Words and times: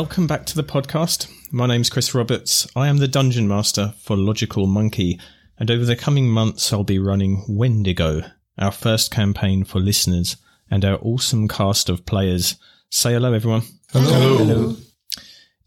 Welcome 0.00 0.26
back 0.26 0.46
to 0.46 0.56
the 0.56 0.64
podcast. 0.64 1.30
My 1.52 1.66
name's 1.66 1.90
Chris 1.90 2.14
Roberts. 2.14 2.66
I 2.74 2.88
am 2.88 2.96
the 2.96 3.06
Dungeon 3.06 3.46
Master 3.46 3.92
for 4.00 4.16
Logical 4.16 4.66
Monkey, 4.66 5.20
and 5.58 5.70
over 5.70 5.84
the 5.84 5.94
coming 5.94 6.26
months, 6.26 6.72
I'll 6.72 6.84
be 6.84 6.98
running 6.98 7.44
Wendigo, 7.46 8.22
our 8.56 8.72
first 8.72 9.10
campaign 9.10 9.62
for 9.62 9.78
listeners, 9.78 10.38
and 10.70 10.86
our 10.86 10.98
awesome 11.02 11.48
cast 11.48 11.90
of 11.90 12.06
players. 12.06 12.56
Say 12.88 13.12
hello, 13.12 13.34
everyone. 13.34 13.64
Hello. 13.92 14.74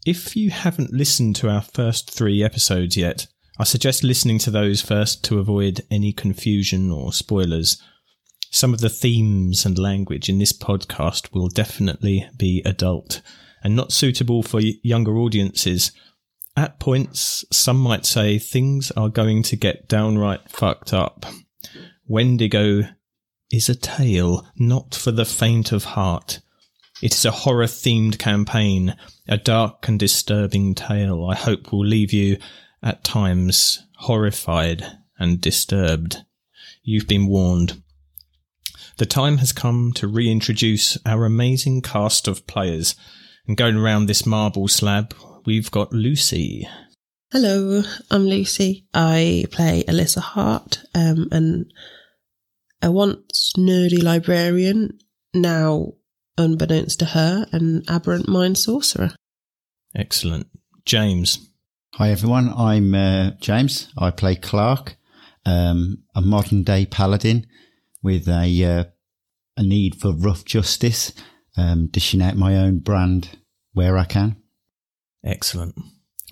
If 0.04 0.34
you 0.34 0.50
haven't 0.50 0.92
listened 0.92 1.36
to 1.36 1.48
our 1.48 1.62
first 1.62 2.10
three 2.10 2.42
episodes 2.42 2.96
yet, 2.96 3.28
I 3.60 3.62
suggest 3.62 4.02
listening 4.02 4.40
to 4.40 4.50
those 4.50 4.82
first 4.82 5.22
to 5.26 5.38
avoid 5.38 5.82
any 5.92 6.12
confusion 6.12 6.90
or 6.90 7.12
spoilers. 7.12 7.80
Some 8.50 8.74
of 8.74 8.80
the 8.80 8.90
themes 8.90 9.64
and 9.64 9.78
language 9.78 10.28
in 10.28 10.38
this 10.38 10.52
podcast 10.52 11.32
will 11.32 11.48
definitely 11.48 12.28
be 12.36 12.62
adult 12.64 13.22
and 13.64 13.74
not 13.74 13.90
suitable 13.90 14.42
for 14.42 14.60
younger 14.60 15.16
audiences. 15.16 15.90
At 16.56 16.78
points, 16.78 17.44
some 17.50 17.78
might 17.78 18.06
say 18.06 18.38
things 18.38 18.92
are 18.92 19.08
going 19.08 19.42
to 19.44 19.56
get 19.56 19.88
downright 19.88 20.48
fucked 20.48 20.92
up. 20.92 21.26
Wendigo 22.06 22.82
is 23.50 23.68
a 23.68 23.74
tale 23.74 24.46
not 24.56 24.94
for 24.94 25.10
the 25.10 25.24
faint 25.24 25.72
of 25.72 25.84
heart. 25.84 26.40
It 27.02 27.14
is 27.14 27.24
a 27.24 27.30
horror 27.30 27.66
themed 27.66 28.18
campaign, 28.18 28.94
a 29.26 29.36
dark 29.36 29.88
and 29.88 29.98
disturbing 29.98 30.74
tale 30.74 31.26
I 31.26 31.34
hope 31.34 31.72
will 31.72 31.84
leave 31.84 32.12
you, 32.12 32.38
at 32.82 33.02
times, 33.02 33.84
horrified 33.96 34.86
and 35.18 35.40
disturbed. 35.40 36.18
You've 36.82 37.08
been 37.08 37.26
warned. 37.26 37.82
The 38.98 39.06
time 39.06 39.38
has 39.38 39.52
come 39.52 39.92
to 39.94 40.06
reintroduce 40.06 40.98
our 41.04 41.24
amazing 41.24 41.82
cast 41.82 42.28
of 42.28 42.46
players. 42.46 42.94
And 43.46 43.56
going 43.56 43.76
around 43.76 44.06
this 44.06 44.24
marble 44.24 44.68
slab, 44.68 45.14
we've 45.44 45.70
got 45.70 45.92
Lucy. 45.92 46.66
Hello, 47.30 47.82
I'm 48.10 48.24
Lucy. 48.26 48.86
I 48.94 49.44
play 49.50 49.84
Alissa 49.86 50.20
Hart, 50.20 50.82
um, 50.94 51.28
and 51.30 51.70
a 52.80 52.90
once 52.90 53.52
nerdy 53.58 54.02
librarian, 54.02 54.98
now, 55.34 55.92
unbeknownst 56.38 57.00
to 57.00 57.06
her, 57.06 57.46
an 57.52 57.82
aberrant 57.88 58.28
mind 58.28 58.56
sorcerer. 58.56 59.10
Excellent. 59.94 60.46
James. 60.86 61.50
Hi 61.94 62.10
everyone, 62.10 62.52
I'm 62.56 62.94
uh, 62.94 63.32
James. 63.40 63.92
I 63.98 64.10
play 64.10 64.36
Clarke, 64.36 64.96
um, 65.44 65.98
a 66.14 66.20
modern 66.22 66.62
day 66.62 66.86
paladin 66.86 67.46
with 68.02 68.26
a 68.26 68.64
uh, 68.64 68.84
a 69.56 69.62
need 69.62 69.96
for 70.00 70.12
rough 70.12 70.44
justice, 70.44 71.12
um, 71.56 71.88
dishing 71.88 72.22
out 72.22 72.36
my 72.36 72.56
own 72.56 72.78
brand 72.78 73.30
where 73.72 73.96
I 73.98 74.04
can. 74.04 74.36
Excellent. 75.24 75.74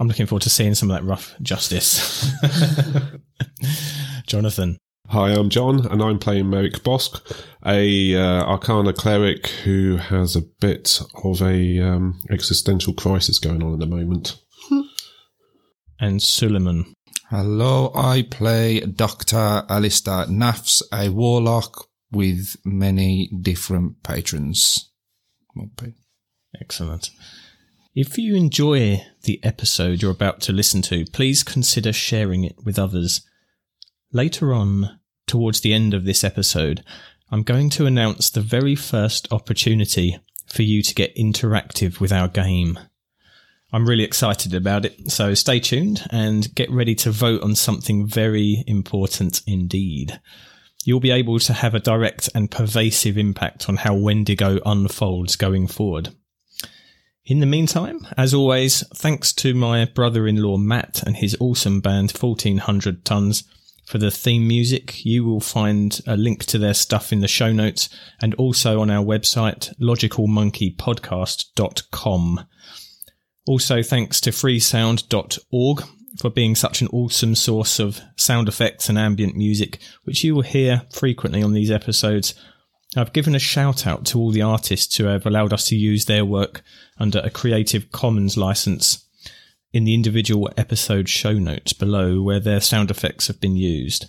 I'm 0.01 0.09
looking 0.09 0.27
forward 0.27 0.43
to 0.43 0.51
seeing 0.51 0.75
some 0.75 0.91
of 0.91 0.97
that 0.97 1.07
rough 1.07 1.35
justice. 1.43 2.31
Jonathan. 4.27 4.79
Hi, 5.09 5.31
I'm 5.31 5.51
John, 5.51 5.87
and 5.87 6.03
I'm 6.03 6.19
playing 6.19 6.49
Merrick 6.49 6.83
Bosk, 6.83 7.21
a 7.67 8.17
uh, 8.17 8.45
Arcana 8.45 8.95
cleric 8.95 9.49
who 9.49 9.97
has 9.97 10.35
a 10.35 10.43
bit 10.61 11.03
of 11.23 11.43
a 11.43 11.81
um, 11.81 12.19
existential 12.31 12.95
crisis 12.95 13.39
going 13.39 13.63
on 13.63 13.75
at 13.75 13.81
the 13.81 13.87
moment. 13.87 14.41
And 16.01 16.19
Sulayman. 16.19 16.95
Hello, 17.31 17.93
I 17.95 18.23
play 18.29 18.81
Dr. 18.81 19.65
Alistair 19.69 20.25
Nafs, 20.27 20.83
a 20.93 21.11
warlock 21.11 21.87
with 22.11 22.57
many 22.65 23.31
different 23.41 24.03
patrons. 24.03 24.92
Excellent. 26.61 27.11
If 27.95 28.17
you 28.17 28.35
enjoy 28.35 29.05
the 29.25 29.39
episode 29.45 30.01
you're 30.01 30.11
about 30.11 30.41
to 30.43 30.53
listen 30.53 30.81
to, 30.83 31.05
please 31.13 31.43
consider 31.43 31.93
sharing 31.93 32.45
it 32.45 32.57
with 32.65 32.79
others. 32.79 33.27
Later 34.13 34.55
on, 34.55 34.99
towards 35.27 35.61
the 35.61 35.75
end 35.75 35.93
of 35.93 36.05
this 36.05 36.25
episode, 36.25 36.85
I'm 37.31 37.43
going 37.43 37.71
to 37.71 37.87
announce 37.87 38.31
the 38.31 38.41
very 38.41 38.75
first 38.75 39.31
opportunity 39.33 40.19
for 40.47 40.63
you 40.63 40.83
to 40.83 40.95
get 40.95 41.17
interactive 41.17 42.01
with 42.01 42.13
our 42.13 42.29
game. 42.29 42.79
I'm 43.73 43.89
really 43.89 44.05
excited 44.05 44.55
about 44.55 44.85
it, 44.85 45.11
so 45.11 45.33
stay 45.33 45.59
tuned 45.61 46.07
and 46.11 46.55
get 46.55 46.71
ready 46.71 46.95
to 46.97 47.11
vote 47.11 47.43
on 47.43 47.55
something 47.55 48.07
very 48.07 48.65
important 48.67 49.41
indeed. 49.47 50.21
You'll 50.85 51.01
be 51.01 51.11
able 51.11 51.39
to 51.41 51.53
have 51.53 51.75
a 51.75 51.81
direct 51.81 52.29
and 52.35 52.51
pervasive 52.51 53.17
impact 53.17 53.69
on 53.69 53.77
how 53.77 53.95
Wendigo 53.95 54.59
unfolds 54.67 55.37
going 55.37 55.69
forward. 55.69 56.11
In 57.25 57.39
the 57.39 57.47
meantime, 57.47 58.05
as 58.17 58.35
always, 58.35 58.85
thanks 58.89 59.33
to 59.35 59.55
my 59.55 59.85
brother 59.85 60.27
in 60.27 60.43
law 60.43 60.57
Matt 60.57 61.05
and 61.05 61.15
his 61.17 61.37
awesome 61.39 61.81
band 61.81 62.11
1400 62.11 63.05
Tonnes 63.05 63.45
for 63.87 63.99
the 63.99 64.11
theme 64.11 64.49
music. 64.49 65.05
You 65.05 65.25
will 65.25 65.41
find 65.41 66.01
a 66.07 66.17
link 66.17 66.45
to 66.47 66.59
their 66.59 66.75
stuff 66.75 67.13
in 67.13 67.21
the 67.21 67.29
show 67.29 67.53
notes 67.53 67.89
and 68.21 68.35
also 68.35 68.81
on 68.81 68.91
our 68.91 69.05
website, 69.05 69.73
logicalmonkeypodcast.com. 69.79 72.47
Also, 73.47 73.83
thanks 73.83 74.21
to 74.21 74.31
freesound.org 74.31 75.85
for 76.19 76.31
being 76.31 76.55
such 76.55 76.81
an 76.81 76.89
awesome 76.89 77.35
source 77.35 77.79
of 77.79 78.01
sound 78.17 78.49
effects 78.49 78.89
and 78.89 78.99
ambient 78.99 79.37
music, 79.37 79.79
which 80.05 80.23
you 80.23 80.35
will 80.35 80.43
hear 80.43 80.83
frequently 80.91 81.43
on 81.43 81.53
these 81.53 81.71
episodes. 81.71 82.35
I've 82.97 83.13
given 83.13 83.35
a 83.35 83.39
shout 83.39 83.87
out 83.87 84.05
to 84.07 84.19
all 84.19 84.31
the 84.31 84.43
artists 84.43 84.97
who 84.97 85.05
have 85.05 85.25
allowed 85.25 85.53
us 85.53 85.67
to 85.69 85.77
use 85.77 86.05
their 86.05 86.25
work 86.25 86.63
under 86.99 87.21
a 87.21 87.31
Creative 87.31 87.91
Commons 87.91 88.37
license 88.37 89.07
in 89.73 89.85
the 89.85 89.95
individual 89.95 90.51
episode 90.57 91.09
show 91.09 91.33
notes 91.33 91.73
below 91.73 92.21
where 92.21 92.41
their 92.41 92.61
sound 92.61 92.91
effects 92.91 93.29
have 93.29 93.41
been 93.41 93.57
used. 93.57 94.07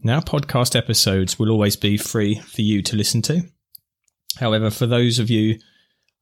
Now, 0.00 0.20
podcast 0.20 0.74
episodes 0.74 1.38
will 1.38 1.50
always 1.50 1.76
be 1.76 1.96
free 1.96 2.40
for 2.40 2.62
you 2.62 2.82
to 2.82 2.96
listen 2.96 3.22
to. 3.22 3.42
However, 4.38 4.70
for 4.70 4.86
those 4.86 5.18
of 5.18 5.30
you, 5.30 5.58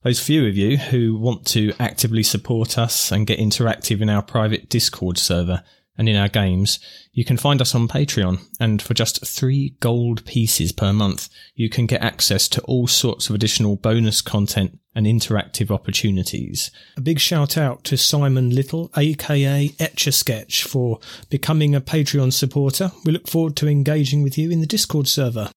those 0.05 0.21
few 0.21 0.47
of 0.47 0.57
you 0.57 0.77
who 0.77 1.17
want 1.17 1.47
to 1.47 1.73
actively 1.81 2.23
support 2.23 2.79
us 2.79 3.11
and 3.11 3.27
get 3.27 3.39
interactive 3.39 4.01
in 4.03 4.11
our 4.11 4.23
private 4.23 4.69
Discord 4.69 5.19
server 5.19 5.63
and 5.97 6.09
in 6.09 6.17
our 6.17 6.29
games, 6.29 6.79
you 7.13 7.25
can 7.25 7.37
find 7.37 7.61
us 7.61 7.75
on 7.75 7.89
Patreon. 7.89 8.45
And 8.61 8.83
for 8.83 8.95
just 8.95 9.25
three 9.27 9.77
gold 9.81 10.25
pieces 10.27 10.73
per 10.73 10.93
month, 10.93 11.29
you 11.55 11.71
can 11.71 11.87
get 11.87 12.03
access 12.03 12.49
to 12.49 12.63
all 12.63 12.87
sorts 12.87 13.29
of 13.29 13.35
additional 13.35 13.77
bonus 13.77 14.21
content 14.21 14.79
and 14.95 15.07
interactive 15.07 15.71
opportunities. 15.71 16.71
A 16.97 17.01
big 17.01 17.19
shout 17.19 17.57
out 17.57 17.85
to 17.85 17.97
Simon 17.97 18.51
Little, 18.51 18.91
aka 18.97 19.71
Etch 19.79 20.07
a 20.07 20.13
Sketch, 20.13 20.65
for 20.65 20.99
becoming 21.31 21.75
a 21.75 21.81
Patreon 21.81 22.33
supporter. 22.33 22.93
We 23.05 23.13
look 23.13 23.29
forward 23.29 23.57
to 23.57 23.69
engaging 23.69 24.23
with 24.23 24.37
you 24.37 24.51
in 24.51 24.61
the 24.61 24.67
Discord 24.67 25.09
server. 25.09 25.51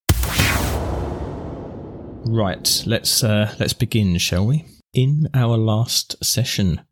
Right, 2.30 2.82
let's 2.84 3.24
uh, 3.24 3.54
let's 3.58 3.72
begin, 3.72 4.18
shall 4.18 4.44
we? 4.44 4.66
In 4.92 5.30
our 5.32 5.56
last 5.56 6.22
session, 6.22 6.82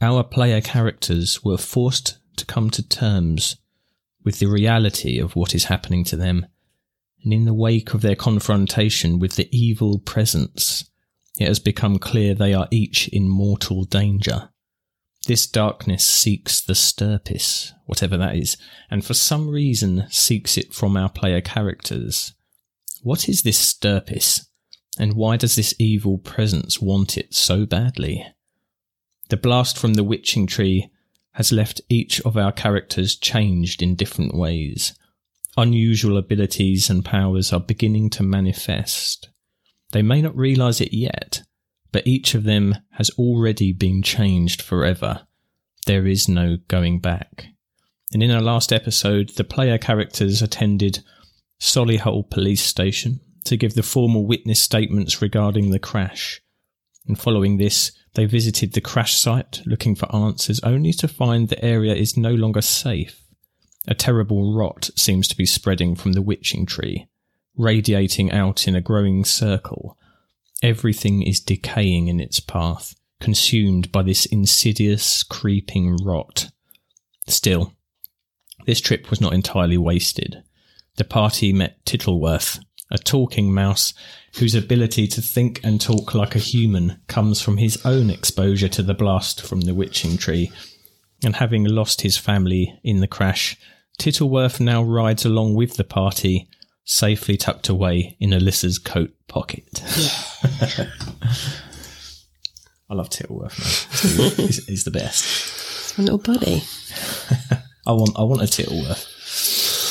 our 0.00 0.22
player 0.22 0.60
characters 0.60 1.42
were 1.42 1.58
forced 1.58 2.18
to 2.36 2.46
come 2.46 2.70
to 2.70 2.88
terms 2.88 3.56
with 4.22 4.38
the 4.38 4.46
reality 4.46 5.18
of 5.18 5.34
what 5.34 5.52
is 5.52 5.64
happening 5.64 6.04
to 6.04 6.16
them, 6.16 6.46
and 7.24 7.32
in 7.32 7.44
the 7.44 7.52
wake 7.52 7.92
of 7.92 8.02
their 8.02 8.14
confrontation 8.14 9.18
with 9.18 9.34
the 9.34 9.48
evil 9.50 9.98
presence, 9.98 10.88
it 11.40 11.48
has 11.48 11.58
become 11.58 11.98
clear 11.98 12.32
they 12.32 12.54
are 12.54 12.68
each 12.70 13.08
in 13.08 13.28
mortal 13.28 13.82
danger. 13.82 14.50
This 15.26 15.48
darkness 15.48 16.08
seeks 16.08 16.60
the 16.60 16.74
stirpis, 16.74 17.72
whatever 17.86 18.16
that 18.16 18.36
is, 18.36 18.56
and 18.92 19.04
for 19.04 19.14
some 19.14 19.48
reason 19.48 20.06
seeks 20.08 20.56
it 20.56 20.72
from 20.72 20.96
our 20.96 21.08
player 21.08 21.40
characters. 21.40 22.32
What 23.02 23.28
is 23.28 23.42
this 23.42 23.74
stirpis? 23.74 24.46
And 24.98 25.14
why 25.14 25.36
does 25.36 25.56
this 25.56 25.74
evil 25.78 26.18
presence 26.18 26.80
want 26.80 27.18
it 27.18 27.34
so 27.34 27.66
badly? 27.66 28.26
The 29.28 29.36
blast 29.36 29.78
from 29.78 29.94
the 29.94 30.04
witching 30.04 30.46
tree 30.46 30.90
has 31.32 31.50
left 31.50 31.80
each 31.88 32.20
of 32.20 32.36
our 32.36 32.52
characters 32.52 33.16
changed 33.16 33.82
in 33.82 33.96
different 33.96 34.34
ways. 34.34 34.96
Unusual 35.56 36.16
abilities 36.16 36.88
and 36.88 37.04
powers 37.04 37.52
are 37.52 37.60
beginning 37.60 38.10
to 38.10 38.22
manifest. 38.22 39.30
They 39.92 40.02
may 40.02 40.22
not 40.22 40.36
realize 40.36 40.80
it 40.80 40.92
yet, 40.92 41.42
but 41.90 42.06
each 42.06 42.34
of 42.34 42.44
them 42.44 42.76
has 42.92 43.10
already 43.10 43.72
been 43.72 44.02
changed 44.02 44.62
forever. 44.62 45.26
There 45.86 46.06
is 46.06 46.28
no 46.28 46.58
going 46.68 47.00
back. 47.00 47.46
And 48.12 48.22
in 48.22 48.30
our 48.30 48.40
last 48.40 48.72
episode, 48.72 49.30
the 49.30 49.44
player 49.44 49.78
characters 49.78 50.40
attended 50.40 51.04
Solihull 51.60 52.30
Police 52.30 52.62
Station 52.62 53.20
to 53.44 53.56
give 53.56 53.74
the 53.74 53.82
formal 53.82 54.26
witness 54.26 54.60
statements 54.60 55.20
regarding 55.22 55.70
the 55.70 55.78
crash. 55.78 56.40
And 57.06 57.18
following 57.18 57.58
this, 57.58 57.92
they 58.14 58.24
visited 58.24 58.72
the 58.72 58.80
crash 58.80 59.16
site 59.16 59.60
looking 59.66 59.94
for 59.94 60.14
answers 60.14 60.60
only 60.60 60.92
to 60.94 61.08
find 61.08 61.48
the 61.48 61.62
area 61.64 61.94
is 61.94 62.16
no 62.16 62.34
longer 62.34 62.62
safe. 62.62 63.20
A 63.86 63.94
terrible 63.94 64.56
rot 64.56 64.90
seems 64.96 65.28
to 65.28 65.36
be 65.36 65.44
spreading 65.44 65.94
from 65.94 66.12
the 66.12 66.22
witching 66.22 66.64
tree, 66.64 67.06
radiating 67.56 68.32
out 68.32 68.66
in 68.66 68.74
a 68.74 68.80
growing 68.80 69.24
circle. 69.24 69.98
Everything 70.62 71.22
is 71.22 71.40
decaying 71.40 72.08
in 72.08 72.20
its 72.20 72.40
path, 72.40 72.94
consumed 73.20 73.92
by 73.92 74.02
this 74.02 74.24
insidious, 74.26 75.22
creeping 75.22 75.98
rot. 76.02 76.50
Still, 77.26 77.74
this 78.64 78.80
trip 78.80 79.10
was 79.10 79.20
not 79.20 79.34
entirely 79.34 79.76
wasted. 79.76 80.42
The 80.96 81.04
party 81.04 81.52
met 81.52 81.84
Tittleworth, 81.84 82.60
a 82.94 82.98
talking 82.98 83.52
mouse 83.52 83.92
whose 84.38 84.54
ability 84.54 85.06
to 85.08 85.20
think 85.20 85.60
and 85.62 85.80
talk 85.80 86.14
like 86.14 86.34
a 86.34 86.38
human 86.38 87.00
comes 87.08 87.40
from 87.40 87.56
his 87.56 87.84
own 87.84 88.08
exposure 88.08 88.68
to 88.68 88.82
the 88.82 88.94
blast 88.94 89.42
from 89.42 89.62
the 89.62 89.74
witching 89.74 90.16
tree. 90.16 90.50
And 91.22 91.36
having 91.36 91.64
lost 91.64 92.02
his 92.02 92.16
family 92.16 92.78
in 92.82 93.00
the 93.00 93.08
crash, 93.08 93.58
Tittleworth 93.98 94.60
now 94.60 94.82
rides 94.82 95.24
along 95.24 95.54
with 95.54 95.76
the 95.76 95.84
party, 95.84 96.48
safely 96.84 97.36
tucked 97.36 97.68
away 97.68 98.16
in 98.20 98.32
Alissa's 98.32 98.78
coat 98.78 99.10
pocket. 99.26 99.82
Yeah. 99.96 100.86
I 102.90 102.94
love 102.94 103.08
Tittleworth, 103.10 104.18
man. 104.18 104.46
He's, 104.46 104.64
he's 104.66 104.84
the 104.84 104.90
best. 104.90 105.24
It's 105.24 105.98
my 105.98 106.04
little 106.04 106.18
buddy. 106.18 106.62
I 107.86 107.92
want, 107.92 108.12
I 108.16 108.22
want 108.22 108.42
a 108.42 108.46
Tittleworth. 108.46 109.13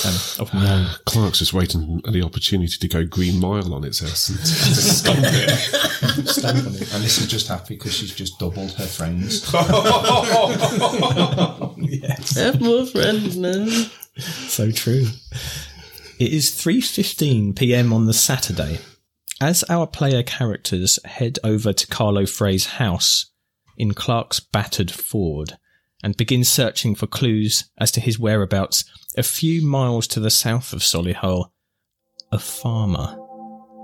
Um, 0.06 0.14
of 0.40 0.54
my 0.54 0.70
own. 0.70 0.88
Clarke's 1.06 1.40
just 1.40 1.54
waiting 1.54 2.02
for 2.02 2.12
the 2.12 2.24
opportunity 2.24 2.78
to 2.78 2.88
go 2.88 3.06
Green 3.06 3.40
Mile 3.40 3.74
on 3.74 3.84
its 3.84 4.04
ass 4.04 4.30
and 4.30 4.40
stomp 4.40 5.20
it. 5.22 6.28
Stamp 6.28 6.66
on 6.68 6.76
it. 6.76 6.94
And 6.94 7.04
this 7.04 7.18
is 7.20 7.28
just 7.28 7.48
happy 7.48 7.76
because 7.76 7.94
she's 7.94 8.14
just 8.14 8.38
doubled 8.40 8.72
her 8.74 8.86
friends. 8.86 9.52
Have 12.36 12.62
more 12.62 12.86
friends 12.86 13.38
now. 13.38 13.66
So 14.48 14.72
true. 14.72 15.08
It 16.20 16.32
is 16.32 16.52
3:15 16.52 17.56
p.m. 17.56 17.92
on 17.92 18.06
the 18.06 18.14
Saturday. 18.14 18.80
As 19.42 19.64
our 19.70 19.88
player 19.88 20.24
characters 20.24 21.00
head 21.06 21.40
over 21.44 21.74
to 21.74 21.88
Carlo 21.88 22.26
Fray's 22.26 22.66
house 22.66 23.32
in 23.78 23.94
Clarke's 23.94 24.40
battered 24.40 24.92
Ford 24.92 25.58
and 26.04 26.16
begin 26.16 26.44
searching 26.44 26.96
for 26.96 27.08
clues 27.08 27.70
as 27.78 27.92
to 27.92 28.02
his 28.02 28.20
whereabouts, 28.20 28.86
a 29.18 29.24
few 29.24 29.66
miles 29.66 30.08
to 30.08 30.20
the 30.20 30.30
south 30.30 30.74
of 30.74 30.80
Solihull, 30.80 31.52
a 32.32 32.40
farmer 32.40 33.18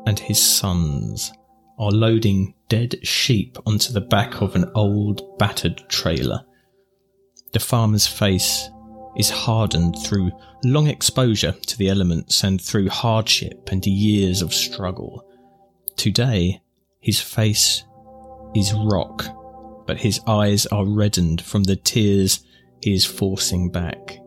and 0.06 0.18
his 0.18 0.42
sons 0.42 1.32
are 1.78 1.92
loading 1.92 2.54
dead 2.68 2.96
sheep 3.08 3.58
onto 3.66 3.94
the 3.94 4.02
back 4.02 4.42
of 4.42 4.56
an 4.56 4.70
old 4.76 5.38
battered 5.38 5.84
trailer. 5.88 6.42
The 7.54 7.60
farmer's 7.60 8.08
face 8.08 8.70
is 9.16 9.30
hardened 9.30 9.96
through 10.04 10.32
long 10.64 10.88
exposure 10.88 11.52
to 11.52 11.78
the 11.78 11.90
elements 11.90 12.44
and 12.44 12.62
through 12.62 12.90
hardship 12.90 13.70
and 13.72 13.86
years 13.86 14.42
of 14.42 14.54
struggle. 14.54 15.26
Today, 15.96 16.62
his 17.00 17.20
face 17.20 17.84
is 18.56 18.74
rock, 18.74 19.26
but 19.86 19.98
his 19.98 20.20
eyes 20.28 20.66
are 20.68 20.86
reddened 20.86 21.42
from 21.42 21.64
the 21.64 21.76
tears 21.76 22.44
he 22.82 22.94
is 22.94 23.06
forcing 23.06 23.70
back. 23.70 24.20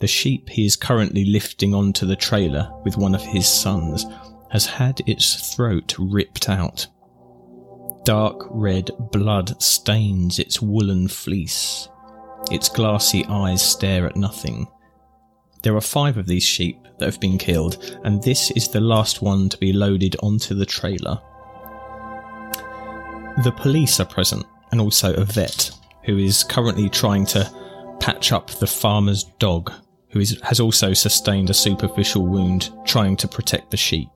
The 0.00 0.06
sheep 0.06 0.48
he 0.48 0.64
is 0.64 0.76
currently 0.76 1.24
lifting 1.24 1.74
onto 1.74 2.06
the 2.06 2.16
trailer 2.16 2.70
with 2.84 2.96
one 2.96 3.14
of 3.14 3.22
his 3.22 3.48
sons 3.48 4.06
has 4.50 4.66
had 4.66 5.00
its 5.06 5.54
throat 5.54 5.94
ripped 5.98 6.48
out. 6.48 6.86
Dark 8.04 8.46
red 8.50 8.90
blood 9.12 9.60
stains 9.60 10.38
its 10.38 10.62
woolen 10.62 11.08
fleece. 11.08 11.88
Its 12.50 12.68
glassy 12.68 13.26
eyes 13.26 13.60
stare 13.60 14.06
at 14.06 14.16
nothing. 14.16 14.66
There 15.62 15.76
are 15.76 15.80
five 15.80 16.16
of 16.16 16.26
these 16.26 16.44
sheep 16.44 16.86
that 16.98 17.06
have 17.06 17.20
been 17.20 17.36
killed, 17.36 18.00
and 18.04 18.22
this 18.22 18.50
is 18.52 18.68
the 18.68 18.80
last 18.80 19.20
one 19.20 19.48
to 19.48 19.58
be 19.58 19.72
loaded 19.72 20.16
onto 20.22 20.54
the 20.54 20.64
trailer. 20.64 21.20
The 23.42 23.54
police 23.56 24.00
are 24.00 24.06
present, 24.06 24.46
and 24.70 24.80
also 24.80 25.12
a 25.14 25.24
vet, 25.24 25.72
who 26.04 26.18
is 26.18 26.44
currently 26.44 26.88
trying 26.88 27.26
to 27.26 27.50
patch 28.00 28.32
up 28.32 28.50
the 28.50 28.66
farmer's 28.66 29.24
dog, 29.38 29.72
who 30.10 30.20
is, 30.20 30.40
has 30.42 30.60
also 30.60 30.92
sustained 30.92 31.50
a 31.50 31.54
superficial 31.54 32.26
wound 32.26 32.70
trying 32.84 33.16
to 33.16 33.28
protect 33.28 33.70
the 33.70 33.76
sheep. 33.76 34.08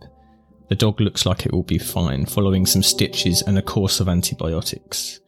The 0.69 0.75
dog 0.77 1.01
looks 1.01 1.27
like 1.27 1.45
it 1.45 1.53
will 1.53 1.63
be 1.63 1.79
fine, 1.79 2.25
following 2.25 2.65
some 2.65 2.83
stitches 2.83 3.43
and 3.43 3.59
a 3.59 3.63
course 3.63 4.01
of 4.01 4.09
antibiotics. 4.09 5.21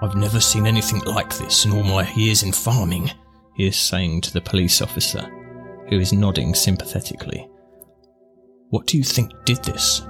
I've 0.00 0.16
never 0.16 0.40
seen 0.40 0.66
anything 0.66 1.00
like 1.00 1.36
this 1.38 1.64
in 1.64 1.72
all 1.72 1.82
my 1.82 2.10
years 2.14 2.42
in 2.42 2.52
farming, 2.52 3.10
he 3.54 3.66
is 3.66 3.76
saying 3.76 4.22
to 4.22 4.32
the 4.32 4.40
police 4.40 4.80
officer, 4.80 5.22
who 5.88 5.98
is 5.98 6.12
nodding 6.12 6.54
sympathetically. 6.54 7.48
What 8.70 8.86
do 8.86 8.96
you 8.96 9.04
think 9.04 9.32
did 9.44 9.62
this? 9.64 10.00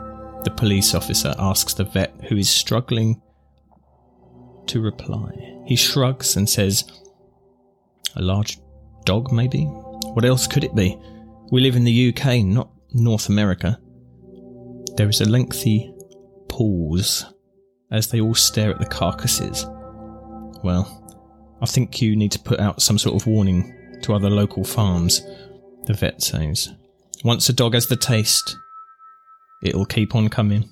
The 0.45 0.55
police 0.57 0.95
officer 0.95 1.35
asks 1.39 1.75
the 1.75 1.85
vet, 1.85 2.15
who 2.29 2.37
is 2.37 2.49
struggling 2.49 3.21
to 4.67 4.81
reply. 4.81 5.31
He 5.67 5.77
shrugs 5.77 6.37
and 6.37 6.49
says, 6.49 6.85
A 8.17 8.23
large 8.23 8.59
dog, 9.09 9.33
maybe? 9.33 9.65
What 10.13 10.27
else 10.27 10.47
could 10.47 10.65
it 10.65 10.75
be? 10.75 10.95
We 11.51 11.63
live 11.63 11.77
in 11.77 11.85
the 11.85 12.15
UK, 12.15 12.45
not 12.45 12.69
North 12.93 13.31
America. 13.31 13.81
There 14.99 15.09
is 15.09 15.23
a 15.23 15.25
lengthy 15.25 15.91
pause 16.49 17.25
as 17.91 18.09
they 18.09 18.21
all 18.21 18.35
stare 18.35 18.71
at 18.71 18.79
the 18.79 18.85
carcasses. 18.85 19.65
Well, 20.63 20.85
I 21.63 21.65
think 21.65 22.03
you 22.03 22.17
need 22.17 22.33
to 22.33 22.39
put 22.39 22.61
out 22.61 22.83
some 22.83 22.99
sort 22.99 23.17
of 23.19 23.27
warning 23.27 23.75
to 24.03 24.13
other 24.13 24.29
local 24.29 24.63
farms, 24.63 25.23
the 25.87 25.95
vet 25.95 26.23
says. 26.23 26.69
Once 27.25 27.49
a 27.49 27.55
dog 27.55 27.73
has 27.73 27.87
the 27.87 27.97
taste, 27.97 28.59
it'll 29.63 29.87
keep 29.87 30.15
on 30.15 30.29
coming. 30.29 30.69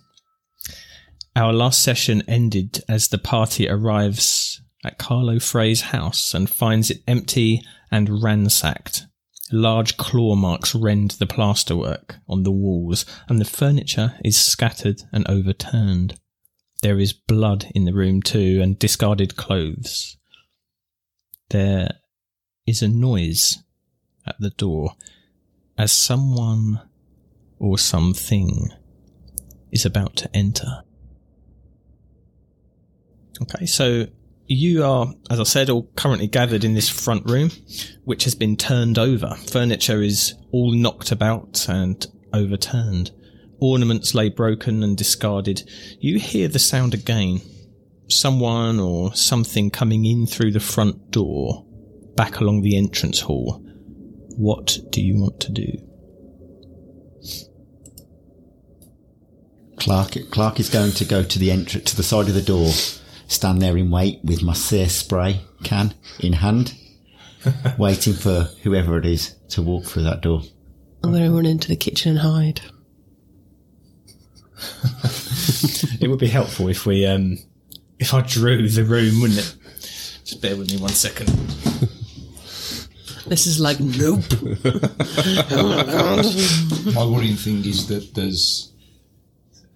Our 1.35 1.55
last 1.55 1.83
session 1.83 2.23
ended 2.29 2.85
as 2.87 3.09
the 3.09 3.19
party 3.19 3.67
arrives 3.67 4.61
at 4.85 4.99
Carlo 4.99 5.39
Fray's 5.39 5.81
house 5.81 6.35
and 6.35 6.51
finds 6.51 6.91
it 6.91 7.03
empty 7.09 7.63
and 7.91 8.23
ransacked. 8.23 9.07
Large 9.53 9.97
claw 9.97 10.35
marks 10.35 10.75
rend 10.75 11.13
the 11.13 11.27
plasterwork 11.27 12.17
on 12.29 12.43
the 12.43 12.51
walls, 12.51 13.07
and 13.29 13.41
the 13.41 13.45
furniture 13.45 14.15
is 14.25 14.37
scattered 14.37 15.03
and 15.13 15.29
overturned. 15.29 16.19
There 16.83 16.99
is 16.99 17.13
blood 17.13 17.67
in 17.75 17.85
the 17.85 17.95
room 17.95 18.23
too, 18.23 18.61
and 18.63 18.79
discarded 18.79 19.37
clothes. 19.37 20.17
There 21.51 21.91
is 22.67 22.83
a 22.83 22.89
noise 22.89 23.59
at 24.27 24.37
the 24.41 24.51
door 24.51 24.95
as 25.79 25.93
someone 25.93 26.81
or 27.59 27.79
something 27.79 28.71
is 29.71 29.87
about 29.87 30.17
to 30.17 30.37
enter. 30.37 30.83
Okay, 33.41 33.67
so 33.67 34.07
you 34.49 34.85
are, 34.85 35.13
as 35.31 35.41
I 35.41 35.45
said, 35.45 35.71
all 35.71 35.91
currently 35.97 36.27
gathered 36.27 36.65
in 36.65 36.75
this 36.75 36.89
front 36.89 37.29
room, 37.29 37.51
which 38.05 38.25
has 38.25 38.35
been 38.35 38.57
turned 38.57 38.99
over. 38.99 39.35
Furniture 39.51 40.03
is 40.03 40.35
all 40.53 40.73
knocked 40.73 41.11
about 41.13 41.69
and 41.69 42.07
overturned. 42.33 43.11
Ornaments 43.59 44.15
lay 44.15 44.29
broken 44.29 44.83
and 44.83 44.97
discarded. 44.97 45.69
You 45.99 46.19
hear 46.19 46.49
the 46.49 46.59
sound 46.59 46.95
again. 46.95 47.41
Someone 48.09 48.79
or 48.79 49.15
something 49.15 49.71
coming 49.71 50.05
in 50.05 50.27
through 50.27 50.53
the 50.53 50.61
front 50.61 51.11
door, 51.11 51.65
back 52.15 52.39
along 52.39 52.63
the 52.63 52.77
entrance 52.77 53.21
hall. 53.21 53.63
What 54.37 54.79
do 54.91 55.03
you 55.03 55.21
want 55.21 55.41
to 55.41 55.53
do? 55.53 55.83
Clarke, 59.77 60.31
Clarke 60.31 60.61
is 60.61 60.71
going 60.71 60.93
to 60.93 61.05
go 61.05 61.23
to 61.23 61.39
the 61.39 61.51
entrance, 61.51 61.91
to 61.91 61.97
the 61.97 62.03
side 62.03 62.29
of 62.29 62.35
the 62.35 62.43
door, 62.43 62.71
stand 63.27 63.63
there 63.63 63.77
in 63.77 63.91
wait 63.91 64.21
with 64.25 64.43
my 64.43 64.53
CS 64.53 64.95
spray 64.95 65.41
can 65.65 65.95
in 66.21 66.35
hand, 66.35 66.75
waiting 67.79 68.15
for 68.15 68.51
whoever 68.63 68.99
it 68.99 69.07
is 69.07 69.35
to 69.51 69.63
walk 69.63 69.85
through 69.85 70.05
that 70.05 70.23
door. 70.23 70.43
I'm 71.03 71.13
going 71.13 71.25
to 71.25 71.31
run 71.31 71.47
into 71.47 71.69
the 71.69 71.77
kitchen 71.77 72.13
and 72.13 72.21
hide. 72.21 72.61
it 76.01 76.09
would 76.09 76.19
be 76.19 76.29
helpful 76.29 76.69
if 76.69 76.87
we 76.87 77.05
um, 77.07 77.39
if 77.99 78.15
I 78.15 78.23
drew 78.23 78.69
the 78.69 78.85
room, 78.85 79.21
wouldn't 79.21 79.39
it? 79.39 79.55
Just 80.25 80.43
bear 80.43 80.57
with 80.57 80.73
me 80.73 80.79
one 80.79 80.91
second. 80.91 81.29
This 83.27 83.47
is 83.47 83.59
like 83.59 83.81
nope. 83.81 84.23
My 86.95 87.05
worrying 87.05 87.37
thing 87.37 87.65
is 87.65 87.89
that 87.89 88.13
there's 88.15 88.73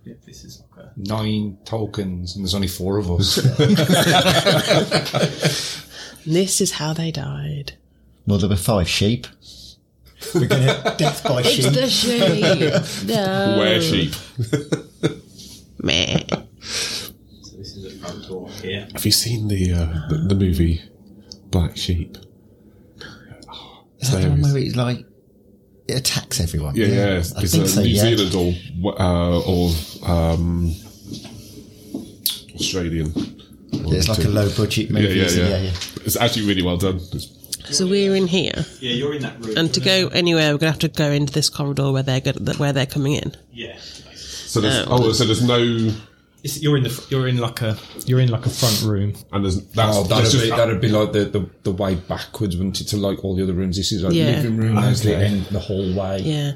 Yeah, 0.04 0.14
this 0.25 0.45
is 0.45 0.61
like 0.61 0.70
a 0.70 0.70
nine 0.97 1.59
tokens 1.65 2.37
and 2.37 2.45
there's 2.45 2.55
only 2.55 2.69
four 2.69 2.99
of 2.99 3.11
us. 3.11 3.37
this 6.27 6.61
is 6.61 6.73
how 6.73 6.93
they 6.93 7.11
died. 7.11 7.73
Well, 8.27 8.39
there 8.39 8.49
were 8.49 8.57
five 8.57 8.89
sheep. 8.89 9.27
We're 10.35 10.47
going 10.47 10.63
to 10.67 10.95
death 10.99 11.25
by 11.25 11.43
sheep. 11.43 11.65
It's 11.73 11.93
sheep. 11.93 12.21
the 12.21 12.81
sheep. 12.81 13.09
No. 13.17 13.57
Where 13.59 13.81
sheep? 13.81 14.13
Meh. 15.83 16.23
so 16.61 17.13
this 17.57 17.75
is 17.77 17.87
a 17.87 17.91
front 17.99 18.29
door 18.29 18.49
here. 18.63 18.87
Have 18.93 19.05
you 19.05 19.13
seen 19.13 19.49
the 19.49 19.73
uh, 19.73 20.09
the, 20.11 20.17
the 20.29 20.35
movie 20.35 20.83
Black 21.47 21.77
Sheep? 21.77 22.19
Is 23.99 24.11
that 24.11 24.23
the 24.23 24.29
one 24.29 24.39
Hilarious. 24.39 24.53
where 24.53 24.63
it's 24.63 24.77
like 24.77 25.07
it 25.91 25.99
attacks 25.99 26.41
everyone? 26.41 26.75
Yeah, 26.77 26.87
yeah. 26.87 27.19
It's, 27.19 27.35
I 27.35 27.43
it's 27.43 27.53
think 27.53 27.67
so. 27.69 27.83
New 27.83 27.89
yeah. 27.89 28.03
Zealand 28.03 28.35
or 28.83 29.01
uh, 29.01 29.41
or 29.41 29.71
um, 30.07 30.75
Australian. 32.55 33.13
Yeah, 33.73 33.99
It's 33.99 34.09
like 34.09 34.25
a 34.25 34.29
low 34.29 34.49
budget 34.57 34.91
movie. 34.91 35.07
Yeah, 35.09 35.15
yeah, 35.15 35.25
isn't 35.25 35.45
yeah. 35.45 35.51
yeah, 35.51 35.63
yeah. 35.63 35.71
It's 36.05 36.17
actually 36.17 36.47
really 36.47 36.63
well 36.63 36.77
done. 36.77 36.97
It's, 37.13 37.29
So 37.77 37.87
we're 37.87 38.17
in 38.17 38.27
here, 38.27 38.65
Yeah, 38.81 38.93
you're 38.93 39.15
in 39.15 39.23
that 39.23 39.39
room. 39.45 39.57
and 39.57 39.73
to 39.75 39.81
go 39.81 40.09
anywhere, 40.09 40.53
we're 40.53 40.59
gonna 40.59 40.73
have 40.73 40.81
to 40.81 40.89
go 40.89 41.11
into 41.11 41.33
this 41.33 41.49
corridor 41.49 41.93
where 41.93 42.03
they're 42.03 42.21
good, 42.21 42.59
where 42.59 42.73
they're 42.73 42.87
coming 42.87 43.13
in. 43.15 43.37
yeah, 43.53 43.77
so 44.17 44.61
there's 44.61 44.85
oh, 44.89 45.13
so 45.13 45.25
there's 45.25 45.43
no 45.45 45.93
it's, 46.43 46.61
you're 46.63 46.77
in 46.77 46.83
the 46.85 47.07
you're 47.11 47.29
in 47.29 47.37
like 47.39 47.61
a 47.63 47.77
you're 48.07 48.21
in 48.21 48.29
like 48.31 48.47
a 48.47 48.51
front 48.51 48.83
room. 48.83 49.15
and 49.33 49.45
there's 49.45 49.65
that's, 49.69 49.97
oh, 49.97 50.03
there's 50.05 50.09
that'd 50.09 50.31
just 50.31 50.45
be, 50.45 50.51
that'd 50.51 50.81
be 50.81 50.89
like 50.89 51.13
the, 51.13 51.25
the, 51.27 51.51
the 51.63 51.73
way 51.73 51.95
backwards, 51.95 52.57
wouldn't 52.57 52.81
it, 52.81 52.85
to 52.89 52.97
like 52.97 53.25
all 53.25 53.35
the 53.37 53.43
other 53.43 53.53
rooms. 53.53 53.77
This 53.77 53.93
is 53.93 54.03
like 54.03 54.15
Yeah. 54.15 54.27
living 54.37 54.57
room, 54.57 54.77
there's 54.77 55.03
the 55.03 55.15
Okay. 55.15 55.25
end, 55.27 55.45
the 55.47 55.61
hallway. 55.61 56.23
Yeah. 56.23 56.53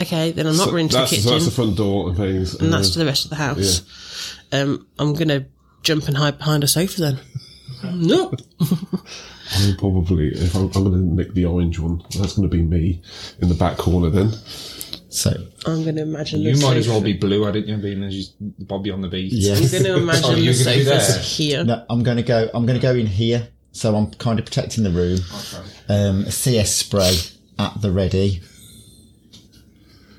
Okay, 0.00 0.32
then 0.32 0.46
I'm 0.46 0.56
not 0.56 0.66
so 0.68 0.72
running 0.72 0.88
to 0.88 0.92
the 0.94 0.98
that's, 1.00 1.10
kitchen, 1.10 1.24
so 1.24 1.30
that's 1.30 1.44
the 1.46 1.50
front 1.50 1.76
door 1.76 2.08
and 2.08 2.16
things. 2.18 2.54
and 2.54 2.72
that's 2.72 2.90
uh, 2.90 2.92
to 2.94 2.98
the 2.98 3.06
rest 3.06 3.24
of 3.24 3.30
the 3.30 3.36
house. 3.36 4.36
Um, 4.52 4.86
I'm 4.98 5.14
gonna 5.14 5.46
jump 5.82 6.06
and 6.08 6.16
hide 6.16 6.38
behind 6.38 6.64
a 6.64 6.68
sofa 6.68 7.00
then. 7.00 7.18
no. 7.94 8.32
I'll 8.60 9.74
probably 9.78 10.28
if 10.28 10.54
I'm, 10.54 10.64
I'm 10.74 10.84
going 10.84 10.92
to 10.92 10.98
nick 10.98 11.32
the 11.34 11.44
orange 11.44 11.78
one, 11.78 12.02
that's 12.18 12.34
going 12.34 12.48
to 12.48 12.54
be 12.56 12.62
me 12.62 13.00
in 13.40 13.48
the 13.48 13.54
back 13.54 13.76
corner 13.76 14.10
then. 14.10 14.32
So 15.16 15.30
I'm 15.64 15.82
gonna 15.82 16.02
imagine. 16.02 16.42
You 16.42 16.54
the 16.54 16.66
might 16.66 16.76
as 16.76 16.88
well 16.88 17.00
be 17.00 17.14
blue 17.14 17.46
at 17.46 17.56
it, 17.56 17.64
you 17.64 17.74
know, 17.74 17.82
being 17.82 18.02
as 18.02 18.14
you, 18.14 18.24
Bobby 18.58 18.90
on 18.90 19.00
the 19.00 19.08
beach. 19.08 19.32
yeah. 19.32 19.54
I'm 19.54 19.66
gonna 19.70 19.96
imagine 20.02 20.24
Oh, 20.26 20.34
the 20.34 20.40
you're 20.42 20.52
gonna 20.52 20.76
be 20.76 20.84
sofa's 20.84 21.36
here. 21.38 21.64
No, 21.64 21.86
I'm 21.88 22.02
going 22.02 22.18
to 22.18 22.22
go. 22.22 22.50
I'm 22.52 22.66
going 22.66 22.78
to 22.78 22.82
go 22.82 22.94
in 22.94 23.06
here. 23.06 23.48
So 23.72 23.96
I'm 23.96 24.10
kind 24.12 24.38
of 24.38 24.44
protecting 24.44 24.84
the 24.84 24.90
room. 24.90 25.20
Um, 25.88 26.24
a 26.26 26.30
CS 26.30 26.70
spray 26.74 27.16
at 27.58 27.80
the 27.80 27.90
ready. 27.90 28.42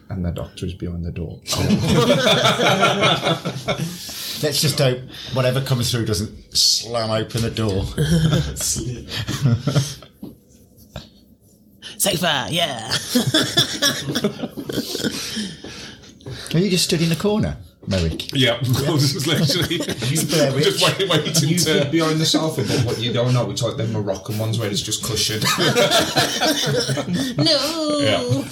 And 0.09 0.25
the 0.25 0.31
doctor 0.31 0.65
is 0.65 0.73
behind 0.73 1.05
the 1.05 1.11
door. 1.11 1.41
Let's 4.41 4.61
just 4.61 4.79
hope 4.79 4.97
whatever 5.33 5.61
comes 5.61 5.91
through 5.91 6.05
doesn't 6.05 6.57
slam 6.57 7.11
open 7.11 7.43
the 7.43 7.51
door. 7.51 7.83
Sofa, 11.97 12.47
yeah. 12.49 12.91
Are 16.53 16.59
you 16.59 16.69
just 16.69 16.83
stood 16.85 17.01
in 17.01 17.09
the 17.09 17.15
corner, 17.15 17.57
Merrick? 17.87 18.31
Yeah, 18.33 18.55
I 18.55 18.59
was 18.91 19.13
just 19.25 19.27
literally 19.27 19.77
Blair 20.27 20.53
Witch. 20.53 20.63
just 20.65 20.83
waiting, 20.83 21.09
waiting 21.09 21.49
You 21.49 21.57
to. 21.59 21.79
could 21.81 21.91
behind 21.91 22.19
the 22.19 22.25
sofa, 22.25 22.63
but 22.63 22.85
what 22.85 22.99
you 22.99 23.13
don't 23.13 23.33
know, 23.33 23.49
it's 23.51 23.61
like 23.63 23.77
the 23.77 23.87
Moroccan 23.87 24.37
ones 24.37 24.59
where 24.59 24.69
it's 24.69 24.81
just 24.81 25.03
cushioned. 25.03 25.43
no. 27.37 27.99
Yeah. 27.99 28.43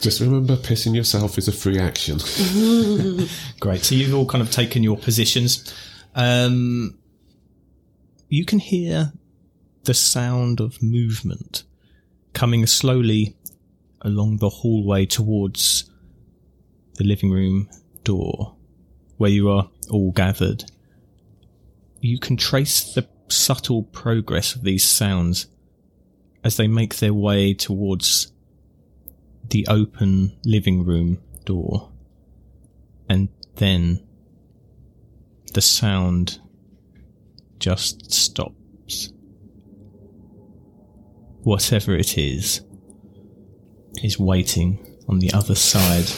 Just 0.00 0.20
remember, 0.20 0.56
pissing 0.56 0.94
yourself 0.96 1.36
is 1.36 1.46
a 1.48 1.52
free 1.52 1.78
action. 1.78 2.16
Great. 3.60 3.84
So 3.84 3.94
you've 3.94 4.14
all 4.14 4.24
kind 4.26 4.40
of 4.42 4.50
taken 4.50 4.82
your 4.82 4.96
positions. 4.96 5.74
Um, 6.14 6.96
you 8.28 8.44
can 8.46 8.58
hear 8.60 9.12
the 9.84 9.94
sound 9.94 10.60
of 10.60 10.82
movement 10.82 11.64
coming 12.32 12.66
slowly 12.66 13.36
along 14.02 14.38
the 14.38 14.48
hallway 14.48 15.06
towards 15.06 15.90
the 16.94 17.04
living 17.04 17.30
room 17.30 17.68
door 18.04 18.56
where 19.16 19.30
you 19.30 19.50
are 19.50 19.68
all 19.90 20.12
gathered. 20.12 20.64
You 22.00 22.18
can 22.18 22.36
trace 22.36 22.94
the 22.94 23.06
subtle 23.28 23.82
progress 23.82 24.54
of 24.54 24.62
these 24.62 24.84
sounds 24.84 25.46
as 26.42 26.56
they 26.56 26.66
make 26.66 26.96
their 26.96 27.12
way 27.12 27.52
towards 27.54 28.32
the 29.48 29.66
open 29.68 30.36
living 30.44 30.84
room 30.84 31.18
door. 31.44 31.90
And 33.08 33.28
then 33.56 34.06
the 35.52 35.60
sound 35.60 36.40
just 37.58 38.10
stops. 38.12 39.12
Whatever 41.42 41.96
it 41.96 42.18
is, 42.18 42.62
is 44.02 44.18
waiting 44.18 44.78
on 45.08 45.18
the 45.18 45.32
other 45.32 45.54
side 45.54 46.08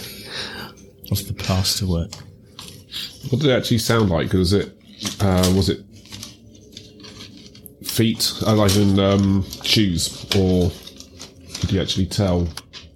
of 1.10 1.26
the 1.26 1.34
plasterwork. 1.34 2.14
What 3.30 3.40
did 3.40 3.50
it 3.50 3.56
actually 3.56 3.78
sound 3.78 4.10
like? 4.10 4.32
Was 4.32 4.52
it 4.52 4.76
uh, 5.20 5.52
was 5.56 5.68
it 5.68 5.84
feet, 7.84 8.32
uh, 8.46 8.54
like 8.54 8.74
in 8.76 8.98
um, 8.98 9.44
shoes, 9.62 10.24
or 10.36 10.70
did 11.60 11.72
you 11.72 11.80
actually 11.80 12.06
tell? 12.06 12.48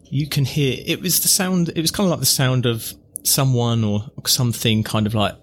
You 0.05 0.29
can 0.29 0.45
hear 0.45 0.83
it 0.87 1.01
was 1.01 1.21
the 1.21 1.29
sound. 1.29 1.71
It 1.71 1.81
was 1.81 1.91
kind 1.91 2.07
of 2.07 2.11
like 2.11 2.21
the 2.21 2.27
sound 2.27 2.67
of 2.67 2.93
someone 3.23 3.85
or 3.85 4.11
something, 4.27 4.83
kind 4.83 5.07
of 5.07 5.15
like 5.15 5.35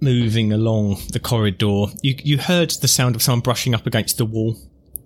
moving 0.00 0.52
along 0.52 0.98
the 1.12 1.20
corridor. 1.20 1.86
You 2.02 2.16
you 2.22 2.38
heard 2.38 2.70
the 2.70 2.88
sound 2.88 3.14
of 3.16 3.22
someone 3.22 3.40
brushing 3.40 3.74
up 3.74 3.86
against 3.86 4.18
the 4.18 4.24
wall 4.24 4.56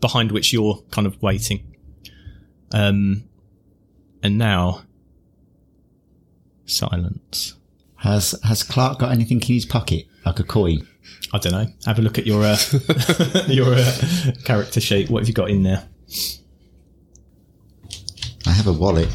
behind 0.01 0.33
which 0.33 0.53
you're 0.53 0.83
kind 0.91 1.07
of 1.07 1.21
waiting. 1.23 1.77
Um, 2.73 3.25
and 4.23 4.39
now 4.39 4.83
silence. 6.67 7.55
Has 7.97 8.35
Has 8.45 8.63
Clarke 8.63 9.01
got 9.01 9.13
anything 9.13 9.41
in 9.41 9.47
his 9.47 9.67
pocket, 9.67 10.07
like 10.25 10.39
a 10.39 10.45
coin? 10.45 10.87
I 11.33 11.39
don't 11.39 11.53
know. 11.53 11.67
Have 11.87 11.99
a 11.99 12.03
look 12.03 12.19
at 12.19 12.27
your 12.27 12.45
uh, 12.45 12.57
your 13.49 13.75
uh, 13.75 13.93
character 14.45 14.81
sheet. 14.81 15.11
What 15.11 15.21
have 15.21 15.29
you 15.29 15.35
got 15.35 15.51
in 15.51 15.63
there? 15.63 15.89
I 18.47 18.53
have 18.53 18.67
a 18.67 18.73
wallet. 18.73 19.09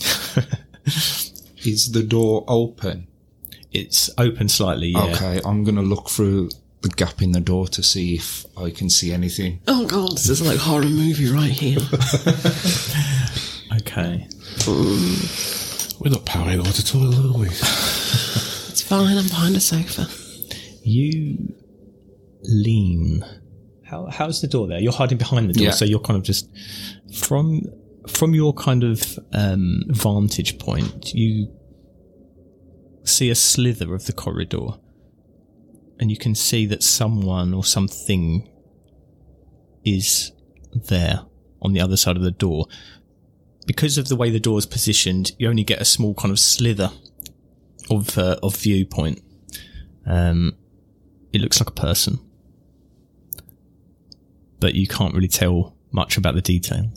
is 1.64 1.92
the 1.92 2.02
door 2.02 2.44
open? 2.48 3.06
It's 3.72 4.10
open 4.18 4.48
slightly. 4.48 4.88
Yeah. 4.88 5.04
Okay, 5.14 5.40
I'm 5.44 5.62
going 5.64 5.76
to 5.76 5.82
look 5.82 6.08
through 6.10 6.50
the 6.80 6.88
gap 6.90 7.20
in 7.22 7.32
the 7.32 7.40
door 7.40 7.66
to 7.68 7.82
see 7.82 8.14
if 8.14 8.46
I 8.56 8.70
can 8.70 8.88
see 8.88 9.12
anything. 9.12 9.60
Oh 9.68 9.86
god, 9.86 10.12
this 10.12 10.28
is 10.28 10.40
like 10.46 10.58
horror 10.58 10.84
movie 10.84 11.30
right 11.30 11.50
here. 11.50 11.78
Okay. 13.80 14.26
Mm. 14.64 16.00
We're 16.00 16.10
not 16.10 16.24
paranoid 16.24 16.66
at 16.78 16.94
all, 16.94 17.14
are 17.14 17.38
we? 17.38 17.48
It's 18.70 18.82
fine. 18.82 19.18
I'm 19.18 19.24
behind 19.26 19.56
a 19.56 19.60
sofa. 19.60 20.06
You 20.82 21.54
lean. 22.42 23.24
How 23.84 24.06
how's 24.06 24.40
the 24.40 24.46
door 24.46 24.66
there? 24.68 24.78
You're 24.80 24.92
hiding 24.92 25.18
behind 25.18 25.50
the 25.50 25.54
door, 25.54 25.64
Yeah. 25.64 25.70
so 25.72 25.84
you're 25.84 26.00
kind 26.00 26.16
of 26.16 26.22
just 26.22 26.48
from 27.14 27.62
from 28.10 28.34
your 28.34 28.52
kind 28.52 28.84
of 28.84 29.18
um, 29.32 29.82
vantage 29.88 30.58
point. 30.58 31.12
You 31.14 31.54
see 33.04 33.30
a 33.30 33.34
slither 33.34 33.94
of 33.94 34.06
the 34.06 34.12
corridor, 34.12 34.68
and 35.98 36.10
you 36.10 36.16
can 36.16 36.34
see 36.34 36.66
that 36.66 36.82
someone 36.82 37.54
or 37.54 37.64
something 37.64 38.48
is 39.84 40.32
there 40.74 41.22
on 41.62 41.72
the 41.72 41.80
other 41.80 41.96
side 41.96 42.16
of 42.16 42.22
the 42.22 42.30
door. 42.30 42.66
Because 43.66 43.98
of 43.98 44.08
the 44.08 44.16
way 44.16 44.30
the 44.30 44.40
door 44.40 44.58
is 44.58 44.66
positioned, 44.66 45.32
you 45.38 45.48
only 45.48 45.64
get 45.64 45.80
a 45.80 45.84
small 45.84 46.14
kind 46.14 46.32
of 46.32 46.38
slither 46.38 46.90
of 47.90 48.16
uh, 48.16 48.36
of 48.42 48.56
viewpoint. 48.56 49.22
Um, 50.06 50.56
it 51.32 51.40
looks 51.40 51.60
like 51.60 51.68
a 51.68 51.72
person, 51.72 52.18
but 54.58 54.74
you 54.74 54.86
can't 54.86 55.14
really 55.14 55.28
tell 55.28 55.76
much 55.92 56.16
about 56.16 56.34
the 56.34 56.40
detail. 56.40 56.90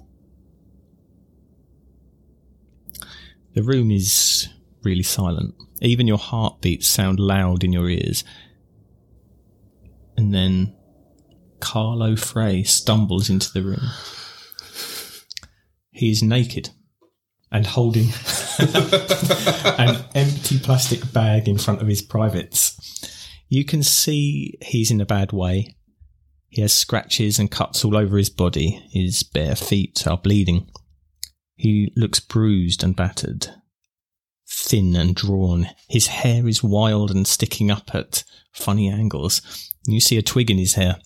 The 3.53 3.63
room 3.63 3.91
is 3.91 4.47
really 4.83 5.03
silent. 5.03 5.55
Even 5.81 6.07
your 6.07 6.17
heartbeats 6.17 6.87
sound 6.87 7.19
loud 7.19 7.63
in 7.63 7.73
your 7.73 7.89
ears. 7.89 8.23
And 10.15 10.33
then 10.33 10.75
Carlo 11.59 12.15
Fray 12.15 12.63
stumbles 12.63 13.29
into 13.29 13.51
the 13.51 13.63
room. 13.63 13.89
He 15.91 16.11
is 16.11 16.23
naked 16.23 16.69
and 17.51 17.65
holding 17.65 18.07
an 18.59 20.05
empty 20.15 20.59
plastic 20.59 21.11
bag 21.11 21.47
in 21.47 21.57
front 21.57 21.81
of 21.81 21.87
his 21.87 22.01
privates. 22.01 22.77
You 23.49 23.65
can 23.65 23.83
see 23.83 24.57
he's 24.61 24.91
in 24.91 25.01
a 25.01 25.05
bad 25.05 25.33
way. 25.33 25.75
He 26.47 26.61
has 26.61 26.73
scratches 26.73 27.39
and 27.39 27.51
cuts 27.51 27.83
all 27.83 27.97
over 27.97 28.17
his 28.17 28.29
body. 28.29 28.81
His 28.91 29.23
bare 29.23 29.55
feet 29.55 30.05
are 30.07 30.17
bleeding. 30.17 30.69
He 31.61 31.93
looks 31.95 32.19
bruised 32.19 32.83
and 32.83 32.95
battered, 32.95 33.49
thin 34.49 34.95
and 34.95 35.13
drawn. 35.13 35.69
His 35.87 36.07
hair 36.07 36.47
is 36.47 36.63
wild 36.63 37.11
and 37.11 37.27
sticking 37.27 37.69
up 37.69 37.93
at 37.93 38.23
funny 38.51 38.89
angles. 38.89 39.43
You 39.85 39.99
see 39.99 40.17
a 40.17 40.23
twig 40.23 40.49
in 40.49 40.57
his 40.57 40.73
hair. 40.73 40.97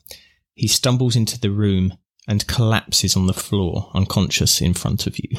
He 0.53 0.69
stumbles 0.69 1.17
into 1.17 1.37
the 1.37 1.51
room 1.51 1.97
and 2.25 2.47
collapses 2.47 3.17
on 3.17 3.27
the 3.27 3.33
floor, 3.33 3.91
unconscious 3.93 4.61
in 4.61 4.73
front 4.73 5.07
of 5.07 5.19
you. 5.19 5.37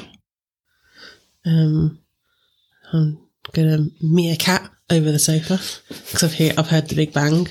Um, 1.46 1.98
I'm 2.92 3.18
gonna 3.54 3.86
meerkat 4.02 4.70
over 4.90 5.10
the 5.10 5.18
sofa 5.18 5.58
because 5.88 6.24
I've 6.24 6.34
heard 6.34 6.58
I've 6.58 6.68
heard 6.68 6.88
the 6.88 6.94
big 6.94 7.14
bang. 7.14 7.48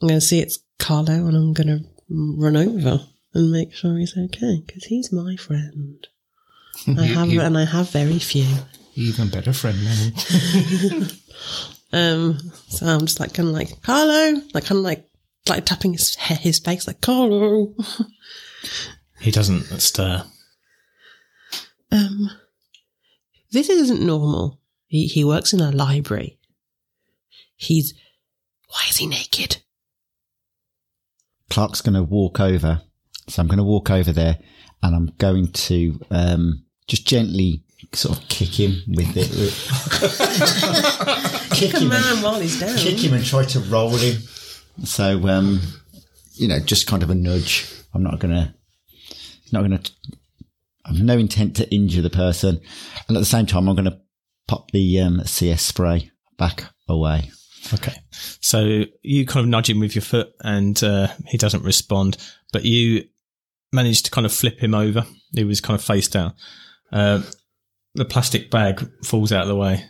I'm 0.00 0.08
gonna 0.08 0.22
see 0.22 0.40
it's 0.40 0.60
Carlo, 0.78 1.26
and 1.26 1.36
I'm 1.36 1.52
gonna 1.52 1.80
run 2.08 2.56
over 2.56 3.06
and 3.34 3.52
make 3.52 3.74
sure 3.74 3.98
he's 3.98 4.16
okay 4.16 4.62
because 4.66 4.84
he's 4.84 5.12
my 5.12 5.36
friend. 5.36 6.06
I 6.98 7.04
have 7.04 7.28
you- 7.30 7.40
and 7.40 7.56
I 7.58 7.64
have 7.64 7.90
very 7.90 8.18
few. 8.18 8.46
Even 8.94 9.28
better 9.28 9.52
friend 9.52 9.78
now. 9.84 11.06
Um, 11.92 12.38
so 12.68 12.84
I'm 12.86 13.00
just 13.06 13.20
like 13.20 13.32
kind 13.32 13.48
of 13.48 13.54
like 13.54 13.80
Carlo, 13.82 14.40
like 14.52 14.64
kind 14.64 14.78
of 14.78 14.84
like 14.84 15.08
like 15.48 15.64
tapping 15.64 15.92
his 15.92 16.16
his 16.16 16.58
face 16.58 16.86
like 16.86 17.00
Carlo. 17.00 17.74
He 19.20 19.30
doesn't 19.30 19.62
stir. 19.80 20.24
Um, 21.92 22.30
this 23.52 23.70
isn't 23.70 24.04
normal. 24.04 24.60
He 24.88 25.06
he 25.06 25.24
works 25.24 25.52
in 25.52 25.60
a 25.60 25.70
library. 25.70 26.38
He's 27.54 27.94
why 28.68 28.82
is 28.90 28.96
he 28.96 29.06
naked? 29.06 29.58
Clarke's 31.48 31.80
going 31.80 31.94
to 31.94 32.02
walk 32.02 32.40
over. 32.40 32.82
So 33.28 33.40
I'm 33.40 33.46
going 33.48 33.58
to 33.58 33.64
walk 33.64 33.90
over 33.90 34.12
there 34.12 34.38
and 34.82 34.94
I'm 34.94 35.12
going 35.18 35.52
to 35.52 36.00
um, 36.10 36.64
just 36.86 37.06
gently 37.06 37.62
sort 37.92 38.18
of 38.18 38.28
kick 38.28 38.58
him 38.60 38.82
with 38.88 39.16
it. 39.16 39.28
kick, 41.50 41.50
Kick 41.70 41.74
a 41.74 41.80
him 41.80 41.88
man 41.88 42.02
and, 42.06 42.22
while 42.22 42.40
he's 42.40 42.58
down. 42.60 42.76
kick 42.76 42.98
him 42.98 43.14
and 43.14 43.24
try 43.24 43.44
to 43.44 43.60
roll 43.60 43.90
him. 43.90 44.20
So, 44.84 45.26
um, 45.28 45.60
you 46.34 46.48
know, 46.48 46.58
just 46.60 46.86
kind 46.86 47.02
of 47.02 47.10
a 47.10 47.14
nudge. 47.14 47.70
I'm 47.94 48.02
not 48.02 48.18
going 48.18 48.34
to, 48.34 48.54
not 49.52 49.60
going 49.60 49.78
to, 49.78 49.90
I've 50.84 51.00
no 51.02 51.16
intent 51.16 51.56
to 51.56 51.74
injure 51.74 52.02
the 52.02 52.10
person. 52.10 52.60
And 53.08 53.16
at 53.16 53.20
the 53.20 53.26
same 53.26 53.46
time, 53.46 53.68
I'm 53.68 53.74
going 53.76 53.90
to 53.90 54.00
pop 54.46 54.70
the 54.70 55.00
um, 55.00 55.24
CS 55.24 55.62
spray 55.62 56.10
back 56.36 56.64
away. 56.88 57.30
Okay. 57.74 57.94
So 58.40 58.84
you 59.02 59.26
kind 59.26 59.44
of 59.44 59.48
nudge 59.48 59.70
him 59.70 59.80
with 59.80 59.94
your 59.94 60.02
foot 60.02 60.32
and 60.40 60.82
uh, 60.84 61.08
he 61.26 61.38
doesn't 61.38 61.64
respond, 61.64 62.16
but 62.52 62.64
you 62.64 63.04
manage 63.72 64.02
to 64.04 64.10
kind 64.10 64.24
of 64.26 64.32
flip 64.32 64.60
him 64.62 64.74
over. 64.74 65.04
He 65.34 65.42
was 65.44 65.60
kind 65.60 65.78
of 65.78 65.84
face 65.84 66.06
down. 66.08 66.34
Uh, 66.92 67.22
the 67.94 68.04
plastic 68.04 68.50
bag 68.50 68.86
falls 69.04 69.32
out 69.32 69.42
of 69.42 69.48
the 69.48 69.56
way. 69.56 69.84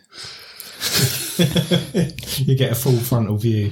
you 2.47 2.55
get 2.55 2.71
a 2.71 2.75
full 2.75 2.97
frontal 2.97 3.37
view. 3.37 3.69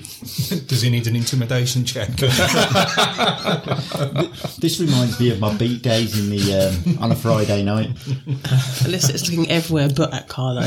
Does 0.68 0.82
he 0.82 0.90
need 0.90 1.08
an 1.08 1.16
intimidation 1.16 1.86
check? 1.86 2.10
This 4.60 4.80
reminds 4.80 5.20
me 5.20 5.30
of 5.32 5.40
my 5.40 5.56
beat 5.56 5.84
days 5.84 6.18
in 6.18 6.30
the 6.30 6.96
um, 6.98 7.04
on 7.04 7.12
a 7.12 7.16
Friday 7.16 7.62
night. 7.62 7.90
Alissa 8.86 9.14
is 9.14 9.30
looking 9.30 9.50
everywhere 9.52 9.90
but 9.96 10.14
at 10.14 10.28
Carlo. 10.28 10.64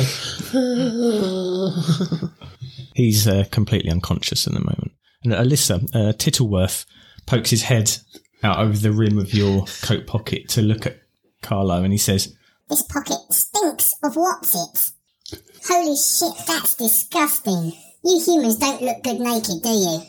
He's 2.94 3.26
uh, 3.26 3.44
completely 3.50 3.90
unconscious 3.90 4.46
in 4.46 4.54
the 4.54 4.60
moment. 4.60 4.92
And 5.24 5.32
Alissa, 5.32 5.82
uh, 5.94 6.12
Tittleworth 6.12 6.84
pokes 7.26 7.50
his 7.50 7.62
head 7.62 7.96
out 8.42 8.58
over 8.58 8.76
the 8.76 8.92
rim 8.92 9.18
of 9.18 9.34
your 9.34 9.64
coat 9.82 10.06
pocket 10.06 10.48
to 10.50 10.62
look 10.62 10.86
at 10.86 11.00
Carlo 11.42 11.82
and 11.82 11.92
he 11.92 11.98
says, 11.98 12.36
This 12.68 12.82
pocket 12.82 13.18
stinks 13.30 13.94
of 14.02 14.16
what's 14.16 14.54
it? 14.54 15.38
Holy 15.66 15.96
shit, 15.96 16.46
that's 16.46 16.74
disgusting. 16.74 17.72
You 18.04 18.22
humans 18.24 18.56
don't 18.56 18.82
look 18.82 19.02
good 19.02 19.20
naked, 19.20 19.62
do 19.62 19.68
you? 19.70 20.00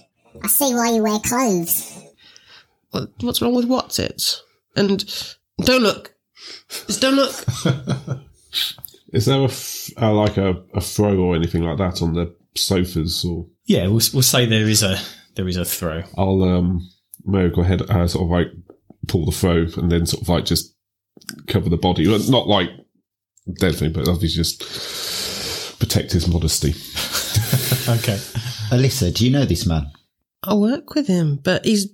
I 0.43 0.47
see 0.47 0.73
why 0.73 0.91
you 0.91 1.03
wear 1.03 1.19
clothes. 1.19 1.97
What, 2.91 3.09
what's 3.21 3.41
wrong 3.41 3.55
with 3.55 3.65
what's 3.65 3.99
it? 3.99 4.41
And 4.75 5.03
don't 5.61 5.83
look. 5.83 6.15
Just 6.87 7.01
don't 7.01 7.15
look. 7.15 7.45
Is 9.13 9.25
there 9.25 9.41
a 9.41 9.45
f- 9.45 9.89
uh, 10.01 10.13
like 10.13 10.37
a, 10.37 10.61
a 10.73 10.81
throw 10.81 11.17
or 11.17 11.35
anything 11.35 11.63
like 11.63 11.77
that 11.77 12.01
on 12.01 12.13
the 12.13 12.35
sofas? 12.55 13.25
Or 13.25 13.47
Yeah, 13.65 13.83
we'll, 13.87 14.01
we'll 14.13 14.21
say 14.21 14.45
there 14.45 14.67
is 14.67 14.83
a 14.83 14.97
there 15.35 15.47
is 15.47 15.57
a 15.57 15.65
throw. 15.65 16.03
I'll 16.17 16.43
um, 16.43 16.87
maybe 17.25 17.53
go 17.53 17.61
ahead, 17.61 17.81
uh, 17.89 18.07
sort 18.07 18.25
of 18.25 18.29
like 18.29 18.47
pull 19.07 19.25
the 19.25 19.31
throw 19.31 19.65
and 19.81 19.91
then 19.91 20.05
sort 20.05 20.21
of 20.21 20.29
like 20.29 20.45
just 20.45 20.75
cover 21.47 21.69
the 21.69 21.77
body, 21.77 22.07
Well, 22.07 22.19
not 22.29 22.47
like 22.47 22.69
dead 23.59 23.75
thing, 23.75 23.93
but 23.93 24.07
obviously 24.07 24.43
just 24.43 25.79
protect 25.79 26.11
his 26.11 26.27
modesty. 26.27 26.73
Okay. 27.87 28.17
Alissa, 28.69 29.11
do 29.11 29.25
you 29.25 29.31
know 29.31 29.45
this 29.45 29.65
man? 29.65 29.89
I 30.43 30.53
work 30.53 30.93
with 30.93 31.07
him, 31.07 31.39
but 31.41 31.65
he's 31.65 31.87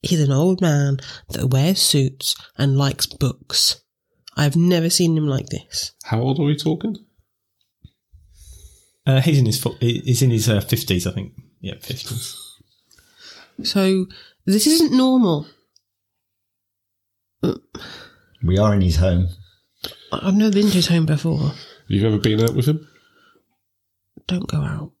he's 0.00 0.20
an 0.20 0.30
old 0.30 0.60
man 0.60 0.98
that 1.30 1.48
wears 1.50 1.82
suits 1.82 2.36
and 2.56 2.78
likes 2.78 3.06
books. 3.06 3.80
I've 4.36 4.54
never 4.54 4.90
seen 4.90 5.16
him 5.16 5.26
like 5.26 5.46
this. 5.46 5.92
How 6.04 6.20
old 6.20 6.38
are 6.38 6.44
we 6.44 6.56
talking? 6.56 6.96
Uh, 9.06 9.20
he's 9.20 9.38
in 9.38 9.46
his 9.46 9.64
he's 9.80 10.22
in 10.22 10.30
his 10.30 10.48
uh, 10.48 10.60
fifties, 10.60 11.06
I 11.06 11.12
think. 11.12 11.32
Yeah, 11.60 11.74
fifties. 11.80 12.36
So 13.64 14.06
this 14.44 14.66
isn't 14.66 14.92
normal. 14.96 15.46
We 18.46 18.58
are 18.58 18.74
in 18.74 18.80
his 18.80 18.96
home. 18.96 19.28
I- 20.12 20.20
I've 20.28 20.34
never 20.34 20.52
been 20.52 20.68
to 20.68 20.72
his 20.76 20.86
home 20.88 21.06
before. 21.06 21.52
You've 21.88 22.04
ever 22.04 22.18
been 22.18 22.40
out 22.40 22.54
with 22.54 22.66
him? 22.66 22.86
Don't 24.26 24.48
go 24.48 24.58
out. 24.58 24.92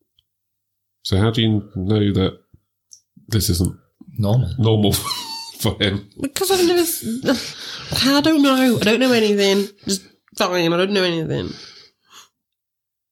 So 1.02 1.18
how 1.18 1.30
do 1.30 1.42
you 1.42 1.70
know 1.76 2.12
that 2.12 2.38
this 3.28 3.48
isn't 3.50 3.76
Normal. 4.18 4.50
normal 4.58 4.92
for 5.60 5.76
him? 5.80 6.08
Because 6.20 6.50
I've 6.50 6.66
never. 6.66 7.38
I 8.18 8.20
don't 8.20 8.42
know. 8.42 8.78
I 8.80 8.84
don't 8.84 9.00
know 9.00 9.12
anything. 9.12 9.68
Just 9.84 10.02
fine. 10.36 10.72
I 10.72 10.76
don't 10.76 10.92
know 10.92 11.02
anything. 11.02 11.50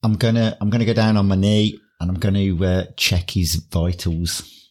I'm 0.03 0.15
gonna 0.15 0.57
I'm 0.61 0.71
gonna 0.71 0.85
go 0.85 0.93
down 0.93 1.17
on 1.17 1.27
my 1.29 1.35
knee 1.37 1.81
and 2.01 2.11
I'm 2.11 2.19
gonna 2.19 2.55
uh, 2.65 2.85
check 2.97 3.31
his 3.31 3.55
vitals. 3.57 4.64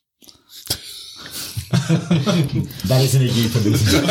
that 2.86 3.02
isn't 3.02 3.22
a 3.22 3.26
euphemism. 3.26 4.06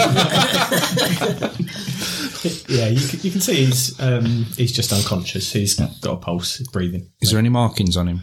Yeah, 2.69 2.89
you 2.89 3.09
can, 3.09 3.21
you 3.21 3.31
can 3.31 3.41
see 3.41 3.67
he's 3.67 4.01
um, 4.01 4.47
he's 4.57 4.73
just 4.73 4.93
unconscious. 4.93 5.53
He's 5.53 5.75
got 5.75 6.15
a 6.15 6.17
pulse, 6.17 6.57
he's 6.57 6.69
breathing. 6.69 7.11
Is 7.21 7.31
there 7.31 7.39
any 7.39 7.51
markings 7.51 7.97
on 7.97 8.09
him? 8.09 8.23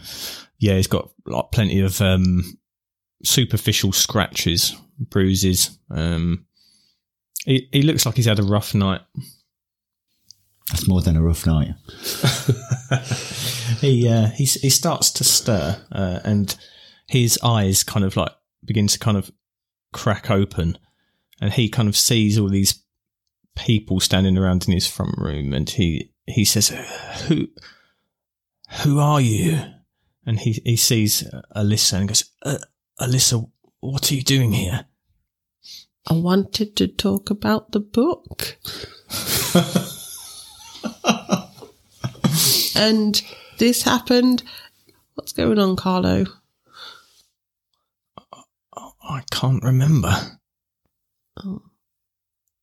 Yeah, 0.58 0.74
he's 0.76 0.86
got 0.86 1.10
like 1.24 1.52
plenty 1.52 1.80
of 1.80 2.00
um, 2.02 2.58
superficial 3.24 3.92
scratches, 3.92 4.76
bruises. 4.98 5.78
Um, 5.90 6.46
he, 7.46 7.68
he 7.72 7.82
looks 7.82 8.04
like 8.04 8.16
he's 8.16 8.26
had 8.26 8.38
a 8.38 8.42
rough 8.42 8.74
night. 8.74 9.00
That's 10.70 10.86
more 10.86 11.00
than 11.00 11.16
a 11.16 11.22
rough 11.22 11.46
night. 11.46 11.74
He 13.80 14.08
uh, 14.08 14.26
he 14.30 14.44
he 14.44 14.68
starts 14.68 15.10
to 15.12 15.24
stir, 15.24 15.80
uh, 15.92 16.20
and 16.24 16.54
his 17.06 17.38
eyes 17.42 17.84
kind 17.84 18.04
of 18.04 18.16
like 18.16 18.32
begin 18.64 18.86
to 18.88 18.98
kind 18.98 19.16
of 19.16 19.30
crack 19.92 20.30
open, 20.30 20.78
and 21.40 21.52
he 21.52 21.68
kind 21.68 21.88
of 21.88 21.96
sees 21.96 22.38
all 22.38 22.48
these 22.48 22.82
people 23.56 24.00
standing 24.00 24.38
around 24.38 24.66
in 24.66 24.74
his 24.74 24.86
front 24.86 25.16
room, 25.18 25.52
and 25.52 25.68
he 25.68 26.12
he 26.26 26.44
says, 26.44 26.68
"Who 27.28 27.48
who 28.82 28.98
are 28.98 29.20
you?" 29.20 29.60
And 30.26 30.38
he 30.38 30.60
he 30.64 30.76
sees 30.76 31.24
Alissa 31.56 31.98
and 31.98 32.08
goes, 32.08 32.24
uh, 32.42 32.58
"Alissa, 33.00 33.50
what 33.80 34.10
are 34.10 34.14
you 34.14 34.22
doing 34.22 34.52
here?" 34.52 34.86
I 36.08 36.14
wanted 36.14 36.76
to 36.76 36.88
talk 36.88 37.30
about 37.30 37.72
the 37.72 37.80
book. 37.80 38.58
and 42.74 43.20
this 43.58 43.82
happened. 43.82 44.42
What's 45.14 45.32
going 45.32 45.58
on, 45.58 45.76
Carlo? 45.76 46.24
I 49.10 49.22
can't 49.30 49.62
remember. 49.62 50.14
Oh. 51.44 51.62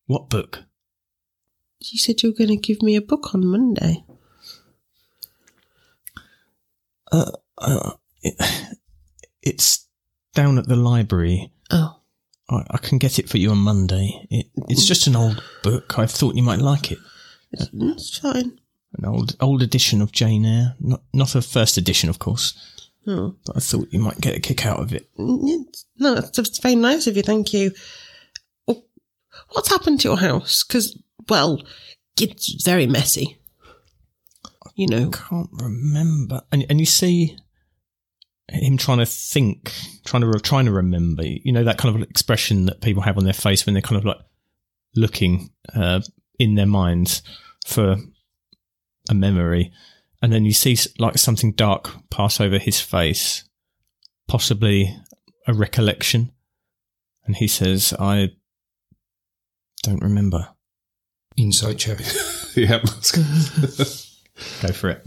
What 0.06 0.30
book? 0.30 0.64
You 1.80 1.98
said 1.98 2.22
you 2.22 2.30
were 2.30 2.36
going 2.36 2.48
to 2.48 2.56
give 2.56 2.82
me 2.82 2.96
a 2.96 3.02
book 3.02 3.34
on 3.34 3.46
Monday. 3.46 4.04
Uh, 7.12 7.32
it, 8.22 8.34
it's 9.42 9.86
down 10.34 10.58
at 10.58 10.68
the 10.68 10.76
library. 10.76 11.52
Oh, 11.70 12.00
I, 12.50 12.64
I 12.70 12.78
can 12.78 12.98
get 12.98 13.18
it 13.18 13.28
for 13.28 13.38
you 13.38 13.50
on 13.50 13.58
Monday. 13.58 14.26
It, 14.30 14.46
it's 14.68 14.86
just 14.86 15.06
an 15.06 15.16
old 15.16 15.42
book. 15.62 15.98
I 15.98 16.06
thought 16.06 16.34
you 16.34 16.42
might 16.42 16.60
like 16.60 16.90
it. 16.90 16.98
it's, 17.52 17.68
it's 17.72 18.18
fine. 18.18 18.58
an 18.96 19.04
old 19.04 19.36
old 19.40 19.62
edition 19.62 20.00
of 20.02 20.12
Jane 20.12 20.44
Eyre, 20.44 20.74
not 20.80 21.02
not 21.12 21.34
a 21.34 21.42
first 21.42 21.76
edition, 21.76 22.08
of 22.08 22.18
course. 22.18 22.54
Oh. 23.06 23.36
I 23.54 23.60
thought 23.60 23.88
you 23.92 24.00
might 24.00 24.20
get 24.20 24.36
a 24.36 24.40
kick 24.40 24.66
out 24.66 24.80
of 24.80 24.92
it. 24.92 25.08
It's- 25.18 25.84
No, 25.98 26.14
that's 26.14 26.30
that's 26.36 26.58
very 26.58 26.74
nice 26.76 27.06
of 27.06 27.16
you. 27.16 27.22
Thank 27.22 27.52
you. 27.54 27.72
Oh, 28.66 28.84
What's 29.50 29.70
happened 29.70 30.00
to 30.00 30.08
your 30.08 30.18
house? 30.18 30.62
Because, 30.64 31.00
well, 31.28 31.62
it's 32.20 32.62
very 32.64 32.86
messy. 32.86 33.38
You 34.74 34.88
know. 34.88 35.08
I 35.08 35.16
can't 35.16 35.50
remember. 35.52 36.42
And 36.52 36.66
and 36.68 36.80
you 36.80 36.86
see 36.86 37.36
him 38.50 38.76
trying 38.76 38.98
to 38.98 39.06
think, 39.06 39.72
trying 40.04 40.22
to 40.22 40.38
trying 40.40 40.66
to 40.66 40.72
remember. 40.72 41.24
You 41.24 41.52
know 41.52 41.64
that 41.64 41.78
kind 41.78 41.94
of 41.96 42.02
expression 42.08 42.66
that 42.66 42.80
people 42.80 43.02
have 43.02 43.16
on 43.18 43.24
their 43.24 43.32
face 43.32 43.64
when 43.66 43.74
they're 43.74 43.82
kind 43.82 43.98
of 43.98 44.04
like 44.04 44.18
looking 44.94 45.50
uh, 45.74 46.00
in 46.38 46.54
their 46.54 46.66
minds 46.66 47.22
for 47.66 47.96
a 49.10 49.14
memory, 49.14 49.72
and 50.22 50.32
then 50.32 50.44
you 50.44 50.52
see 50.52 50.76
like 50.98 51.18
something 51.18 51.52
dark 51.52 51.90
pass 52.10 52.40
over 52.40 52.58
his 52.58 52.80
face, 52.80 53.44
possibly 54.26 54.96
a 55.46 55.54
recollection, 55.54 56.32
and 57.24 57.36
he 57.36 57.46
says, 57.48 57.94
"I 57.98 58.30
don't 59.82 60.02
remember." 60.02 60.48
Insight 61.36 61.78
check. 61.84 62.00
Yep. 62.56 62.82
Go 64.62 64.72
for 64.72 64.90
it. 64.90 65.02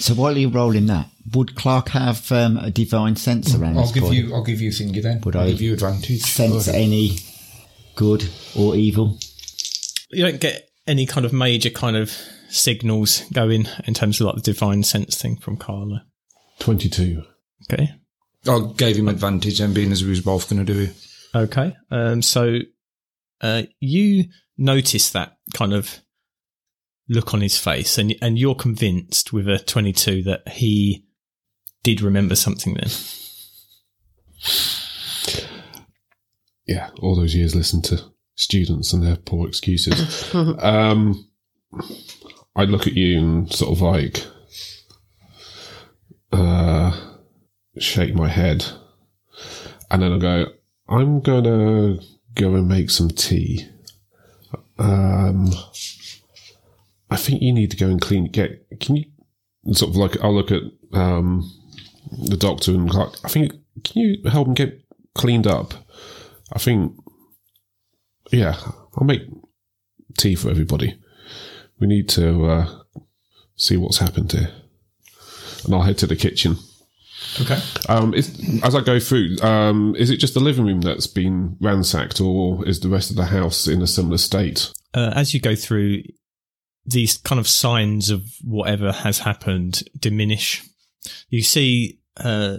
So 0.00 0.14
while 0.14 0.36
you're 0.36 0.50
rolling 0.50 0.86
that, 0.86 1.08
would 1.34 1.54
Clarke 1.56 1.88
have 1.90 2.30
um, 2.32 2.56
a 2.56 2.70
divine 2.70 3.16
sense 3.16 3.54
around 3.54 3.76
I'll 3.76 3.82
his 3.82 3.92
give 3.92 4.02
body? 4.04 4.16
you. 4.16 4.34
I'll 4.34 4.44
give 4.44 4.60
you 4.60 4.70
thingy 4.70 5.02
then. 5.02 5.20
Would 5.22 5.34
I'll 5.36 5.46
I 5.46 5.50
give 5.50 5.60
you 5.60 5.72
advantage. 5.74 6.22
sense 6.22 6.68
any 6.68 7.18
good 7.96 8.28
or 8.56 8.76
evil? 8.76 9.18
you 10.10 10.24
don't 10.24 10.40
get 10.40 10.68
any 10.86 11.04
kind 11.04 11.26
of 11.26 11.32
major 11.32 11.68
kind 11.70 11.96
of 11.96 12.16
signals 12.48 13.22
going 13.32 13.66
in 13.86 13.94
terms 13.94 14.20
of 14.20 14.26
like 14.26 14.36
the 14.36 14.40
divine 14.42 14.82
sense 14.82 15.16
thing 15.20 15.36
from 15.36 15.56
Carlo. 15.56 16.00
22. 16.60 17.22
Okay. 17.70 17.92
I 18.46 18.72
gave 18.76 18.96
him 18.96 19.08
advantage, 19.08 19.60
and 19.60 19.74
being 19.74 19.92
as 19.92 20.02
we 20.02 20.10
was 20.10 20.20
both 20.20 20.48
going 20.48 20.64
to 20.64 20.72
do 20.72 20.80
it. 20.80 21.06
Okay. 21.34 21.76
Um, 21.90 22.22
so 22.22 22.58
uh, 23.40 23.62
you 23.80 24.24
notice 24.56 25.10
that 25.10 25.36
kind 25.54 25.72
of 25.72 26.00
look 27.08 27.34
on 27.34 27.40
his 27.40 27.58
face, 27.58 27.98
and 27.98 28.14
and 28.22 28.38
you're 28.38 28.54
convinced 28.54 29.32
with 29.32 29.48
a 29.48 29.58
22 29.58 30.22
that 30.22 30.48
he 30.48 31.04
did 31.82 32.00
remember 32.00 32.34
something 32.34 32.74
then. 32.74 32.90
Yeah, 36.66 36.90
all 37.00 37.16
those 37.16 37.34
years 37.34 37.54
listened 37.54 37.84
to 37.86 38.02
students 38.34 38.92
and 38.92 39.02
their 39.02 39.16
poor 39.16 39.48
excuses. 39.48 40.32
um, 40.34 41.28
I 42.58 42.64
look 42.64 42.88
at 42.88 42.94
you 42.94 43.18
and 43.18 43.52
sort 43.52 43.70
of 43.70 43.80
like 43.80 44.26
uh, 46.32 46.90
shake 47.78 48.16
my 48.16 48.26
head, 48.26 48.66
and 49.92 50.02
then 50.02 50.12
I 50.12 50.18
go, 50.18 50.46
"I'm 50.88 51.20
gonna 51.20 52.00
go 52.34 52.54
and 52.56 52.66
make 52.66 52.90
some 52.90 53.10
tea." 53.10 53.68
Um, 54.76 55.52
I 57.08 57.16
think 57.16 57.42
you 57.42 57.52
need 57.52 57.70
to 57.70 57.76
go 57.76 57.86
and 57.86 58.00
clean. 58.00 58.24
Get 58.24 58.66
can 58.80 58.96
you 58.96 59.04
sort 59.72 59.90
of 59.90 59.96
like 59.96 60.20
I'll 60.20 60.34
look 60.34 60.50
at 60.50 60.62
um 60.92 61.48
the 62.10 62.36
doctor 62.36 62.72
and 62.72 62.90
I 62.90 63.28
think 63.28 63.52
can 63.84 64.02
you 64.02 64.30
help 64.30 64.48
him 64.48 64.54
get 64.54 64.82
cleaned 65.14 65.46
up? 65.46 65.74
I 66.52 66.58
think 66.58 66.92
yeah, 68.32 68.56
I'll 68.96 69.06
make 69.06 69.22
tea 70.16 70.34
for 70.34 70.50
everybody. 70.50 70.98
We 71.80 71.86
need 71.86 72.08
to 72.10 72.46
uh, 72.46 72.80
see 73.56 73.76
what's 73.76 73.98
happened 73.98 74.32
here, 74.32 74.50
and 75.64 75.74
I'll 75.74 75.82
head 75.82 75.98
to 75.98 76.06
the 76.06 76.16
kitchen. 76.16 76.56
Okay. 77.40 77.60
Um, 77.88 78.14
is, 78.14 78.60
as 78.62 78.74
I 78.74 78.80
go 78.80 78.98
through, 78.98 79.36
um, 79.42 79.94
is 79.96 80.10
it 80.10 80.16
just 80.16 80.34
the 80.34 80.40
living 80.40 80.64
room 80.64 80.80
that's 80.80 81.06
been 81.06 81.56
ransacked, 81.60 82.20
or 82.20 82.66
is 82.66 82.80
the 82.80 82.88
rest 82.88 83.10
of 83.10 83.16
the 83.16 83.26
house 83.26 83.66
in 83.66 83.82
a 83.82 83.86
similar 83.86 84.18
state? 84.18 84.72
Uh, 84.94 85.12
as 85.14 85.34
you 85.34 85.40
go 85.40 85.54
through, 85.54 86.02
these 86.86 87.18
kind 87.18 87.38
of 87.38 87.46
signs 87.46 88.10
of 88.10 88.24
whatever 88.42 88.92
has 88.92 89.18
happened 89.20 89.82
diminish. 89.98 90.64
You 91.28 91.42
see 91.42 92.00
uh, 92.16 92.58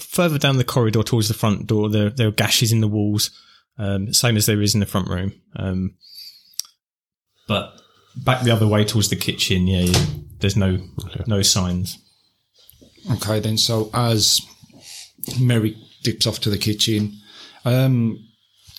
further 0.00 0.38
down 0.38 0.58
the 0.58 0.64
corridor 0.64 1.02
towards 1.02 1.28
the 1.28 1.34
front 1.34 1.66
door, 1.66 1.88
there, 1.88 2.10
there 2.10 2.28
are 2.28 2.32
gashes 2.32 2.72
in 2.72 2.80
the 2.80 2.88
walls, 2.88 3.30
um, 3.78 4.12
same 4.12 4.36
as 4.36 4.46
there 4.46 4.60
is 4.60 4.74
in 4.74 4.80
the 4.80 4.86
front 4.86 5.08
room. 5.08 5.32
Um, 5.56 5.94
but 7.46 7.80
back 8.16 8.42
the 8.42 8.50
other 8.50 8.66
way 8.66 8.84
towards 8.84 9.08
the 9.08 9.16
kitchen, 9.16 9.66
yeah, 9.66 9.82
you, 9.82 9.94
there's 10.40 10.56
no 10.56 10.78
no 11.26 11.42
signs. 11.42 11.98
Okay, 13.10 13.40
then. 13.40 13.58
So 13.58 13.90
as 13.92 14.40
Mary 15.40 15.76
dips 16.02 16.26
off 16.26 16.40
to 16.40 16.50
the 16.50 16.58
kitchen, 16.58 17.18
um, 17.64 18.18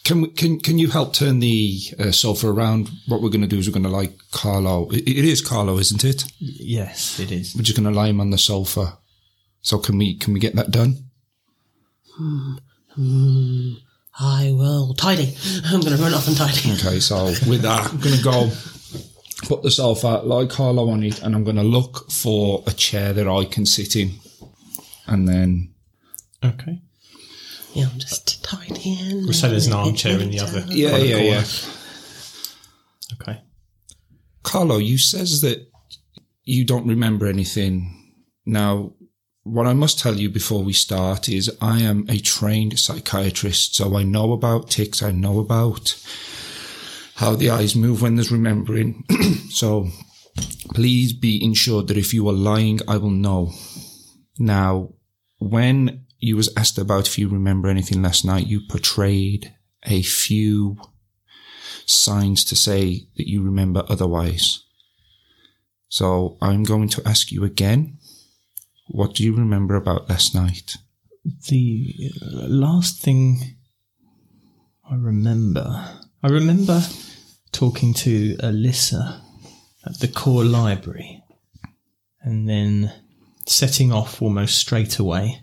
can 0.04 0.22
we, 0.22 0.28
can 0.30 0.60
can 0.60 0.78
you 0.78 0.90
help 0.90 1.14
turn 1.14 1.40
the 1.40 1.80
uh, 2.00 2.12
sofa 2.12 2.48
around? 2.50 2.90
What 3.08 3.22
we're 3.22 3.30
going 3.30 3.42
to 3.42 3.48
do 3.48 3.58
is 3.58 3.68
we're 3.68 3.74
going 3.74 3.84
to 3.84 3.90
lie 3.90 4.14
Carlo. 4.32 4.90
It, 4.90 5.08
it 5.08 5.26
is 5.26 5.42
Carlo, 5.42 5.78
isn't 5.78 6.04
it? 6.04 6.26
Yes, 6.40 7.20
it 7.20 7.32
is. 7.32 7.56
We're 7.56 7.64
just 7.64 7.78
going 7.78 7.92
to 7.92 7.98
lie 7.98 8.08
him 8.08 8.22
on 8.22 8.30
the 8.30 8.38
sofa. 8.38 9.00
So 9.62 9.78
can 9.80 9.98
we 9.98 10.18
can 10.18 10.34
we 10.34 10.40
get 10.40 10.56
that 10.56 10.72
done? 10.72 11.10
I 14.20 14.52
will 14.52 14.94
tidy. 14.94 15.36
I'm 15.66 15.80
going 15.82 15.96
to 15.96 16.02
run 16.02 16.14
off 16.14 16.28
and 16.28 16.38
tidy. 16.38 16.74
Okay, 16.74 17.00
so 17.00 17.26
with 17.48 17.62
that, 17.62 17.92
I'm 17.92 18.00
going 18.00 18.16
to 18.16 18.24
go 18.24 18.52
put 19.44 19.64
the 19.64 19.72
sofa, 19.72 20.22
like 20.24 20.50
Carlo 20.50 20.90
on 20.90 21.04
it, 21.04 21.22
and 21.22 21.36
I'm 21.36 21.44
going 21.44 21.56
to 21.58 21.64
look 21.64 22.12
for 22.12 22.64
a 22.68 22.72
chair 22.72 23.14
that 23.14 23.28
I 23.28 23.46
can 23.46 23.66
sit 23.66 23.96
in, 23.96 24.12
and 25.08 25.28
then 25.28 25.74
Okay. 26.44 26.82
Yeah, 27.74 27.88
I'm 27.92 28.00
just 28.00 28.44
tidying. 28.44 29.32
So 29.34 29.50
there's 29.50 29.68
an 29.68 29.74
armchair 29.74 30.20
in 30.20 30.30
the 30.30 30.40
other. 30.40 30.64
yeah, 30.68 30.90
other 30.90 31.06
yeah, 31.06 31.14
corner. 31.16 31.30
yeah. 31.30 31.44
Okay. 33.14 33.42
Carlo, 34.44 34.78
you 34.78 34.98
says 34.98 35.42
that 35.42 35.68
you 36.44 36.66
don't 36.66 36.88
remember 36.88 37.26
anything. 37.26 38.14
Now, 38.46 38.94
what 39.44 39.68
I 39.68 39.74
must 39.74 40.00
tell 40.00 40.16
you 40.16 40.30
before 40.30 40.64
we 40.64 40.74
start 40.74 41.30
is 41.30 41.56
I 41.62 41.82
am 41.82 42.06
a 42.10 42.20
trained 42.20 42.78
psychiatrist, 42.78 43.76
so 43.76 43.98
I 43.98 44.04
know 44.04 44.34
about 44.34 44.70
tics, 44.70 45.02
I 45.02 45.12
know 45.12 45.40
about 45.40 46.00
how 47.24 47.36
the 47.36 47.50
eyes 47.50 47.74
move 47.74 48.02
when 48.02 48.16
there's 48.16 48.34
remembering. 48.34 49.06
so 49.50 49.88
please 50.74 51.14
be 51.14 51.42
ensured 51.42 51.88
that 51.88 51.98
if 51.98 52.14
you 52.14 52.28
are 52.28 52.34
lying, 52.34 52.82
I 52.86 52.98
will 52.98 53.12
know. 53.12 53.54
Now, 54.38 54.90
when 55.40 56.06
you 56.20 56.36
was 56.36 56.52
asked 56.58 56.78
about 56.78 57.08
if 57.08 57.18
you 57.18 57.30
remember 57.30 57.70
anything 57.70 58.02
last 58.02 58.26
night, 58.26 58.48
you 58.48 58.60
portrayed 58.70 59.54
a 59.84 60.02
few 60.02 60.76
signs 61.86 62.44
to 62.46 62.58
say 62.58 63.08
that 63.16 63.30
you 63.30 63.42
remember 63.42 63.86
otherwise. 63.88 64.62
So 65.88 66.38
I'm 66.42 66.64
going 66.64 66.90
to 66.90 67.08
ask 67.08 67.32
you 67.32 67.46
again. 67.46 68.00
What 68.90 69.14
do 69.14 69.24
you 69.24 69.34
remember 69.34 69.76
about 69.76 70.10
last 70.10 70.36
night? 70.36 70.76
The 71.48 72.12
uh, 72.22 72.48
last 72.50 73.02
thing 73.02 73.56
I 74.92 74.96
remember, 74.96 75.90
I 76.22 76.28
remember 76.28 76.82
talking 77.54 77.94
to 77.94 78.36
Alissa 78.38 79.22
at 79.86 80.00
the 80.00 80.08
core 80.08 80.44
library 80.44 81.24
and 82.22 82.50
then 82.50 82.92
setting 83.46 83.92
off 83.92 84.22
almost 84.22 84.58
straight 84.58 85.00
away 85.00 85.42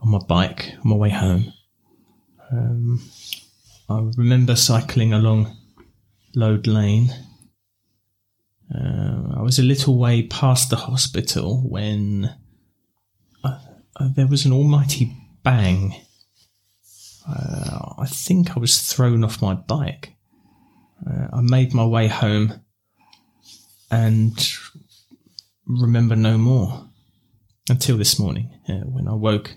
on 0.00 0.10
my 0.10 0.18
bike 0.18 0.72
on 0.84 0.90
my 0.90 0.96
way 0.96 1.10
home. 1.10 1.52
Um, 2.50 3.08
I 3.88 4.10
remember 4.16 4.56
cycling 4.56 5.12
along 5.12 5.56
Lode 6.34 6.66
Lane. 6.66 7.14
Uh, 8.74 9.34
I 9.36 9.42
was 9.42 9.58
a 9.58 9.62
little 9.62 9.98
way 9.98 10.26
past 10.26 10.70
the 10.70 10.76
hospital 10.76 11.62
when 11.68 12.34
uh, 13.44 13.58
there 14.14 14.26
was 14.26 14.44
an 14.44 14.52
almighty 14.52 15.16
bang. 15.42 15.94
Uh, 17.28 17.94
I 17.98 18.06
think 18.06 18.56
I 18.56 18.60
was 18.60 18.80
thrown 18.80 19.24
off 19.24 19.42
my 19.42 19.54
bike. 19.54 20.14
Uh, 21.06 21.28
I 21.32 21.40
made 21.40 21.74
my 21.74 21.84
way 21.86 22.08
home 22.08 22.60
and 23.90 24.36
remember 25.66 26.16
no 26.16 26.36
more 26.38 26.88
until 27.68 27.96
this 27.96 28.18
morning 28.18 28.50
uh, 28.68 28.84
when 28.86 29.08
I 29.08 29.14
woke. 29.14 29.56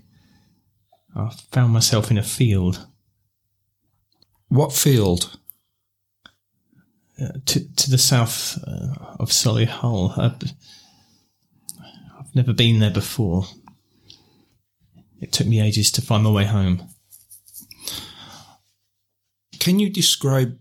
I 1.15 1.29
found 1.51 1.73
myself 1.73 2.09
in 2.11 2.17
a 2.17 2.23
field 2.23 2.87
What 4.47 4.73
field? 4.73 5.37
uh, 7.21 7.33
to 7.45 7.59
to 7.75 7.91
the 7.91 7.97
south 7.97 8.57
uh, 8.65 9.15
of 9.19 9.29
Solihull. 9.29 10.17
Uh, 10.17 10.31
I've 12.19 12.35
never 12.35 12.53
been 12.53 12.79
there 12.79 12.91
before. 12.91 13.45
It 15.19 15.31
took 15.31 15.47
me 15.47 15.61
ages 15.61 15.91
to 15.91 16.01
find 16.01 16.23
my 16.23 16.31
way 16.31 16.45
home. 16.45 16.87
Can 19.59 19.77
you 19.79 19.89
describe 19.89 20.57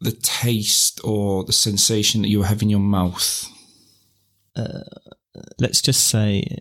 the 0.00 0.12
taste 0.12 1.00
or 1.04 1.44
the 1.44 1.52
sensation 1.52 2.22
that 2.22 2.28
you 2.28 2.42
have 2.42 2.62
in 2.62 2.70
your 2.70 2.80
mouth? 2.80 3.48
Uh, 4.56 4.84
let's 5.58 5.82
just 5.82 6.06
say 6.06 6.58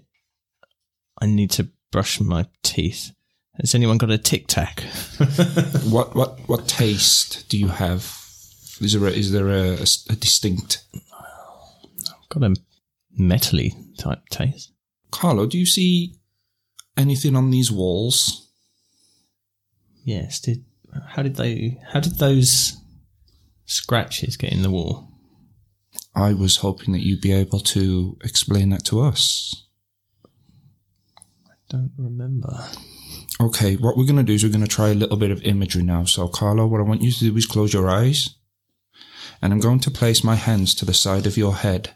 I 1.22 1.26
need 1.26 1.52
to 1.52 1.70
brush 1.92 2.20
my 2.20 2.48
teeth. 2.64 3.12
Has 3.60 3.74
anyone 3.74 3.98
got 3.98 4.12
a 4.12 4.18
tic 4.18 4.48
tac? 4.48 4.82
What 5.90 6.16
what 6.16 6.40
what 6.48 6.68
taste 6.68 7.50
do 7.50 7.58
you 7.58 7.70
have? 7.70 8.04
Is 8.82 8.94
there 8.94 9.08
a, 9.08 9.12
is 9.12 9.32
there 9.32 9.48
a, 9.48 9.78
a 9.78 9.88
a 10.10 10.16
distinct? 10.16 10.84
got 12.30 12.44
a 12.44 12.56
metally 13.20 13.74
type 13.98 14.28
taste. 14.30 14.72
Carlo, 15.12 15.46
do 15.46 15.58
you 15.58 15.66
see 15.66 16.16
anything 16.96 17.36
on 17.36 17.50
these 17.50 17.72
walls? 17.72 18.50
Yes. 20.04 20.40
Did 20.40 20.66
how 21.10 21.24
did 21.24 21.36
they? 21.36 21.80
How 21.92 22.00
did 22.00 22.18
those 22.20 22.78
scratches 23.68 24.38
get 24.38 24.52
in 24.52 24.64
the 24.64 24.72
wall? 24.72 25.10
I 26.16 26.34
was 26.34 26.58
hoping 26.58 26.94
that 26.94 27.06
you'd 27.06 27.22
be 27.22 27.32
able 27.32 27.60
to 27.60 28.18
explain 28.24 28.72
that 28.72 28.84
to 28.86 29.02
us. 29.02 29.68
I 31.46 31.54
don't 31.70 31.92
remember. 31.98 32.66
Okay, 33.40 33.76
what 33.76 33.96
we're 33.96 34.06
going 34.06 34.18
to 34.18 34.24
do 34.24 34.34
is 34.34 34.44
we're 34.44 34.52
going 34.52 34.62
to 34.62 34.68
try 34.68 34.90
a 34.90 34.96
little 34.96 35.18
bit 35.18 35.30
of 35.30 35.44
imagery 35.44 35.84
now. 35.84 36.06
So, 36.06 36.28
Carlo, 36.28 36.66
what 36.66 36.80
I 36.80 36.86
want 36.86 37.04
you 37.04 37.12
to 37.12 37.20
do 37.20 37.38
is 37.38 37.46
close 37.46 37.72
your 37.72 37.88
eyes. 37.88 38.34
And 39.44 39.54
I'm 39.54 39.60
going 39.60 39.80
to 39.82 39.92
place 39.92 40.24
my 40.24 40.34
hands 40.34 40.74
to 40.76 40.86
the 40.86 40.94
side 40.94 41.28
of 41.28 41.38
your 41.38 41.54
head. 41.54 41.92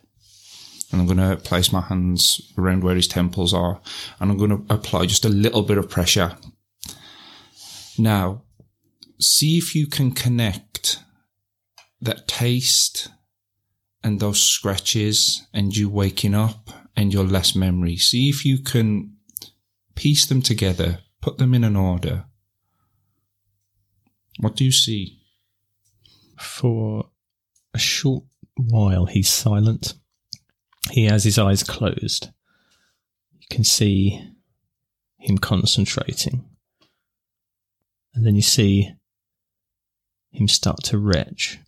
And 0.91 1.01
I'm 1.01 1.07
going 1.07 1.17
to 1.17 1.38
place 1.38 1.71
my 1.71 1.81
hands 1.81 2.53
around 2.57 2.84
where 2.84 2.95
his 2.95 3.07
temples 3.07 3.55
are. 3.55 3.81
And 4.19 4.29
I'm 4.29 4.38
going 4.38 4.51
to 4.51 4.71
apply 4.71 5.07
just 5.07 5.25
a 5.25 5.29
little 5.29 5.63
bit 5.63 5.79
of 5.79 5.89
pressure. 5.89 6.38
Now, 7.97 8.43
see 9.19 9.57
if 9.57 9.73
you 9.73 9.88
can 9.88 10.12
connect 10.12 10.99
that 12.01 12.27
taste 12.27 13.09
and 14.03 14.19
those 14.19 14.41
scratches 14.41 15.47
and 15.53 15.75
you 15.75 15.89
waking 15.89 16.33
up 16.33 16.69
and 16.95 17.13
your 17.13 17.23
less 17.23 17.55
memory. 17.55 17.97
See 17.97 18.29
if 18.29 18.43
you 18.45 18.59
can 18.59 19.15
piece 19.95 20.25
them 20.25 20.41
together, 20.41 20.99
put 21.21 21.37
them 21.37 21.53
in 21.53 21.63
an 21.63 21.75
order. 21.75 22.25
What 24.39 24.55
do 24.55 24.63
you 24.63 24.71
see? 24.71 25.19
For 26.39 27.09
a 27.73 27.79
short 27.79 28.23
while, 28.55 29.05
he's 29.05 29.29
silent. 29.29 29.93
He 30.89 31.05
has 31.05 31.23
his 31.23 31.37
eyes 31.37 31.63
closed. 31.63 32.29
You 33.39 33.47
can 33.51 33.63
see 33.63 34.27
him 35.17 35.37
concentrating. 35.37 36.43
And 38.15 38.25
then 38.25 38.35
you 38.35 38.41
see 38.41 38.91
him 40.31 40.47
start 40.47 40.83
to 40.85 40.97
retch. 40.97 41.59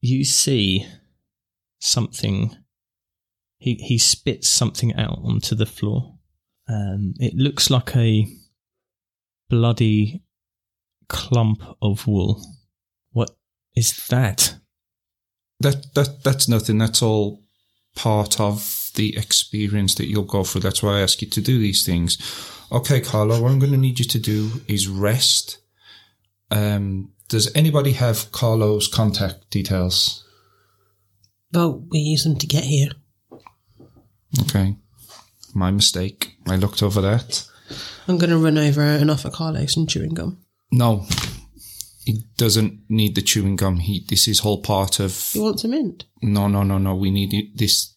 You 0.00 0.24
see 0.24 0.86
something. 1.80 2.56
He, 3.58 3.74
he 3.74 3.98
spits 3.98 4.48
something 4.48 4.94
out 4.94 5.18
onto 5.24 5.54
the 5.54 5.66
floor. 5.66 6.18
Um, 6.68 7.14
it 7.18 7.34
looks 7.34 7.70
like 7.70 7.96
a 7.96 8.26
bloody 9.48 10.22
clump 11.08 11.62
of 11.80 12.06
wool. 12.06 12.42
What 13.12 13.30
is 13.74 14.06
that? 14.08 14.56
That 15.60 15.94
that 15.94 16.22
that's 16.22 16.48
nothing. 16.48 16.78
That's 16.78 17.02
all 17.02 17.42
part 17.94 18.38
of 18.40 18.90
the 18.94 19.16
experience 19.16 19.94
that 19.94 20.06
you'll 20.06 20.24
go 20.24 20.44
through. 20.44 20.60
That's 20.60 20.82
why 20.82 20.98
I 20.98 21.00
ask 21.00 21.22
you 21.22 21.28
to 21.28 21.40
do 21.40 21.58
these 21.58 21.84
things. 21.84 22.18
Okay, 22.70 23.00
Carlo, 23.00 23.40
what 23.40 23.50
I'm 23.50 23.58
going 23.58 23.72
to 23.72 23.78
need 23.78 23.98
you 23.98 24.04
to 24.04 24.18
do 24.18 24.50
is 24.68 24.88
rest. 24.88 25.58
Um, 26.50 27.12
does 27.28 27.54
anybody 27.54 27.92
have 27.92 28.30
Carlo's 28.32 28.88
contact 28.88 29.50
details? 29.50 30.24
Well, 31.52 31.84
we 31.90 31.98
use 31.98 32.24
them 32.24 32.36
to 32.36 32.46
get 32.46 32.64
here. 32.64 32.90
Okay, 34.42 34.76
my 35.54 35.70
mistake. 35.70 36.36
I 36.46 36.56
looked 36.56 36.82
over 36.82 37.00
that. 37.00 37.46
I'm 38.08 38.18
going 38.18 38.30
to 38.30 38.38
run 38.38 38.58
over 38.58 38.82
and 38.82 39.10
offer 39.10 39.30
Carlo 39.30 39.66
some 39.66 39.86
chewing 39.86 40.14
gum. 40.14 40.44
No, 40.70 41.06
he 42.04 42.24
doesn't 42.36 42.80
need 42.88 43.14
the 43.14 43.22
chewing 43.22 43.56
gum. 43.56 43.78
He 43.78 44.04
this 44.08 44.28
is 44.28 44.40
whole 44.40 44.62
part 44.62 45.00
of 45.00 45.18
He 45.32 45.40
wants 45.40 45.64
a 45.64 45.68
mint. 45.68 46.04
No, 46.22 46.46
no, 46.46 46.62
no, 46.62 46.78
no. 46.78 46.94
We 46.94 47.10
need 47.10 47.34
it, 47.34 47.56
this 47.56 47.96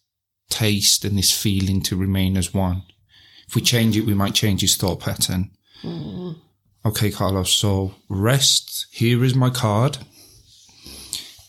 taste 0.50 1.06
and 1.06 1.18
this 1.18 1.32
feeling 1.32 1.82
to 1.84 1.96
remain 1.96 2.38
as 2.38 2.54
one. 2.54 2.84
If 3.48 3.56
we 3.56 3.62
change 3.62 3.98
it, 3.98 4.06
we 4.06 4.14
might 4.14 4.34
change 4.34 4.62
his 4.62 4.76
thought 4.76 5.00
pattern. 5.00 5.52
Okay, 6.86 7.12
Carlos. 7.12 7.52
So 7.52 7.94
rest. 8.08 8.88
Here 8.92 9.24
is 9.24 9.36
my 9.36 9.50
card. 9.50 9.98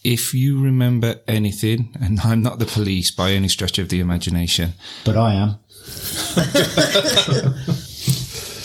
If 0.03 0.33
you 0.35 0.61
remember 0.63 1.21
anything, 1.29 1.95
and 2.01 2.21
I'm 2.25 2.43
not 2.43 2.59
the 2.59 2.67
police 2.67 3.11
by 3.11 3.33
any 3.33 3.49
stretch 3.49 3.79
of 3.79 3.89
the 3.91 4.01
imagination, 4.01 4.73
But 5.05 5.17
I 5.17 5.35
am. 5.35 5.51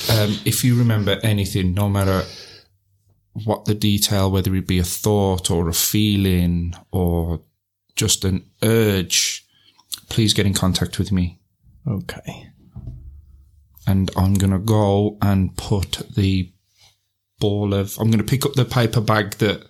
um, 0.10 0.39
if 0.45 0.63
you 0.63 0.78
remember 0.78 1.19
anything, 1.23 1.73
no 1.73 1.89
matter 1.89 2.23
what 3.43 3.65
the 3.65 3.75
detail, 3.75 4.32
whether 4.32 4.56
it 4.56 4.67
be 4.67 4.80
a 4.80 4.84
thought 4.84 5.51
or 5.51 5.67
a 5.67 5.73
feeling 5.73 6.73
or 6.91 7.41
just 7.95 8.23
an 8.23 8.45
urge, 8.63 9.45
please 10.10 10.34
get 10.34 10.45
in 10.45 10.54
contact 10.54 10.97
with 10.99 11.12
me. 11.12 11.39
Okay. 11.88 12.47
And 13.88 14.10
I'm 14.15 14.34
going 14.36 14.51
to 14.54 14.60
go 14.60 15.17
and 15.21 15.56
put 15.58 16.01
the 16.15 16.51
ball 17.39 17.74
of, 17.74 17.98
I'm 18.00 18.10
going 18.10 18.24
to 18.24 18.24
pick 18.24 18.45
up 18.45 18.54
the 18.54 18.65
paper 18.65 19.02
bag 19.02 19.32
that 19.36 19.65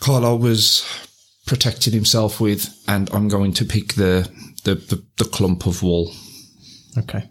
Carlo 0.00 0.36
was 0.36 0.84
protecting 1.46 1.92
himself 1.92 2.40
with, 2.40 2.68
and 2.88 3.10
I'm 3.12 3.28
going 3.28 3.52
to 3.54 3.64
pick 3.64 3.94
the, 3.94 4.30
the, 4.64 4.74
the, 4.74 5.04
the 5.18 5.24
clump 5.24 5.66
of 5.66 5.82
wool. 5.82 6.12
Okay. 6.98 7.28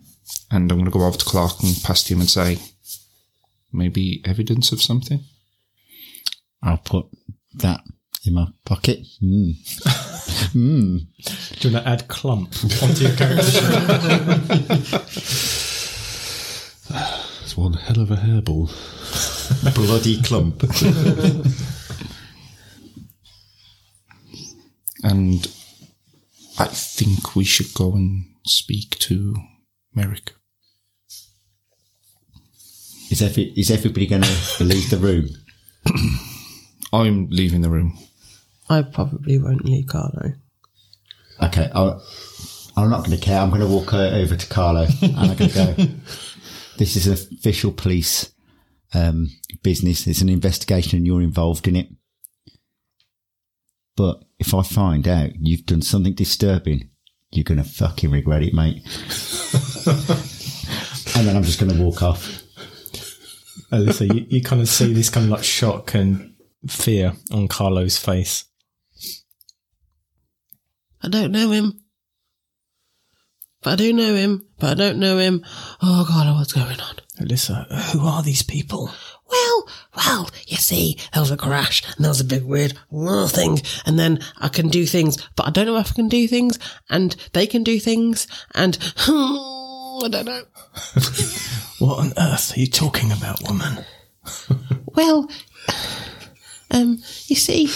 And 0.49 0.71
I'm 0.71 0.77
going 0.77 0.85
to 0.85 0.91
go 0.91 1.05
over 1.05 1.17
to 1.17 1.25
Clarke 1.25 1.63
and 1.63 1.75
past 1.83 2.09
him 2.09 2.19
and 2.19 2.29
say, 2.29 2.57
maybe 3.71 4.21
evidence 4.25 4.71
of 4.71 4.81
something? 4.81 5.23
I'll 6.63 6.77
put 6.77 7.07
that 7.55 7.81
in 8.25 8.33
my 8.35 8.47
pocket. 8.65 8.99
Mm. 9.23 9.53
mm. 10.53 10.99
Do 11.59 11.67
you 11.67 11.73
want 11.73 11.85
to 11.85 11.89
add 11.89 12.07
clump 12.07 12.53
onto 12.81 13.03
your 13.05 13.15
character? 13.15 13.61
It's 17.51 17.57
one 17.57 17.73
hell 17.73 17.99
of 17.99 18.09
a 18.09 18.15
hairball. 18.15 18.71
Bloody 19.75 20.21
clump. 20.21 20.63
And 25.03 25.45
I 26.57 26.67
think 26.67 27.35
we 27.35 27.43
should 27.43 27.73
go 27.73 27.91
and 27.91 28.23
speak 28.45 28.97
to 28.99 29.35
Merrick. 29.93 30.31
Is, 33.09 33.21
every, 33.21 33.51
is 33.57 33.69
everybody 33.69 34.07
going 34.07 34.21
to 34.21 34.63
leave 34.63 34.89
the 34.89 34.95
room? 34.95 35.27
I'm 36.93 37.27
leaving 37.31 37.59
the 37.59 37.69
room. 37.69 37.97
I 38.69 38.81
probably 38.81 39.37
won't 39.37 39.65
leave 39.65 39.87
Carlo. 39.87 40.35
Okay, 41.43 41.69
I'll, 41.75 42.01
I'm 42.77 42.89
not 42.89 42.99
going 43.05 43.19
to 43.19 43.21
care. 43.21 43.41
I'm 43.41 43.49
going 43.49 43.59
to 43.59 43.67
walk 43.67 43.93
uh, 43.93 44.11
over 44.11 44.37
to 44.37 44.47
Carlo 44.47 44.87
and 45.01 45.17
I'm 45.17 45.35
going 45.35 45.49
to 45.49 45.75
go. 45.75 45.87
this 46.81 46.95
is 46.95 47.05
an 47.05 47.13
official 47.37 47.71
police 47.71 48.33
um, 48.95 49.29
business. 49.61 50.07
It's 50.07 50.21
an 50.21 50.29
investigation 50.29 50.97
and 50.97 51.05
you're 51.05 51.21
involved 51.21 51.67
in 51.67 51.75
it. 51.75 51.89
But 53.95 54.23
if 54.39 54.55
I 54.55 54.63
find 54.63 55.07
out 55.07 55.35
you've 55.35 55.67
done 55.67 55.83
something 55.83 56.15
disturbing, 56.15 56.89
you're 57.29 57.43
going 57.43 57.59
to 57.59 57.63
fucking 57.63 58.09
regret 58.09 58.41
it, 58.41 58.55
mate. 58.55 58.77
and 61.15 61.27
then 61.27 61.37
I'm 61.37 61.43
just 61.43 61.59
going 61.59 61.71
to 61.71 61.79
walk 61.79 62.01
off. 62.01 62.41
Alissa, 63.71 64.11
you, 64.11 64.25
you 64.29 64.41
kind 64.41 64.59
of 64.59 64.67
see 64.67 64.91
this 64.91 65.11
kind 65.11 65.27
of 65.27 65.31
like 65.33 65.43
shock 65.43 65.93
and 65.93 66.33
fear 66.67 67.13
on 67.31 67.47
Carlo's 67.47 67.99
face. 67.99 68.45
I 71.03 71.09
don't 71.09 71.31
know 71.31 71.51
him. 71.51 71.79
But 73.61 73.73
I 73.73 73.75
do 73.75 73.93
know 73.93 74.15
him. 74.15 74.45
But 74.59 74.71
I 74.71 74.73
don't 74.73 74.99
know 74.99 75.17
him. 75.17 75.45
Oh, 75.81 76.05
God, 76.07 76.35
what's 76.35 76.53
going 76.53 76.79
on? 76.79 76.95
Alissa, 77.19 77.71
who 77.91 78.05
are 78.05 78.23
these 78.23 78.41
people? 78.41 78.91
Well, 79.29 79.67
well, 79.95 80.29
you 80.47 80.57
see, 80.57 80.97
there 81.13 81.21
was 81.21 81.31
a 81.31 81.37
crash 81.37 81.83
and 81.95 82.03
there 82.03 82.09
was 82.09 82.19
a 82.19 82.25
big 82.25 82.43
weird 82.43 82.73
thing. 83.29 83.59
And 83.85 83.97
then 83.99 84.19
I 84.39 84.47
can 84.49 84.67
do 84.67 84.85
things, 84.85 85.17
but 85.35 85.47
I 85.47 85.51
don't 85.51 85.67
know 85.67 85.77
if 85.77 85.91
I 85.91 85.95
can 85.95 86.09
do 86.09 86.27
things 86.27 86.59
and 86.89 87.15
they 87.33 87.47
can 87.47 87.63
do 87.63 87.79
things 87.79 88.27
and 88.55 88.77
hmm, 88.97 90.01
I 90.05 90.07
don't 90.09 90.25
know. 90.25 90.43
What 91.79 91.97
on 91.97 92.13
earth 92.15 92.55
are 92.55 92.59
you 92.59 92.67
talking 92.67 93.11
about, 93.11 93.41
woman? 93.47 93.85
Well, 94.93 95.31
um, 96.69 97.01
you 97.27 97.35
see, 97.37 97.69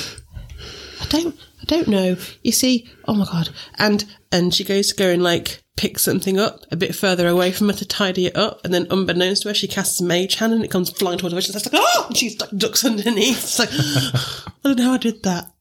I 1.01 1.05
don't, 1.07 1.35
I 1.35 1.45
I 1.61 1.65
don't 1.65 1.87
know. 1.87 2.15
You 2.43 2.51
see, 2.51 2.87
oh 3.07 3.15
my 3.15 3.25
god. 3.25 3.49
And 3.79 4.05
and 4.31 4.53
she 4.53 4.63
goes 4.63 4.89
to 4.89 4.95
go 4.95 5.09
and 5.09 5.23
like 5.23 5.63
pick 5.77 5.99
something 5.99 6.39
up 6.39 6.65
a 6.71 6.75
bit 6.75 6.95
further 6.95 7.27
away 7.27 7.51
from 7.51 7.67
her 7.67 7.73
to 7.73 7.85
tidy 7.85 8.27
it 8.27 8.35
up, 8.35 8.63
and 8.63 8.73
then 8.73 8.87
unbeknownst 8.89 9.43
to 9.43 9.49
her, 9.49 9.53
she 9.53 9.67
casts 9.67 9.99
a 9.99 10.03
mage 10.03 10.35
hand 10.35 10.53
and 10.53 10.63
it 10.63 10.71
comes 10.71 10.89
flying 10.89 11.17
towards 11.17 11.35
her. 11.35 11.41
She's 11.41 11.55
like, 11.55 11.67
oh! 11.73 12.05
And 12.07 12.17
she's 12.17 12.39
like 12.39 12.51
ducks 12.57 12.85
underneath. 12.85 13.43
It's 13.43 13.59
like, 13.59 13.69
I 13.73 14.51
don't 14.63 14.77
know 14.77 14.85
how 14.85 14.93
I 14.93 14.97
did 14.97 15.23
that. 15.23 15.51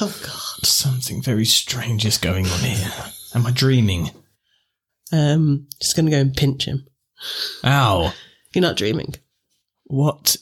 Oh 0.00 0.14
god. 0.22 0.66
Something 0.66 1.22
very 1.22 1.46
strange 1.46 2.04
is 2.04 2.18
going 2.18 2.46
on 2.46 2.60
here. 2.60 2.90
Am 3.34 3.46
I 3.46 3.50
dreaming? 3.50 4.10
Um, 5.12 5.66
just 5.80 5.96
gonna 5.96 6.10
go 6.10 6.18
and 6.18 6.36
pinch 6.36 6.66
him. 6.66 6.86
Ow. 7.64 8.12
You're 8.54 8.62
not 8.62 8.76
dreaming. 8.76 9.14
What 9.84 10.36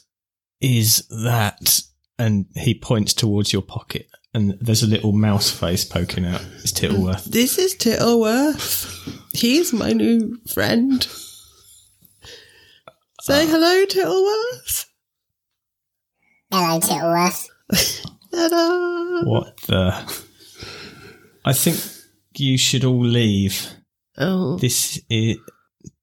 is 0.59 1.07
that? 1.07 1.81
And 2.19 2.47
he 2.55 2.73
points 2.73 3.13
towards 3.13 3.53
your 3.53 3.61
pocket, 3.61 4.07
and 4.33 4.57
there's 4.61 4.83
a 4.83 4.87
little 4.87 5.13
mouse 5.13 5.49
face 5.49 5.83
poking 5.85 6.25
out. 6.25 6.41
It's 6.63 6.71
Tittleworth. 6.71 7.25
This 7.25 7.57
is 7.57 7.75
Tittleworth. 7.75 8.93
He's 9.33 9.73
my 9.73 9.93
new 9.93 10.37
friend. 10.47 11.03
Say 13.21 13.45
hello, 13.47 13.85
Tittleworth. 13.85 14.85
Hello, 16.51 16.79
Tittleworth. 16.79 17.47
Ta-da. 18.31 19.23
What 19.29 19.57
the? 19.67 20.23
I 21.45 21.53
think 21.53 21.79
you 22.35 22.57
should 22.57 22.83
all 22.85 23.03
leave. 23.03 23.67
Oh, 24.17 24.57
This 24.57 25.01
is 25.09 25.37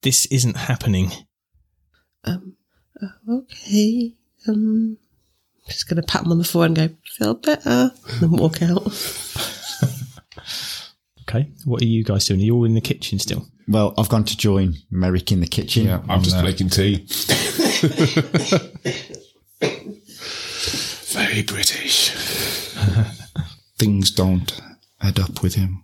this 0.02 0.26
isn't 0.26 0.56
happening. 0.56 1.10
um, 2.24 2.56
uh, 3.02 3.08
okay. 3.28 4.14
Um, 4.46 4.98
just 5.68 5.88
gonna 5.88 6.02
pat 6.02 6.24
him 6.24 6.32
on 6.32 6.38
the 6.38 6.44
forehead 6.44 6.78
and 6.78 6.90
go, 6.90 6.96
feel 7.16 7.34
better, 7.34 7.92
and 8.10 8.20
then 8.20 8.30
walk 8.30 8.62
out. 8.62 8.82
Okay, 11.26 11.48
what 11.64 11.80
are 11.82 11.86
you 11.86 12.04
guys 12.04 12.26
doing? 12.26 12.40
Are 12.40 12.44
you 12.44 12.54
all 12.54 12.64
in 12.64 12.74
the 12.74 12.80
kitchen 12.80 13.18
still? 13.18 13.46
Well, 13.66 13.94
I've 13.96 14.08
gone 14.10 14.24
to 14.24 14.36
join 14.36 14.74
Merrick 14.90 15.32
in 15.32 15.40
the 15.40 15.46
kitchen. 15.46 15.86
Yeah, 15.86 16.02
I'm 16.08 16.22
just 16.22 16.36
there. 16.36 16.44
making 16.44 16.68
tea. 16.68 17.06
Very 21.12 21.42
British. 21.42 22.10
things 23.78 24.10
don't 24.10 24.60
add 25.00 25.18
up 25.18 25.42
with 25.42 25.54
him. 25.54 25.82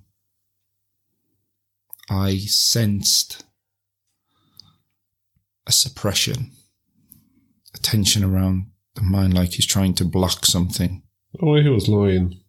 I 2.11 2.37
sensed 2.37 3.45
a 5.66 5.73
suppression, 5.73 6.53
a 7.75 7.79
tension 7.79 8.23
around 8.23 8.69
the 9.00 9.06
mind 9.06 9.34
like 9.34 9.50
he's 9.52 9.66
trying 9.66 9.94
to 9.94 10.04
block 10.04 10.44
something. 10.46 11.02
Oh, 11.42 11.56
he 11.56 11.68
was 11.68 11.88
lying. 11.88 12.40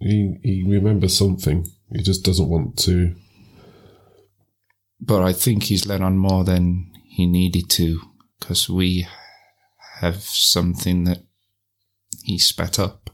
He 0.00 0.36
he 0.42 0.64
remembers 0.66 1.16
something. 1.16 1.66
He 1.92 2.02
just 2.02 2.24
doesn't 2.24 2.48
want 2.48 2.76
to. 2.80 3.14
But 5.00 5.22
I 5.22 5.32
think 5.32 5.64
he's 5.64 5.86
let 5.86 6.00
on 6.02 6.18
more 6.18 6.44
than 6.44 6.90
he 7.08 7.26
needed 7.26 7.70
to 7.70 8.00
because 8.38 8.68
we 8.68 9.06
have 10.00 10.16
something 10.22 11.04
that 11.04 11.18
he 12.22 12.38
spat 12.38 12.78
up. 12.78 13.10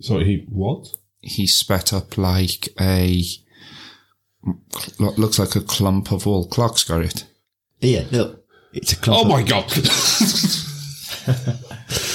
Sorry, 0.00 0.24
he 0.24 0.46
what? 0.48 0.88
He 1.20 1.46
spat 1.46 1.92
up 1.92 2.16
like 2.16 2.68
a. 2.80 3.22
Looks 4.98 5.38
like 5.38 5.54
a 5.56 5.60
clump 5.60 6.10
of 6.12 6.26
old 6.26 6.50
clocks, 6.50 6.84
got 6.84 7.02
it. 7.02 7.26
Here, 7.80 8.06
look. 8.10 8.42
It's 8.72 8.92
a 8.92 8.96
clump 8.96 9.18
Oh 9.18 9.22
of- 9.24 9.28
my 9.28 9.42
god! 9.42 9.70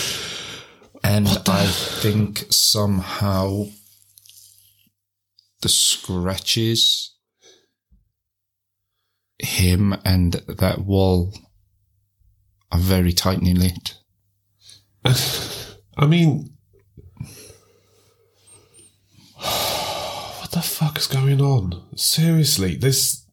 And 1.05 1.27
I 1.47 1.65
think 1.67 2.45
somehow 2.49 3.67
the 5.62 5.69
scratches, 5.69 7.13
him 9.38 9.95
and 10.03 10.34
that 10.47 10.79
wall 10.79 11.31
are 12.71 12.79
very 12.79 13.13
tightly 13.13 13.53
lit. 13.53 13.99
I 15.05 16.08
mean, 16.08 16.49
what 19.36 20.49
the 20.51 20.63
fuck 20.63 20.97
is 20.97 21.05
going 21.05 21.39
on? 21.39 21.84
Seriously, 21.95 22.75
this. 22.75 23.27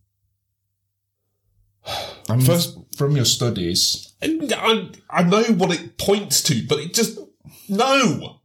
I 2.29 2.37
mean, 2.37 2.45
First- 2.45 2.82
from 2.97 3.17
your 3.17 3.25
studies, 3.25 4.13
I, 4.23 4.91
I 5.11 5.23
know 5.23 5.43
what 5.45 5.73
it 5.73 5.99
points 5.99 6.43
to, 6.45 6.67
but 6.67 6.79
it 6.79 6.95
just 6.95 7.19
no. 7.69 8.41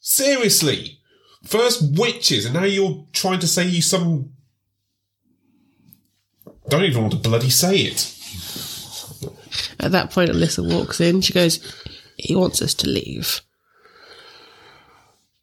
Seriously, 0.00 1.00
first 1.44 1.98
witches, 1.98 2.44
and 2.44 2.54
now 2.54 2.64
you're 2.64 3.06
trying 3.12 3.40
to 3.40 3.48
say 3.48 3.66
you 3.66 3.82
some. 3.82 4.32
Don't 6.68 6.84
even 6.84 7.02
want 7.02 7.14
to 7.14 7.18
bloody 7.18 7.50
say 7.50 7.78
it. 7.78 8.14
At 9.80 9.92
that 9.92 10.10
point, 10.10 10.30
Alissa 10.30 10.66
walks 10.66 11.00
in. 11.00 11.20
She 11.20 11.32
goes, 11.32 11.60
He 12.16 12.36
wants 12.36 12.60
us 12.60 12.74
to 12.74 12.88
leave. 12.88 13.40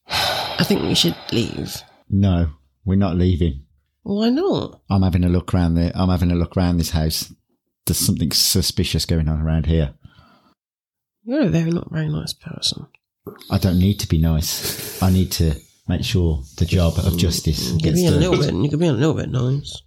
I 0.07 0.63
think 0.63 0.83
we 0.83 0.95
should 0.95 1.15
leave. 1.31 1.81
No, 2.09 2.49
we're 2.85 2.95
not 2.95 3.17
leaving. 3.17 3.65
Why 4.03 4.29
not? 4.29 4.81
I'm 4.89 5.01
having 5.01 5.23
a 5.23 5.29
look 5.29 5.53
around 5.53 5.75
the. 5.75 5.91
I'm 5.95 6.09
having 6.09 6.31
a 6.31 6.35
look 6.35 6.55
around 6.55 6.77
this 6.77 6.91
house. 6.91 7.33
There's 7.85 7.97
something 7.99 8.31
suspicious 8.31 9.05
going 9.05 9.29
on 9.29 9.41
around 9.41 9.65
here. 9.67 9.93
You're 11.23 11.41
a 11.43 11.49
very 11.49 11.71
not 11.71 11.91
very 11.91 12.09
nice 12.09 12.33
person. 12.33 12.87
I 13.51 13.57
don't 13.57 13.79
need 13.79 13.99
to 14.01 14.07
be 14.07 14.17
nice. 14.19 15.01
I 15.01 15.09
need 15.11 15.31
to 15.33 15.55
make 15.87 16.03
sure 16.03 16.43
the 16.57 16.65
job 16.65 16.93
of 16.97 17.13
mm, 17.13 17.17
justice 17.17 17.67
You 17.71 17.73
could 17.75 17.83
gets 17.83 17.95
be 18.01 18.05
a 18.07 18.11
done. 18.11 18.19
little 18.19 18.37
bit. 18.39 18.53
You 18.53 18.69
could 18.69 18.79
be 18.79 18.87
a 18.87 18.93
little 18.93 19.13
bit 19.13 19.29
nice. 19.29 19.81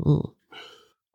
Ooh. 0.00 0.34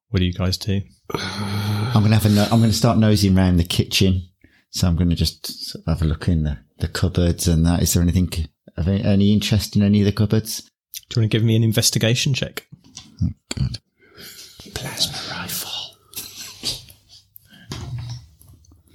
What 0.09 0.19
do 0.19 0.25
you 0.25 0.33
guys 0.33 0.57
do? 0.57 0.81
I'm 1.13 2.03
gonna 2.03 2.15
have 2.15 2.25
a. 2.25 2.29
No- 2.29 2.47
I'm 2.51 2.59
gonna 2.61 2.73
start 2.73 2.97
nosing 2.97 3.37
around 3.37 3.57
the 3.57 3.63
kitchen. 3.63 4.29
So 4.69 4.87
I'm 4.87 4.95
gonna 4.95 5.15
just 5.15 5.47
sort 5.69 5.83
of 5.87 5.93
have 5.97 6.01
a 6.01 6.05
look 6.09 6.27
in 6.27 6.43
the, 6.43 6.57
the 6.79 6.87
cupboards 6.87 7.47
and 7.47 7.65
that. 7.65 7.81
Is 7.81 7.93
there 7.93 8.03
anything 8.03 8.29
of 8.77 8.87
any, 8.87 9.03
any 9.03 9.33
interest 9.33 9.75
in 9.75 9.81
any 9.83 9.99
of 10.01 10.05
the 10.05 10.11
cupboards? 10.11 10.61
Do 11.09 11.19
you 11.19 11.21
want 11.21 11.31
to 11.31 11.37
give 11.37 11.45
me 11.45 11.55
an 11.55 11.63
investigation 11.63 12.33
check? 12.33 12.67
Oh, 13.23 13.29
God. 13.57 13.79
Plasma 14.73 15.35
rifle. 15.35 15.71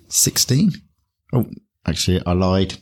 Sixteen. 0.08 0.72
Oh, 1.32 1.46
actually, 1.86 2.20
I 2.26 2.32
lied. 2.32 2.74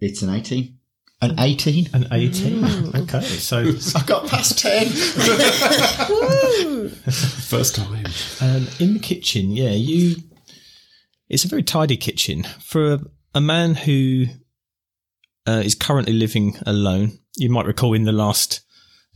It's 0.00 0.22
an 0.22 0.30
eighteen. 0.30 0.78
An 1.20 1.38
eighteen. 1.40 1.88
An 1.92 2.06
18. 2.12 2.94
okay, 2.94 3.20
so 3.22 3.58
I 3.96 4.02
got 4.04 4.28
past 4.28 4.58
ten. 4.58 4.86
First 7.10 7.76
time. 7.76 8.06
um, 8.40 8.66
in 8.78 8.94
the 8.94 9.00
kitchen, 9.02 9.50
yeah, 9.50 9.70
you. 9.70 10.16
It's 11.28 11.44
a 11.44 11.48
very 11.48 11.62
tidy 11.62 11.96
kitchen 11.96 12.44
for 12.60 12.94
a, 12.94 13.00
a 13.34 13.40
man 13.40 13.74
who 13.74 14.26
uh, 15.46 15.62
is 15.64 15.74
currently 15.74 16.12
living 16.12 16.56
alone. 16.66 17.18
You 17.36 17.50
might 17.50 17.66
recall 17.66 17.94
in 17.94 18.04
the 18.04 18.12
last 18.12 18.60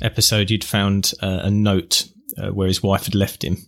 episode 0.00 0.50
you'd 0.50 0.64
found 0.64 1.12
uh, 1.22 1.40
a 1.42 1.50
note 1.50 2.08
uh, 2.38 2.50
where 2.50 2.68
his 2.68 2.82
wife 2.82 3.04
had 3.04 3.14
left 3.14 3.44
him 3.44 3.58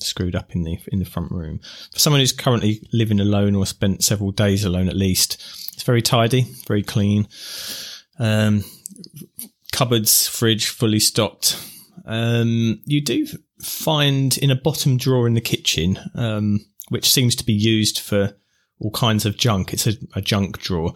screwed 0.00 0.34
up 0.34 0.54
in 0.54 0.64
the 0.64 0.78
in 0.88 0.98
the 0.98 1.04
front 1.04 1.30
room. 1.30 1.60
For 1.92 1.98
someone 1.98 2.20
who's 2.20 2.32
currently 2.32 2.86
living 2.92 3.20
alone 3.20 3.54
or 3.54 3.66
spent 3.66 4.04
several 4.04 4.32
days 4.32 4.64
alone 4.64 4.88
at 4.88 4.96
least, 4.96 5.34
it's 5.74 5.82
very 5.82 6.02
tidy, 6.02 6.42
very 6.66 6.82
clean. 6.82 7.28
Um, 8.18 8.64
cupboards, 9.72 10.28
fridge 10.28 10.68
fully 10.68 11.00
stocked. 11.00 11.60
Um, 12.06 12.80
you 12.84 13.00
do 13.00 13.26
find 13.60 14.36
in 14.38 14.50
a 14.50 14.56
bottom 14.56 14.96
drawer 14.96 15.26
in 15.26 15.34
the 15.34 15.40
kitchen, 15.40 15.98
um, 16.14 16.64
which 16.90 17.10
seems 17.10 17.34
to 17.36 17.44
be 17.44 17.52
used 17.52 17.98
for 17.98 18.36
all 18.78 18.90
kinds 18.90 19.24
of 19.26 19.36
junk. 19.36 19.72
It's 19.72 19.86
a, 19.86 19.94
a 20.14 20.20
junk 20.20 20.58
drawer. 20.58 20.94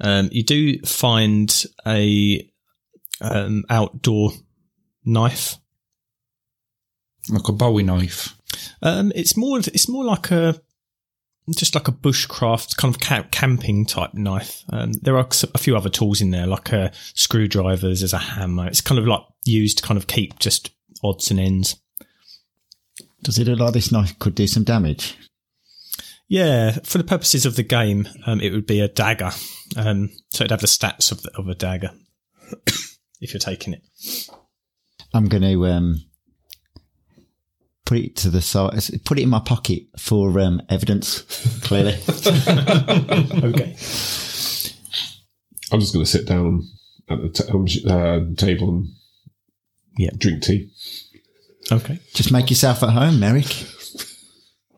Um, 0.00 0.28
you 0.32 0.42
do 0.44 0.78
find 0.80 1.64
a 1.86 2.48
um, 3.20 3.64
outdoor 3.70 4.32
knife. 5.04 5.56
Like 7.28 7.48
a 7.48 7.52
Bowie 7.52 7.82
knife. 7.82 8.36
Um, 8.82 9.12
it's 9.14 9.36
more. 9.36 9.58
It's 9.58 9.88
more 9.88 10.04
like 10.04 10.30
a 10.30 10.60
just 11.56 11.74
like 11.74 11.86
a 11.86 11.92
bushcraft 11.92 12.76
kind 12.76 12.94
of 12.94 13.30
camping 13.30 13.86
type 13.86 14.14
knife. 14.14 14.64
Um, 14.70 14.92
there 14.94 15.16
are 15.16 15.28
a 15.54 15.58
few 15.58 15.76
other 15.76 15.90
tools 15.90 16.20
in 16.20 16.30
there, 16.30 16.46
like 16.46 16.72
a 16.72 16.92
screwdrivers. 17.14 18.00
There's 18.00 18.12
a 18.12 18.18
hammer. 18.18 18.66
It's 18.66 18.80
kind 18.80 18.98
of 18.98 19.06
like 19.06 19.22
used 19.44 19.78
to 19.78 19.84
kind 19.84 19.98
of 19.98 20.06
keep 20.06 20.38
just 20.38 20.70
odds 21.04 21.30
and 21.30 21.38
ends. 21.38 21.76
Does 23.22 23.38
it 23.38 23.46
look 23.46 23.60
like 23.60 23.72
this 23.72 23.92
knife 23.92 24.18
could 24.18 24.34
do 24.34 24.46
some 24.46 24.64
damage? 24.64 25.16
Yeah, 26.28 26.72
for 26.82 26.98
the 26.98 27.04
purposes 27.04 27.46
of 27.46 27.54
the 27.54 27.62
game, 27.62 28.08
um, 28.26 28.40
it 28.40 28.52
would 28.52 28.66
be 28.66 28.80
a 28.80 28.88
dagger. 28.88 29.30
Um, 29.76 30.10
so 30.30 30.42
it'd 30.42 30.50
have 30.50 30.60
the 30.60 30.66
stats 30.66 31.12
of, 31.12 31.22
the, 31.22 31.30
of 31.36 31.48
a 31.48 31.54
dagger 31.54 31.92
if 33.20 33.32
you're 33.32 33.38
taking 33.38 33.74
it. 33.74 33.82
I'm 35.14 35.28
going 35.28 35.44
to 35.44 35.66
um, 35.66 36.04
put 37.86 37.98
it 37.98 38.16
to 38.16 38.28
the 38.30 38.42
side. 38.42 38.78
Put 39.06 39.18
it 39.18 39.22
in 39.22 39.30
my 39.30 39.40
pocket 39.40 39.84
for 39.98 40.38
um, 40.38 40.60
evidence. 40.68 41.22
Clearly, 41.62 41.94
Okay. 43.42 43.74
I'm 45.72 45.80
just 45.80 45.92
going 45.94 46.04
to 46.04 46.10
sit 46.10 46.26
down 46.26 46.62
at 47.08 47.18
the 47.22 47.28
t- 47.30 47.50
um, 47.50 47.66
uh, 47.90 48.20
table 48.36 48.68
and 48.68 48.88
Yeah. 49.96 50.10
drink 50.18 50.42
tea. 50.42 50.70
Okay. 51.72 51.98
Just 52.14 52.30
make 52.30 52.50
yourself 52.50 52.82
at 52.82 52.90
home, 52.90 53.18
Merrick. 53.18 53.46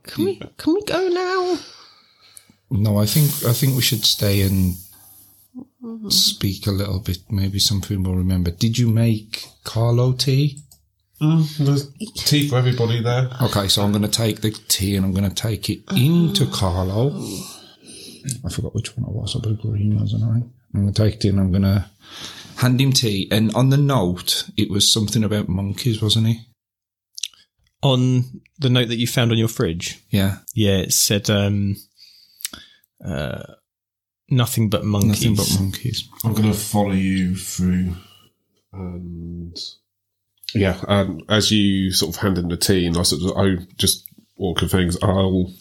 Can 0.04 0.24
we 0.24 0.36
can 0.56 0.72
we 0.74 0.82
go 0.84 1.08
now? 1.08 1.58
No, 2.70 2.98
I 2.98 3.04
think 3.06 3.26
I 3.46 3.52
think 3.52 3.74
we 3.76 3.82
should 3.82 4.04
stay 4.06 4.40
and 4.40 4.74
speak 6.10 6.66
a 6.66 6.70
little 6.70 7.00
bit. 7.00 7.18
Maybe 7.30 7.58
something 7.58 8.02
we'll 8.02 8.14
remember. 8.14 8.50
Did 8.50 8.78
you 8.78 8.88
make 8.88 9.44
Carlo 9.64 10.12
tea? 10.12 10.62
There's 11.20 11.90
tea 12.14 12.48
for 12.48 12.56
everybody 12.58 13.02
there. 13.02 13.28
Okay, 13.42 13.68
so 13.68 13.82
I'm 13.82 13.90
going 13.90 14.02
to 14.02 14.08
take 14.08 14.40
the 14.40 14.50
tea 14.68 14.94
and 14.96 15.04
I'm 15.04 15.12
going 15.12 15.28
to 15.28 15.34
take 15.34 15.68
it 15.68 15.80
into 15.96 16.46
Carlo. 16.46 17.10
I 18.44 18.48
forgot 18.50 18.74
which 18.74 18.96
one 18.96 19.08
it 19.08 19.14
was. 19.14 19.34
I 19.36 19.40
believe 19.40 19.60
green, 19.60 19.98
wasn't 19.98 20.24
I? 20.24 20.36
I'm 20.74 20.82
going 20.82 20.92
to 20.92 21.02
take 21.02 21.16
it 21.16 21.24
in. 21.28 21.38
I'm 21.38 21.50
going 21.50 21.62
to 21.62 21.86
hand 22.56 22.80
him 22.80 22.92
tea. 22.92 23.28
And 23.32 23.54
on 23.54 23.70
the 23.70 23.76
note, 23.76 24.48
it 24.56 24.70
was 24.70 24.92
something 24.92 25.24
about 25.24 25.48
monkeys, 25.48 26.00
wasn't 26.02 26.26
he? 26.28 26.40
On 27.82 28.42
the 28.58 28.68
note 28.70 28.88
that 28.88 28.96
you 28.98 29.06
found 29.06 29.30
on 29.32 29.38
your 29.38 29.48
fridge, 29.48 30.00
Yeah, 30.10 30.38
yeah, 30.54 30.78
it 30.78 30.92
said 30.92 31.30
um, 31.30 31.76
uh, 33.04 33.42
nothing 34.30 34.68
but 34.68 34.84
monkeys. 34.84 35.24
nothing 35.24 35.34
but 35.36 35.60
monkeys. 35.60 36.08
I'm 36.24 36.32
going 36.34 36.50
to 36.50 36.58
follow 36.58 36.90
you 36.92 37.36
through, 37.36 37.94
and 38.72 39.56
yeah, 40.54 40.80
um, 40.88 41.20
as 41.28 41.50
you 41.50 41.92
sort 41.92 42.14
of 42.14 42.20
hand 42.22 42.38
in 42.38 42.48
the 42.48 42.56
tea, 42.56 42.86
and 42.86 42.96
I 42.96 43.02
sort 43.02 43.22
of, 43.22 43.36
I 43.36 43.64
just 43.76 44.06
awkward 44.38 44.70
things. 44.70 44.96
I'll 45.02 45.52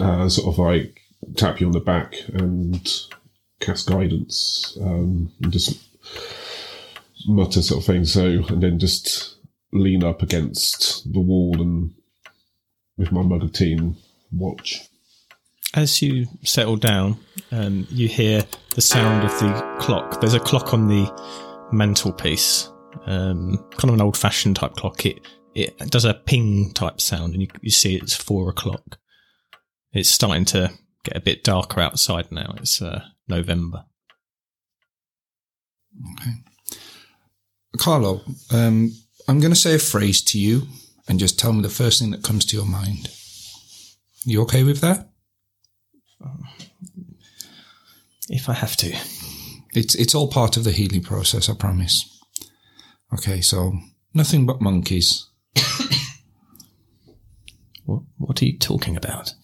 uh, 0.00 0.28
sort 0.28 0.54
of 0.54 0.58
like 0.58 1.00
tap 1.36 1.60
you 1.60 1.66
on 1.66 1.72
the 1.72 1.80
back 1.80 2.16
and 2.28 2.88
cast 3.60 3.88
guidance, 3.88 4.76
um, 4.80 5.32
and 5.42 5.52
just 5.52 5.80
mutter 7.26 7.62
sort 7.62 7.80
of 7.80 7.86
thing. 7.86 8.04
So, 8.04 8.44
and 8.48 8.62
then 8.62 8.78
just 8.78 9.36
lean 9.72 10.04
up 10.04 10.22
against 10.22 11.10
the 11.12 11.20
wall 11.20 11.60
and 11.60 11.94
with 12.96 13.12
my 13.12 13.22
mug 13.22 13.42
of 13.42 13.52
tea 13.52 13.72
and 13.72 13.96
watch. 14.32 14.88
As 15.74 16.02
you 16.02 16.26
settle 16.42 16.76
down, 16.76 17.18
um, 17.50 17.86
you 17.90 18.06
hear 18.06 18.44
the 18.74 18.82
sound 18.82 19.24
of 19.24 19.30
the 19.40 19.76
clock. 19.80 20.20
There's 20.20 20.34
a 20.34 20.40
clock 20.40 20.74
on 20.74 20.88
the 20.88 21.10
mantelpiece, 21.72 22.68
um, 23.06 23.58
kind 23.72 23.90
of 23.90 23.94
an 23.94 24.00
old-fashioned 24.00 24.56
type 24.56 24.74
clock. 24.74 25.04
It 25.04 25.26
it 25.54 25.90
does 25.90 26.04
a 26.04 26.14
ping 26.14 26.72
type 26.72 27.00
sound, 27.00 27.34
and 27.34 27.42
you, 27.42 27.48
you 27.60 27.70
see 27.70 27.96
it's 27.96 28.14
four 28.14 28.48
o'clock. 28.48 28.98
It's 29.92 30.08
starting 30.08 30.46
to 30.46 30.72
get 31.04 31.16
a 31.16 31.20
bit 31.20 31.44
darker 31.44 31.80
outside 31.80 32.32
now. 32.32 32.54
It's 32.56 32.80
uh, 32.80 33.02
November. 33.28 33.84
Okay, 36.20 36.30
Carlo, 37.76 38.22
um, 38.50 38.92
I'm 39.28 39.40
going 39.40 39.52
to 39.52 39.58
say 39.58 39.74
a 39.74 39.78
phrase 39.78 40.22
to 40.22 40.38
you 40.38 40.62
and 41.06 41.20
just 41.20 41.38
tell 41.38 41.52
me 41.52 41.60
the 41.60 41.68
first 41.68 42.00
thing 42.00 42.12
that 42.12 42.22
comes 42.22 42.46
to 42.46 42.56
your 42.56 42.66
mind. 42.66 43.08
You 44.24 44.40
okay 44.42 44.62
with 44.64 44.80
that? 44.80 45.10
If 48.28 48.48
I 48.48 48.54
have 48.54 48.76
to, 48.76 48.96
It's 49.74 49.94
it's 49.94 50.14
all 50.14 50.28
part 50.28 50.56
of 50.56 50.64
the 50.64 50.72
healing 50.72 51.02
process, 51.02 51.48
I 51.48 51.54
promise. 51.54 52.11
Okay, 53.14 53.40
so 53.42 53.74
nothing 54.14 54.46
but 54.46 54.60
monkeys. 54.60 55.28
what, 57.84 58.02
what 58.16 58.40
are 58.40 58.44
you 58.46 58.58
talking 58.58 58.96
about? 58.96 59.34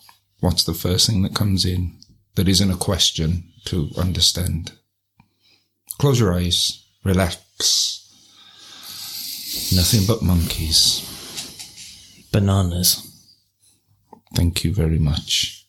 What's 0.41 0.65
the 0.65 0.75
first 0.75 1.07
thing 1.07 1.23
that 1.23 1.35
comes 1.35 1.65
in 1.65 1.99
that 2.37 2.49
isn't 2.49 2.71
a 2.71 2.77
question 2.77 3.53
to 3.67 3.91
understand? 3.99 4.73
Close 5.99 6.21
your 6.21 6.33
eyes, 6.33 6.85
relax. 7.05 7.45
Nothing 9.75 10.07
but 10.07 10.23
monkeys. 10.23 11.05
Bananas. 12.33 13.05
Thank 14.35 14.65
you 14.65 14.73
very 14.73 14.99
much. 14.99 15.67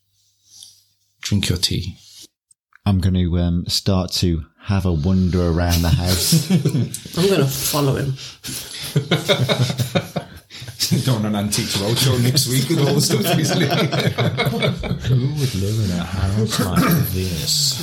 Drink 1.21 1.49
your 1.49 1.57
tea. 1.57 1.97
I'm 2.89 2.99
going 2.99 3.13
to 3.13 3.37
um, 3.37 3.65
start 3.67 4.11
to 4.13 4.43
have 4.61 4.87
a 4.87 4.91
wander 4.91 5.47
around 5.47 5.83
the 5.83 5.89
house. 5.89 6.49
I'm 7.19 7.27
going 7.27 7.39
to 7.39 7.45
follow 7.45 7.93
him. 7.93 8.15
Go 11.05 11.13
on 11.13 11.25
an 11.27 11.35
antique 11.35 11.67
roadshow 11.67 12.19
next 12.23 12.47
week 12.47 12.67
with 12.67 12.79
all 12.79 12.95
the 12.95 13.01
stuff 13.01 13.23
he's 13.37 13.55
living. 13.55 13.77
Who 15.01 15.35
would 15.39 15.53
live 15.53 15.79
in 15.85 15.91
a 15.99 16.03
house 16.03 16.59
like 16.61 16.81
this? 17.09 17.79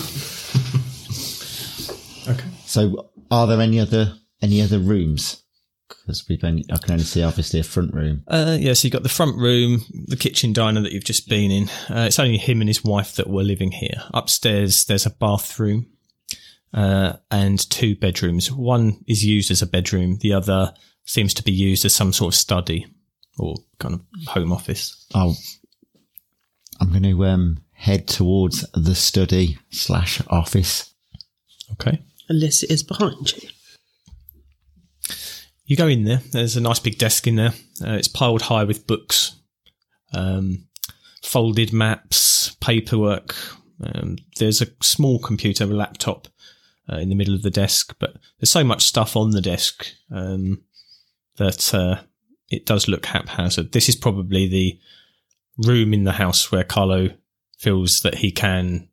okay. 2.29 2.49
so, 2.65 3.09
are 3.31 3.47
there 3.47 3.61
any 3.61 3.79
other 3.79 4.13
any 4.43 4.61
other 4.61 4.81
rooms? 4.81 5.45
Because 5.89 6.29
we've 6.29 6.43
only 6.43 6.65
I 6.73 6.79
can 6.79 6.93
only 6.93 7.05
see 7.05 7.23
obviously 7.23 7.61
a 7.61 7.65
front 7.65 7.95
room. 7.95 8.25
Uh, 8.27 8.57
yeah, 8.59 8.73
so 8.73 8.87
you've 8.87 8.93
got 8.93 9.03
the 9.03 9.09
front 9.09 9.37
room, 9.37 9.83
the 10.07 10.17
kitchen 10.17 10.53
diner 10.53 10.81
that 10.81 10.93
you've 10.93 11.05
just 11.05 11.29
been 11.29 11.51
in. 11.51 11.69
Uh, 11.89 12.07
it's 12.07 12.19
only 12.19 12.39
him 12.39 12.61
and 12.61 12.69
his 12.69 12.83
wife 12.83 13.15
that 13.17 13.29
were 13.29 13.43
living 13.43 13.71
here. 13.71 14.03
Upstairs, 14.13 14.85
there's 14.85 15.07
a 15.07 15.11
bathroom 15.11 15.87
uh, 16.75 17.15
and 17.31 17.59
two 17.71 17.97
bedrooms. 17.97 18.51
One 18.51 19.05
is 19.07 19.25
used 19.25 19.51
as 19.51 19.63
a 19.63 19.67
bedroom, 19.67 20.19
the 20.21 20.33
other 20.33 20.75
seems 21.05 21.33
to 21.35 21.43
be 21.43 21.53
used 21.53 21.85
as 21.85 21.95
some 21.95 22.13
sort 22.13 22.35
of 22.35 22.39
study 22.39 22.87
or 23.39 23.57
kind 23.79 23.95
of 23.95 24.01
home 24.27 24.53
office. 24.53 25.07
Oh, 25.15 25.35
I'm 26.81 26.91
going 26.91 27.05
to 27.05 27.25
um, 27.25 27.59
head 27.73 28.09
towards 28.09 28.69
the 28.73 28.95
study 28.95 29.59
slash 29.71 30.21
office. 30.29 30.93
Okay. 31.73 32.03
Alissa 32.31 32.71
is 32.71 32.83
behind 32.83 33.33
you. 33.37 33.49
You 35.67 35.77
go 35.77 35.89
in 35.89 36.05
there. 36.05 36.23
There's 36.31 36.57
a 36.57 36.61
nice 36.61 36.79
big 36.79 36.97
desk 36.97 37.27
in 37.27 37.37
there. 37.37 37.53
Uh, 37.85 37.95
it's 37.95 38.09
piled 38.09 38.43
high 38.43 38.65
with 38.65 38.87
books, 38.87 39.37
um, 40.13 40.69
folded 41.23 41.73
maps, 41.73 42.57
paperwork. 42.61 43.35
Um, 43.83 44.17
there's 44.39 44.63
a 44.63 44.69
small 44.81 45.19
computer, 45.19 45.65
a 45.65 45.67
laptop, 45.67 46.29
uh, 46.91 46.97
in 46.97 47.09
the 47.09 47.15
middle 47.15 47.35
of 47.35 47.43
the 47.43 47.51
desk, 47.51 47.97
but 47.99 48.15
there's 48.39 48.51
so 48.51 48.65
much 48.65 48.85
stuff 48.85 49.17
on 49.17 49.31
the 49.31 49.41
desk 49.41 49.87
um, 50.11 50.63
that 51.37 51.75
uh, 51.75 52.01
it 52.49 52.65
does 52.65 52.89
look 52.89 53.07
haphazard. 53.07 53.73
This 53.73 53.89
is 53.89 53.97
probably 53.97 54.47
the 54.47 54.79
room 55.67 55.93
in 55.93 56.05
the 56.05 56.13
house 56.13 56.53
where 56.53 56.65
Carlo 56.65 57.11
feels 57.59 58.01
that 58.01 58.17
he 58.17 58.31
can 58.31 58.89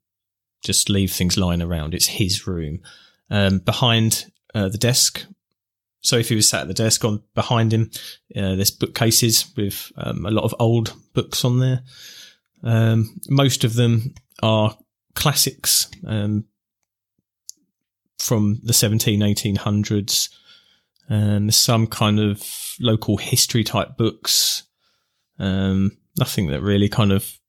just 0.64 0.90
leave 0.90 1.12
things 1.12 1.38
lying 1.38 1.62
around. 1.62 1.94
It's 1.94 2.08
his 2.08 2.48
room. 2.48 2.80
Um, 3.30 3.60
behind 3.60 4.32
uh, 4.56 4.70
the 4.70 4.78
desk, 4.78 5.26
so 6.04 6.18
if 6.18 6.30
he 6.30 6.36
was 6.36 6.50
sat 6.50 6.62
at 6.62 6.68
the 6.68 6.74
desk 6.74 7.06
on 7.06 7.24
behind 7.34 7.74
him, 7.74 7.90
uh, 8.36 8.56
there's 8.56 8.72
bookcases 8.72 9.52
with 9.56 9.92
um, 9.98 10.26
a 10.26 10.32
lot 10.32 10.44
of 10.44 10.54
old 10.60 10.94
books 11.14 11.46
on 11.46 11.60
there. 11.60 11.82
Um, 12.62 13.20
most 13.30 13.64
of 13.64 13.76
them 13.76 14.14
are 14.42 14.78
classics 15.16 15.90
um, 16.06 16.46
from 18.20 18.60
the 18.64 18.74
17, 18.74 19.22
1800s. 19.22 20.30
Um, 21.10 21.48
there's 21.48 21.56
some 21.56 21.88
kind 21.88 22.20
of 22.20 22.44
local 22.82 23.18
history 23.18 23.64
type 23.64 23.96
books. 23.98 24.64
Um, 25.40 25.98
nothing 26.18 26.48
that 26.48 26.62
really 26.62 26.90
kind 26.90 27.14
of 27.14 27.40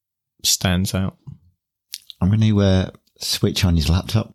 stands 0.44 0.94
out. 0.94 1.16
I'm 2.20 2.28
going 2.28 2.40
to 2.40 2.60
uh, 2.60 2.90
switch 3.18 3.64
on 3.64 3.74
his 3.74 3.88
laptop. 3.90 4.34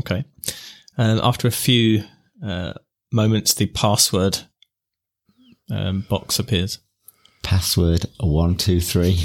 Okay. 0.00 0.24
And 0.96 1.20
after 1.20 1.48
a 1.48 1.52
few 1.52 2.04
uh, 2.42 2.72
moments, 3.12 3.54
the 3.54 3.66
password 3.66 4.40
um, 5.70 6.00
box 6.08 6.38
appears. 6.38 6.78
Password 7.42 8.06
one 8.20 8.56
two 8.56 8.80
three. 8.80 9.20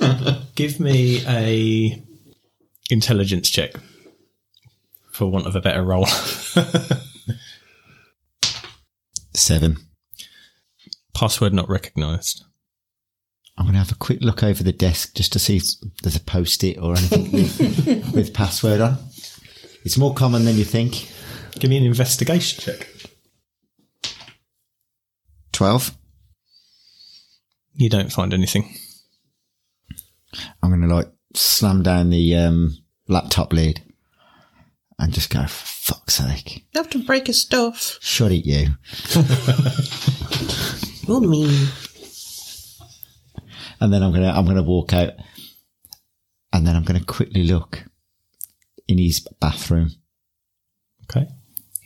Give 0.54 0.78
me 0.80 1.24
a 1.26 2.02
intelligence 2.90 3.48
check, 3.50 3.72
for 5.10 5.26
want 5.30 5.46
of 5.46 5.56
a 5.56 5.60
better 5.60 5.82
roll. 5.82 6.06
Seven. 9.34 9.78
password 11.14 11.52
not 11.52 11.68
recognised. 11.68 12.44
I'm 13.56 13.66
going 13.66 13.74
to 13.74 13.78
have 13.78 13.92
a 13.92 13.96
quick 13.96 14.20
look 14.20 14.42
over 14.42 14.64
the 14.64 14.72
desk 14.72 15.14
just 15.14 15.32
to 15.34 15.38
see 15.38 15.58
if 15.58 15.64
there's 16.02 16.16
a 16.16 16.20
post-it 16.20 16.76
or 16.78 16.96
anything 16.96 17.30
with, 17.32 18.12
with 18.14 18.34
password 18.34 18.80
on. 18.80 18.98
It's 19.84 19.96
more 19.96 20.12
common 20.14 20.44
than 20.44 20.56
you 20.56 20.64
think. 20.64 21.08
Give 21.58 21.70
me 21.70 21.76
an 21.78 21.84
investigation 21.84 22.60
check. 22.60 22.88
Twelve. 25.52 25.96
You 27.74 27.88
don't 27.88 28.12
find 28.12 28.34
anything. 28.34 28.74
I'm 30.62 30.70
going 30.70 30.88
to 30.88 30.94
like 30.94 31.10
slam 31.34 31.82
down 31.82 32.10
the 32.10 32.36
um, 32.36 32.76
laptop 33.08 33.52
lid 33.52 33.82
and 34.98 35.12
just 35.12 35.30
go, 35.30 35.42
for 35.42 35.48
fuck's 35.48 36.14
sake. 36.14 36.64
You 36.72 36.80
have 36.80 36.90
to 36.90 37.04
break 37.04 37.26
his 37.26 37.40
stuff. 37.40 37.98
Shut 38.00 38.32
it, 38.32 38.46
you. 38.46 38.68
You're 41.08 41.20
mean. 41.20 41.68
And 43.80 43.92
then 43.92 44.02
I'm 44.02 44.12
going 44.12 44.22
to, 44.22 44.30
I'm 44.30 44.44
going 44.44 44.56
to 44.56 44.62
walk 44.62 44.92
out 44.92 45.12
and 46.52 46.66
then 46.66 46.76
I'm 46.76 46.84
going 46.84 46.98
to 46.98 47.06
quickly 47.06 47.44
look 47.44 47.84
in 48.86 48.98
his 48.98 49.20
bathroom. 49.40 49.90
Okay. 51.04 51.26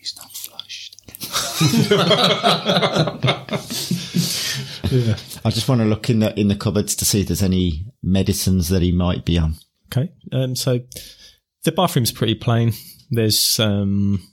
He's 0.09 0.17
not 0.17 0.35
flushed. 0.35 0.97
I 5.45 5.51
just 5.51 5.69
want 5.69 5.83
to 5.83 5.87
look 5.87 6.09
in 6.09 6.21
the 6.21 6.33
in 6.39 6.49
the 6.49 6.57
cupboards 6.57 6.97
to 6.97 7.05
see 7.05 7.21
if 7.21 7.27
there's 7.27 7.43
any 7.43 7.93
medicines 8.03 8.71
that 8.71 8.81
he 8.81 8.91
might 8.91 9.27
be 9.27 9.37
on. 9.37 9.57
Okay. 9.93 10.11
Um, 10.33 10.57
so 10.57 10.81
the 11.65 11.73
bathroom's 11.73 12.11
pretty 12.11 12.35
plain. 12.35 12.73
There's 13.11 13.61
um, 13.61 14.27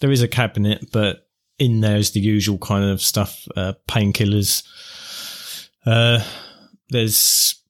there 0.00 0.10
is 0.10 0.22
a 0.22 0.28
cabinet, 0.28 0.86
but 0.90 1.28
in 1.58 1.82
there 1.82 1.98
is 1.98 2.12
the 2.12 2.20
usual 2.20 2.56
kind 2.56 2.90
of 2.90 3.02
stuff: 3.02 3.46
uh, 3.56 3.74
painkillers. 3.88 4.62
Uh, 5.84 6.24
there's 6.88 7.62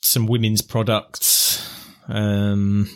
some 0.00 0.26
women's 0.26 0.62
products. 0.62 1.62
Um, 2.08 2.88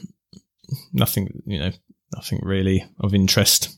nothing, 0.95 1.43
you 1.45 1.59
know, 1.59 1.72
nothing 2.15 2.41
really 2.43 2.85
of 3.01 3.15
interest. 3.15 3.77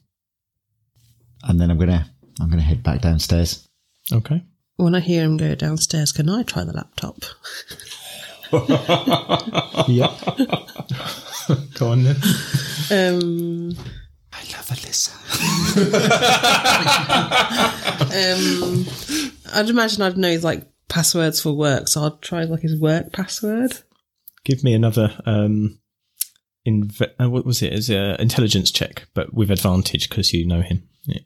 And 1.44 1.60
then 1.60 1.70
I'm 1.70 1.78
gonna 1.78 2.10
I'm 2.40 2.50
gonna 2.50 2.62
head 2.62 2.82
back 2.82 3.00
downstairs. 3.00 3.68
Okay. 4.12 4.42
When 4.76 4.94
I 4.94 5.00
hear 5.00 5.24
him 5.24 5.36
go 5.36 5.54
downstairs, 5.54 6.12
can 6.12 6.28
I 6.28 6.42
try 6.42 6.64
the 6.64 6.72
laptop? 6.72 7.18
Yeah. 9.88 10.14
Go 11.74 11.88
on 11.88 12.02
then. 12.02 12.16
Um, 12.90 13.76
I 14.32 14.40
love 14.52 14.68
Alissa. 14.68 15.12
um, 19.52 19.54
I'd 19.54 19.68
imagine 19.68 20.02
I'd 20.02 20.16
know 20.16 20.30
his 20.30 20.44
like 20.44 20.66
passwords 20.88 21.40
for 21.40 21.52
work, 21.52 21.88
so 21.88 22.02
I'll 22.02 22.16
try 22.18 22.44
like 22.44 22.62
his 22.62 22.78
work 22.78 23.12
password. 23.12 23.78
Give 24.44 24.62
me 24.64 24.74
another. 24.74 25.16
Um, 25.24 25.78
inve- 26.66 27.12
uh, 27.20 27.30
what 27.30 27.46
was 27.46 27.62
it? 27.62 27.72
Is 27.72 27.88
it 27.90 27.96
an 27.96 28.20
intelligence 28.20 28.70
check, 28.70 29.06
but 29.14 29.32
with 29.32 29.50
advantage 29.50 30.08
because 30.08 30.32
you 30.32 30.46
know 30.46 30.60
him. 30.62 30.82
Yeah. 31.04 31.20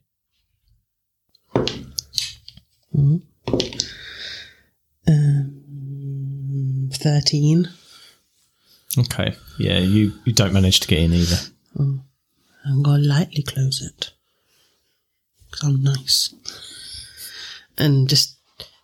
Um, 5.09 6.91
Thirteen. 6.93 7.69
Okay. 8.99 9.35
Yeah. 9.59 9.79
You 9.79 10.13
you 10.25 10.33
don't 10.33 10.53
manage 10.53 10.81
to 10.81 10.89
get 10.89 11.01
in 11.01 11.13
either. 11.13 11.39
I'm 11.79 12.83
gonna 12.83 13.03
lightly 13.03 13.43
close 13.43 13.81
it 13.83 14.13
because 15.51 15.67
I'm 15.69 15.83
nice, 15.83 16.35
and 17.79 18.09
just 18.09 18.37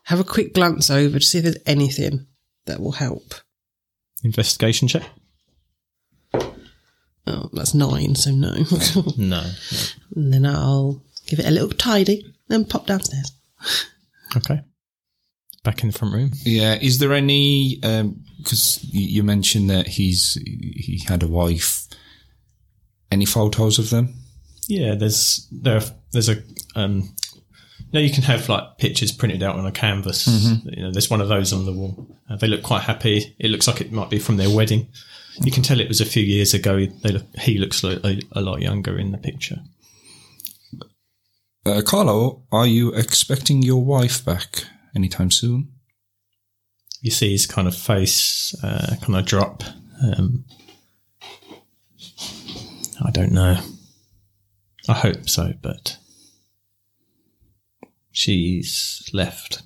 have 0.04 0.18
a 0.20 0.24
quick 0.24 0.54
glance 0.54 0.88
over 0.88 1.18
to 1.18 1.24
see 1.24 1.38
if 1.38 1.44
there's 1.44 1.56
anything 1.66 2.26
that 2.64 2.80
will 2.80 2.92
help. 2.92 3.34
Investigation 4.22 4.88
check. 4.88 5.02
Oh, 7.26 7.50
that's 7.52 7.74
nine, 7.74 8.14
so 8.14 8.30
no. 8.34 8.54
No. 9.16 9.50
and 10.14 10.32
then 10.32 10.46
I'll 10.46 11.02
give 11.26 11.38
it 11.40 11.46
a 11.46 11.50
little 11.50 11.70
tidy, 11.70 12.34
then 12.48 12.64
pop 12.64 12.86
downstairs. 12.86 13.32
Okay. 14.36 14.60
Back 15.64 15.82
in 15.82 15.90
the 15.90 15.98
front 15.98 16.14
room. 16.14 16.30
Yeah. 16.44 16.74
Is 16.80 16.98
there 16.98 17.12
any? 17.12 17.78
Because 18.38 18.84
you 18.84 19.00
you 19.00 19.22
mentioned 19.24 19.68
that 19.70 19.88
he's 19.88 20.34
he 20.44 21.02
had 21.06 21.22
a 21.24 21.26
wife. 21.26 21.86
Any 23.10 23.24
photos 23.24 23.78
of 23.78 23.90
them? 23.90 24.14
Yeah, 24.68 24.94
there's 24.94 25.48
there 25.50 25.80
there's 26.12 26.28
a 26.28 26.42
um 26.76 27.14
you 27.78 27.92
know 27.92 28.00
you 28.00 28.12
can 28.12 28.22
have 28.24 28.48
like 28.48 28.78
pictures 28.78 29.10
printed 29.10 29.42
out 29.42 29.56
on 29.56 29.66
a 29.66 29.72
canvas. 29.72 30.26
You 30.64 30.82
know, 30.84 30.92
there's 30.92 31.10
one 31.10 31.20
of 31.20 31.28
those 31.28 31.52
on 31.52 31.64
the 31.66 31.72
wall. 31.72 32.06
Uh, 32.30 32.36
they 32.36 32.46
look 32.48 32.62
quite 32.62 32.82
happy. 32.82 33.34
It 33.38 33.50
looks 33.50 33.66
like 33.66 33.80
it 33.80 33.90
might 33.90 34.10
be 34.10 34.18
from 34.20 34.36
their 34.36 34.50
wedding. 34.54 34.88
You 35.40 35.52
can 35.52 35.62
tell 35.62 35.80
it 35.80 35.88
was 35.88 36.00
a 36.00 36.06
few 36.06 36.22
years 36.22 36.54
ago. 36.54 36.86
They 36.86 37.10
look, 37.10 37.24
he 37.38 37.58
looks 37.58 37.84
like 37.84 38.04
a, 38.04 38.20
a 38.32 38.40
lot 38.40 38.62
younger 38.62 38.98
in 38.98 39.12
the 39.12 39.18
picture. 39.18 39.60
Uh, 41.64 41.82
Carlo, 41.84 42.44
are 42.52 42.66
you 42.66 42.94
expecting 42.94 43.62
your 43.62 43.84
wife 43.84 44.24
back 44.24 44.64
anytime 44.94 45.30
soon? 45.30 45.72
You 47.00 47.10
see 47.10 47.32
his 47.32 47.46
kind 47.46 47.68
of 47.68 47.74
face 47.74 48.54
uh, 48.62 48.96
kind 49.02 49.16
of 49.16 49.26
drop. 49.26 49.62
Um, 50.02 50.44
I 53.04 53.10
don't 53.10 53.32
know. 53.32 53.58
I 54.88 54.92
hope 54.92 55.28
so, 55.28 55.52
but 55.60 55.98
she's 58.12 59.08
left. 59.12 59.62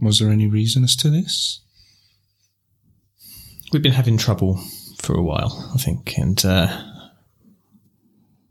Was 0.00 0.20
there 0.20 0.30
any 0.30 0.46
reason 0.46 0.84
as 0.84 0.94
to 0.96 1.10
this? 1.10 1.60
We've 3.70 3.82
been 3.82 3.92
having 3.92 4.16
trouble 4.16 4.56
for 4.98 5.14
a 5.14 5.22
while, 5.22 5.70
I 5.74 5.78
think, 5.78 6.16
and 6.16 6.42
uh, 6.42 6.68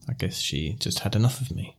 I 0.07 0.13
guess 0.13 0.37
she 0.37 0.75
just 0.79 0.99
had 0.99 1.15
enough 1.15 1.41
of 1.41 1.55
me. 1.55 1.77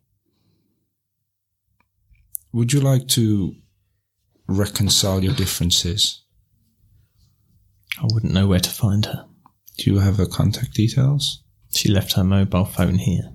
Would 2.52 2.72
you 2.72 2.80
like 2.80 3.06
to 3.08 3.54
reconcile 4.48 5.22
your 5.22 5.34
differences? 5.34 6.24
I 8.00 8.06
wouldn't 8.12 8.32
know 8.32 8.48
where 8.48 8.58
to 8.58 8.70
find 8.70 9.06
her. 9.06 9.26
Do 9.76 9.92
you 9.92 10.00
have 10.00 10.16
her 10.16 10.26
contact 10.26 10.74
details? 10.74 11.44
She 11.72 11.88
left 11.88 12.14
her 12.14 12.24
mobile 12.24 12.64
phone 12.64 12.96
here. 12.96 13.32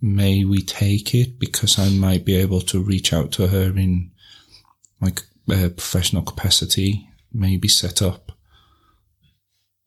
May 0.00 0.44
we 0.44 0.62
take 0.62 1.14
it 1.14 1.40
because 1.40 1.80
I 1.80 1.88
might 1.88 2.24
be 2.24 2.36
able 2.36 2.60
to 2.60 2.80
reach 2.80 3.12
out 3.12 3.32
to 3.32 3.48
her 3.48 3.76
in 3.76 4.12
my 5.00 5.08
uh, 5.50 5.70
professional 5.70 6.22
capacity, 6.22 7.08
maybe 7.38 7.68
set 7.68 8.02
up 8.02 8.32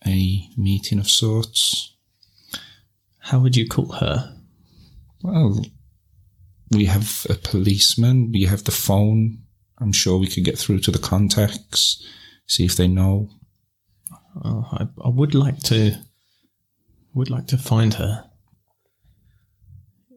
a 0.06 0.48
meeting 0.58 1.00
of 1.00 1.10
sorts. 1.10 1.96
How 3.20 3.40
would 3.40 3.56
you 3.56 3.68
call 3.68 3.94
her? 3.94 4.38
Well, 5.22 5.64
we 6.72 6.86
have 6.86 7.26
a 7.30 7.36
policeman, 7.36 8.32
we 8.32 8.46
have 8.46 8.64
the 8.64 8.72
phone. 8.72 9.40
I'm 9.80 9.92
sure 9.92 10.18
we 10.18 10.28
could 10.28 10.46
get 10.46 10.58
through 10.58 10.80
to 10.80 10.92
the 10.92 11.00
contacts, 11.00 12.06
see 12.48 12.66
if 12.66 12.76
they 12.76 12.88
know. 12.88 13.30
Oh, 14.44 14.68
I, 14.72 14.88
I 15.04 15.10
would 15.10 15.36
like 15.36 15.60
to. 15.64 15.96
Would 17.14 17.30
like 17.30 17.48
to 17.48 17.58
find 17.58 17.96
her. 17.96 18.30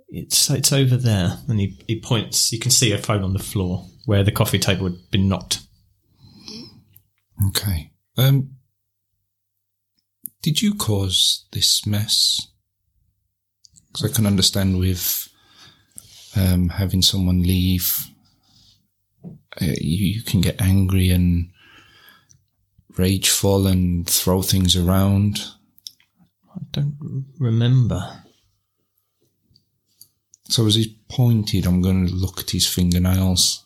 It's 0.08 0.48
it's 0.48 0.72
over 0.72 0.96
there, 0.96 1.38
and 1.48 1.58
he, 1.58 1.82
he 1.88 2.00
points. 2.00 2.52
You 2.52 2.60
can 2.60 2.70
see 2.70 2.90
her 2.92 2.98
phone 2.98 3.24
on 3.24 3.32
the 3.32 3.40
floor 3.40 3.84
where 4.04 4.22
the 4.22 4.30
coffee 4.30 4.60
table 4.60 4.84
had 4.84 5.10
been 5.10 5.28
knocked. 5.28 5.60
Okay. 7.48 7.92
Um, 8.16 8.56
did 10.42 10.60
you 10.62 10.74
cause 10.74 11.46
this 11.52 11.86
mess? 11.86 12.48
Because 13.86 14.10
I 14.10 14.14
can 14.14 14.26
understand 14.26 14.78
with 14.78 15.28
um, 16.36 16.68
having 16.68 17.02
someone 17.02 17.42
leave, 17.42 17.96
uh, 19.24 19.30
you, 19.80 20.16
you 20.16 20.22
can 20.22 20.40
get 20.40 20.60
angry 20.60 21.10
and 21.10 21.50
rageful 22.96 23.66
and 23.66 24.08
throw 24.08 24.42
things 24.42 24.76
around. 24.76 25.40
I 26.54 26.60
don't 26.72 27.24
remember. 27.38 28.24
So 30.48 30.66
as 30.66 30.74
he's 30.74 30.88
pointed, 31.08 31.66
I'm 31.66 31.80
going 31.80 32.06
to 32.06 32.12
look 32.12 32.40
at 32.40 32.50
his 32.50 32.66
fingernails. 32.66 33.64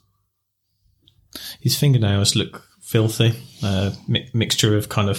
His 1.61 1.77
fingernails 1.77 2.37
look 2.37 2.68
filthy. 2.89 3.33
Uh, 3.63 3.91
mi- 4.07 4.29
mixture 4.33 4.77
of 4.77 4.89
kind 4.89 5.11
of 5.11 5.19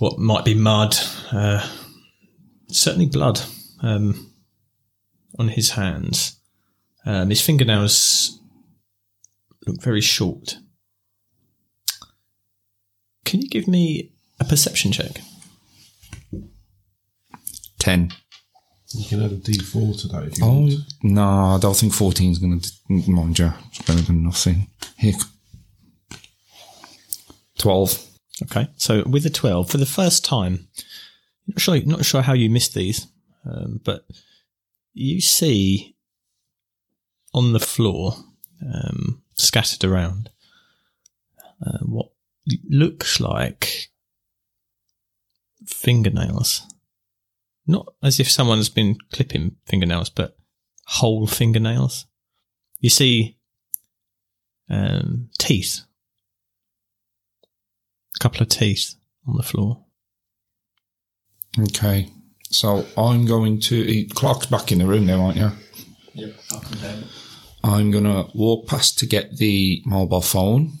what 0.00 0.18
might 0.18 0.44
be 0.44 0.54
mud, 0.54 0.94
uh, 1.32 1.66
certainly 2.68 3.06
blood 3.06 3.40
um, 3.82 4.30
on 5.38 5.48
his 5.48 5.70
hands. 5.70 6.38
Um, 7.06 7.30
his 7.30 7.40
fingernails 7.40 8.38
look 9.66 9.80
very 9.82 10.00
short. 10.02 10.56
Can 13.24 13.40
you 13.42 13.48
give 13.48 13.66
me 13.66 14.12
a 14.38 14.44
perception 14.44 14.92
check? 14.92 15.20
Ten. 17.78 18.10
You 18.92 19.04
can 19.08 19.22
add 19.22 19.32
a 19.32 19.36
D4 19.36 20.00
to 20.02 20.08
that 20.08 20.24
if 20.24 20.38
you 20.38 20.44
Oh, 20.44 20.60
want. 20.60 20.74
no, 21.02 21.22
I 21.24 21.58
don't 21.60 21.76
think 21.76 21.92
14 21.92 22.30
is 22.32 22.38
going 22.38 22.60
to, 22.60 22.72
mind 23.10 23.38
you, 23.38 23.52
it's 23.68 23.82
better 23.82 24.00
than 24.02 24.22
nothing. 24.22 24.68
Here. 24.96 25.12
12. 27.58 28.04
Okay, 28.44 28.68
so 28.76 29.02
with 29.04 29.24
a 29.24 29.30
twelve 29.30 29.70
for 29.70 29.78
the 29.78 29.86
first 29.86 30.24
time, 30.24 30.68
not 31.46 31.60
sure 31.60 31.80
not 31.84 32.04
sure 32.04 32.22
how 32.22 32.34
you 32.34 32.50
missed 32.50 32.74
these, 32.74 33.06
um, 33.44 33.80
but 33.82 34.06
you 34.92 35.20
see 35.20 35.96
on 37.32 37.52
the 37.52 37.60
floor, 37.60 38.14
um, 38.62 39.22
scattered 39.36 39.84
around, 39.84 40.30
uh, 41.64 41.78
what 41.82 42.10
looks 42.68 43.20
like 43.20 43.90
fingernails. 45.66 46.62
Not 47.66 47.94
as 48.02 48.20
if 48.20 48.30
someone's 48.30 48.68
been 48.68 48.96
clipping 49.12 49.56
fingernails, 49.66 50.08
but 50.08 50.36
whole 50.86 51.26
fingernails. 51.26 52.06
You 52.80 52.90
see 52.90 53.38
um, 54.70 55.30
teeth 55.38 55.82
a 58.16 58.18
couple 58.22 58.42
of 58.42 58.48
teeth 58.48 58.94
on 59.26 59.36
the 59.36 59.42
floor. 59.42 59.84
Okay. 61.58 62.10
So 62.50 62.86
I'm 62.96 63.26
going 63.26 63.60
to. 63.60 63.82
he- 63.82 64.06
Clarke's 64.08 64.46
back 64.46 64.72
in 64.72 64.78
the 64.78 64.86
room 64.86 65.06
now, 65.06 65.22
aren't 65.26 65.36
you? 65.38 65.50
I'm 67.64 67.90
going 67.90 68.04
to 68.04 68.26
walk 68.34 68.68
past 68.68 68.98
to 69.00 69.06
get 69.06 69.36
the 69.38 69.82
mobile 69.84 70.20
phone 70.20 70.72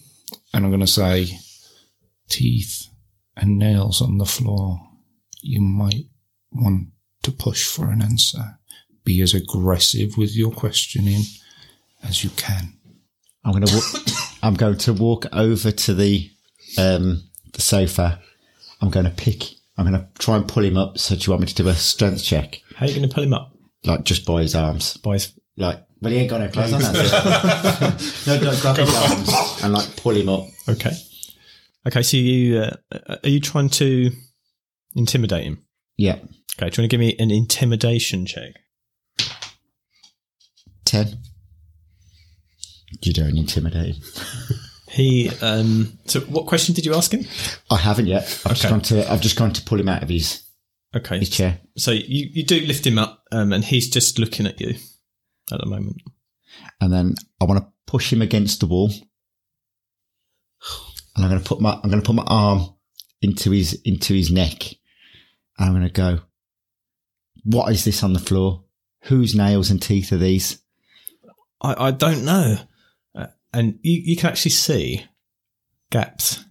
and 0.54 0.64
I'm 0.64 0.70
going 0.70 0.80
to 0.80 0.86
say, 0.86 1.38
teeth 2.28 2.88
and 3.36 3.58
nails 3.58 4.00
on 4.00 4.18
the 4.18 4.24
floor. 4.24 4.80
You 5.42 5.60
might 5.60 6.06
want 6.52 6.88
to 7.22 7.32
push 7.32 7.66
for 7.66 7.90
an 7.90 8.02
answer. 8.02 8.58
Be 9.04 9.20
as 9.20 9.34
aggressive 9.34 10.16
with 10.16 10.36
your 10.36 10.50
questioning 10.52 11.22
as 12.02 12.24
you 12.24 12.30
can. 12.30 12.72
I'm 13.44 13.52
gonna. 13.52 13.66
Wa- 13.66 14.00
I'm 14.42 14.54
going 14.54 14.78
to 14.78 14.92
walk 14.92 15.26
over 15.32 15.70
to 15.70 15.94
the 15.94 16.30
um, 16.78 17.22
the 17.52 17.60
sofa. 17.62 18.20
I'm 18.80 18.90
going 18.90 19.06
to 19.06 19.12
pick. 19.12 19.42
I'm 19.78 19.86
going 19.90 20.00
to 20.00 20.08
try 20.18 20.36
and 20.36 20.46
pull 20.48 20.64
him 20.64 20.76
up. 20.76 20.98
So 20.98 21.14
do 21.16 21.22
you 21.24 21.30
want 21.30 21.40
me 21.42 21.46
to 21.48 21.54
do 21.54 21.68
a 21.68 21.74
strength 21.74 22.22
check, 22.24 22.60
How 22.76 22.86
are 22.86 22.88
you 22.88 22.96
going 22.96 23.08
to 23.08 23.14
pull 23.14 23.24
him 23.24 23.34
up? 23.34 23.52
like 23.84 24.04
just 24.04 24.26
by 24.26 24.42
his 24.42 24.54
arms, 24.54 24.96
By 24.96 25.14
his, 25.14 25.32
like? 25.56 25.82
Well, 26.02 26.12
he 26.12 26.18
ain't 26.18 26.30
got 26.30 26.40
no 26.40 26.48
clothes 26.48 26.72
on. 26.72 26.80
That's 26.80 28.26
no, 28.26 28.38
no, 28.40 28.60
grab 28.60 28.76
his 28.76 28.94
arms 28.94 29.62
and 29.62 29.72
like 29.72 29.96
pull 29.96 30.14
him 30.16 30.28
up. 30.28 30.46
okay. 30.68 30.92
Okay, 31.86 32.02
so 32.02 32.16
you 32.16 32.58
uh, 32.58 32.76
are 33.22 33.28
you 33.28 33.40
trying 33.40 33.68
to 33.70 34.10
intimidate 34.94 35.44
him? 35.44 35.64
Yeah, 35.96 36.16
Okay, 36.16 36.24
do 36.58 36.62
you 36.62 36.62
want 36.62 36.72
to 36.72 36.88
give 36.88 37.00
me 37.00 37.14
an 37.18 37.30
intimidation 37.30 38.26
check? 38.26 38.52
ten. 40.84 41.18
You 43.02 43.12
don't 43.12 43.36
intimidate 43.36 43.94
him. 43.96 44.02
He 44.96 45.28
um 45.42 45.98
so 46.06 46.20
what 46.20 46.46
question 46.46 46.74
did 46.74 46.86
you 46.86 46.94
ask 46.94 47.12
him? 47.12 47.26
I 47.70 47.76
haven't 47.76 48.06
yet. 48.06 48.22
I've 48.46 48.56
just 48.56 48.68
gone 48.68 48.80
to. 48.82 49.10
I've 49.12 49.20
just 49.20 49.36
gone 49.36 49.52
to 49.52 49.62
pull 49.62 49.78
him 49.78 49.88
out 49.88 50.02
of 50.02 50.08
his 50.08 50.42
Okay. 50.94 51.18
his 51.18 51.28
chair, 51.28 51.60
So 51.76 51.90
you, 51.90 52.30
you 52.32 52.42
do 52.44 52.60
lift 52.60 52.86
him 52.86 52.98
up 52.98 53.22
um 53.30 53.52
and 53.52 53.62
he's 53.64 53.90
just 53.90 54.18
looking 54.18 54.46
at 54.46 54.58
you 54.60 54.74
at 55.52 55.60
the 55.60 55.66
moment. 55.66 56.00
and 56.80 56.90
then 56.92 57.14
I 57.40 57.44
want 57.44 57.60
to 57.62 57.66
push 57.86 58.10
him 58.12 58.22
against 58.22 58.60
the 58.60 58.66
wall, 58.66 58.90
and 61.14 61.24
I'm 61.24 61.28
going 61.30 61.42
to 61.42 61.48
put 61.48 61.60
my. 61.60 61.74
I'm 61.74 61.90
going 61.90 62.00
to 62.02 62.06
put 62.06 62.16
my 62.16 62.24
arm 62.26 62.74
into 63.20 63.50
his 63.50 63.74
into 63.84 64.14
his 64.14 64.30
neck, 64.30 64.64
and 65.58 65.68
I'm 65.68 65.72
going 65.72 65.82
to 65.86 65.92
go. 65.92 66.20
What 67.44 67.70
is 67.72 67.84
this 67.84 68.02
on 68.02 68.12
the 68.12 68.18
floor? 68.18 68.64
Whose 69.04 69.34
nails 69.34 69.70
and 69.70 69.80
teeth 69.80 70.12
are 70.12 70.16
these? 70.18 70.58
I, 71.60 71.88
I 71.88 71.90
don't 71.92 72.24
know. 72.24 72.56
And 73.52 73.78
you, 73.82 74.00
you 74.04 74.16
can 74.16 74.28
actually 74.28 74.50
see 74.52 75.04
gaps. 75.90 76.44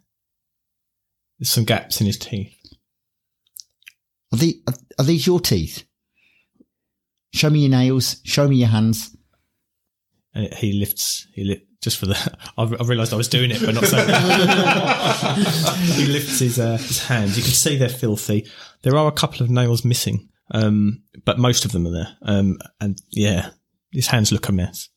There's 1.39 1.49
some 1.51 1.65
gaps 1.65 1.99
in 1.99 2.07
his 2.07 2.17
teeth. 2.17 2.53
Are, 4.33 4.37
the, 4.37 4.61
are, 4.67 4.73
are 4.99 5.05
these 5.05 5.27
your 5.27 5.39
teeth? 5.39 5.83
Show 7.33 7.49
me 7.49 7.59
your 7.59 7.69
nails. 7.69 8.17
Show 8.23 8.47
me 8.47 8.55
your 8.57 8.69
hands. 8.69 9.15
And 10.33 10.53
he 10.53 10.73
lifts, 10.73 11.27
he 11.33 11.43
li- 11.43 11.65
just 11.81 11.97
for 11.97 12.07
the, 12.07 12.37
I, 12.57 12.63
I 12.63 12.83
realised 12.85 13.13
I 13.13 13.17
was 13.17 13.27
doing 13.27 13.51
it, 13.51 13.61
but 13.63 13.75
not 13.75 13.85
saying 13.85 14.07
He 16.05 16.11
lifts 16.11 16.39
his, 16.39 16.59
uh, 16.59 16.77
his 16.77 17.05
hands. 17.05 17.37
You 17.37 17.43
can 17.43 17.51
see 17.53 17.77
they're 17.77 17.89
filthy. 17.89 18.47
There 18.81 18.97
are 18.97 19.07
a 19.07 19.11
couple 19.13 19.43
of 19.43 19.49
nails 19.49 19.85
missing, 19.85 20.29
um, 20.51 21.03
but 21.25 21.39
most 21.39 21.63
of 21.65 21.71
them 21.71 21.85
are 21.87 21.91
there. 21.91 22.17
Um, 22.23 22.57
and 22.81 22.97
yeah, 23.11 23.51
his 23.91 24.07
hands 24.07 24.31
look 24.31 24.49
a 24.49 24.51
mess. 24.51 24.89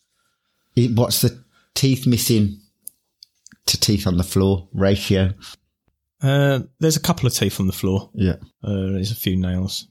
It- 0.74 0.96
What's 0.96 1.20
the 1.20 1.44
teeth 1.78 2.08
missing 2.08 2.60
to 3.66 3.78
teeth 3.78 4.06
on 4.08 4.16
the 4.16 4.24
floor 4.24 4.68
ratio? 4.72 5.32
Uh, 6.20 6.60
there's 6.80 6.96
a 6.96 7.00
couple 7.00 7.28
of 7.28 7.34
teeth 7.34 7.60
on 7.60 7.68
the 7.68 7.72
floor. 7.72 8.10
Yeah. 8.14 8.36
Uh, 8.64 8.90
there's 8.92 9.12
a 9.12 9.16
few 9.16 9.36
nails. 9.36 9.86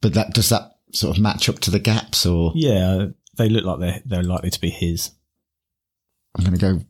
But 0.00 0.14
that 0.14 0.34
does 0.34 0.50
that 0.50 0.70
sort 0.92 1.16
of 1.16 1.22
match 1.22 1.48
up 1.48 1.58
to 1.60 1.72
the 1.72 1.80
gaps, 1.80 2.24
or 2.26 2.52
Yeah, 2.54 3.06
they 3.36 3.48
look 3.48 3.64
like 3.64 3.80
they're, 3.80 4.02
they're 4.04 4.22
likely 4.22 4.50
to 4.50 4.60
be 4.60 4.70
his. 4.70 5.10
I'm 6.38 6.44
going 6.44 6.56
to 6.56 6.60
go. 6.60 6.80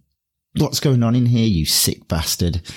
What's 0.62 0.80
going 0.80 1.03
on 1.03 1.14
in 1.14 1.24
here, 1.26 1.47
you 1.47 1.64
sick 1.64 2.07
bastard? 2.07 2.61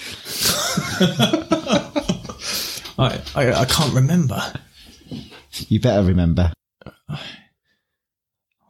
I, 2.98 3.22
I, 3.36 3.52
I 3.54 3.66
can't 3.66 3.94
remember. 3.94 4.42
You 5.68 5.82
better 5.82 6.08
remember. 6.08 6.54
I 7.10 7.20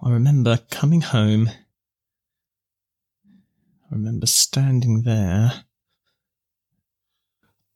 remember 0.09 0.57
coming 0.71 1.01
home. 1.01 1.49
I 3.91 3.95
remember 3.95 4.27
standing 4.27 5.01
there. 5.01 5.63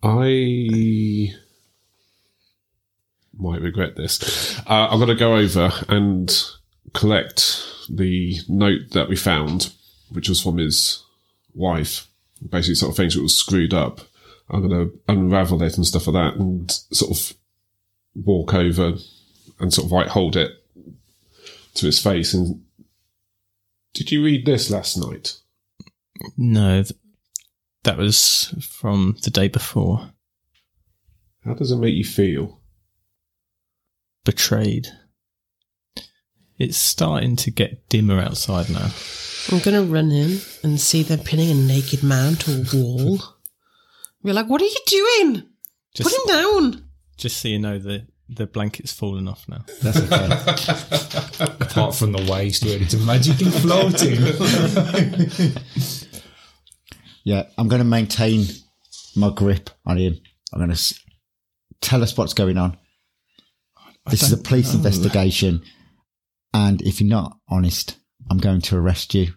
I 0.03 1.33
might 3.35 3.61
regret 3.61 3.95
this. 3.95 4.59
Uh, 4.67 4.89
I'm 4.89 4.99
going 4.99 5.09
to 5.09 5.15
go 5.15 5.35
over 5.35 5.71
and 5.89 6.31
collect 6.93 7.65
the 7.89 8.37
note 8.47 8.91
that 8.91 9.09
we 9.09 9.15
found, 9.15 9.73
which 10.11 10.29
was 10.29 10.41
from 10.41 10.57
his 10.57 11.03
wife. 11.53 12.07
Basically, 12.47 12.75
sort 12.75 12.91
of 12.91 12.97
things 12.97 13.15
that 13.15 13.21
was 13.21 13.35
screwed 13.35 13.73
up. 13.73 14.01
I'm 14.49 14.67
going 14.67 14.89
to 14.89 14.99
unravel 15.07 15.63
it 15.63 15.77
and 15.77 15.85
stuff 15.85 16.07
like 16.07 16.13
that, 16.13 16.39
and 16.39 16.69
sort 16.69 17.11
of 17.11 17.33
walk 18.13 18.53
over 18.53 18.95
and 19.59 19.73
sort 19.73 19.85
of 19.85 19.91
like 19.91 20.07
hold 20.07 20.35
it 20.35 20.51
to 21.75 21.85
his 21.85 21.99
face. 21.99 22.33
And 22.33 22.63
did 23.93 24.11
you 24.11 24.23
read 24.23 24.45
this 24.45 24.69
last 24.69 24.97
night? 24.97 25.39
No, 26.37 26.83
th- 26.83 26.93
that 27.83 27.97
was 27.97 28.53
from 28.79 29.17
the 29.23 29.29
day 29.31 29.47
before. 29.47 30.11
How 31.43 31.53
does 31.53 31.71
it 31.71 31.77
make 31.77 31.95
you 31.95 32.05
feel? 32.05 32.61
Betrayed. 34.23 34.87
It's 36.57 36.77
starting 36.77 37.35
to 37.37 37.51
get 37.51 37.89
dimmer 37.89 38.19
outside 38.21 38.69
now. 38.69 38.91
I'm 39.51 39.59
going 39.59 39.75
to 39.75 39.91
run 39.91 40.11
in 40.11 40.39
and 40.63 40.79
see 40.79 41.03
them 41.03 41.19
pinning 41.19 41.49
a 41.51 41.55
naked 41.55 42.03
man 42.03 42.35
to 42.35 42.51
a 42.61 42.63
wall. 42.77 43.19
We're 44.21 44.33
like, 44.33 44.47
what 44.47 44.61
are 44.61 44.65
you 44.65 44.77
doing? 44.85 45.43
Just, 45.93 46.09
Put 46.09 46.19
him 46.19 46.27
down. 46.37 46.85
just 47.17 47.37
so 47.41 47.47
you 47.49 47.59
know, 47.59 47.77
the 47.79 48.07
the 48.29 48.47
blanket's 48.47 48.93
fallen 48.93 49.27
off 49.27 49.45
now. 49.49 49.63
That's 49.81 49.97
okay. 49.97 51.43
Apart 51.59 51.93
from 51.93 52.13
the 52.13 52.25
waist 52.31 52.63
where 52.63 52.81
it's 52.81 52.95
magically 52.95 53.51
floating. 53.51 54.17
yeah, 57.23 57.43
I'm 57.57 57.67
going 57.67 57.81
to 57.81 57.87
maintain 57.87 58.45
my 59.15 59.31
grip 59.33 59.69
on 59.85 59.97
him. 59.97 60.19
I'm 60.51 60.59
going 60.59 60.69
to 60.69 60.73
s- 60.73 60.99
tell 61.81 62.03
us 62.03 62.17
what's 62.17 62.33
going 62.33 62.57
on. 62.57 62.77
This 64.09 64.23
is 64.23 64.33
a 64.33 64.37
police 64.37 64.73
know. 64.73 64.77
investigation, 64.77 65.63
and 66.53 66.81
if 66.81 66.99
you're 66.99 67.09
not 67.09 67.37
honest, 67.47 67.97
I'm 68.29 68.37
going 68.37 68.61
to 68.61 68.77
arrest 68.77 69.13
you. 69.13 69.33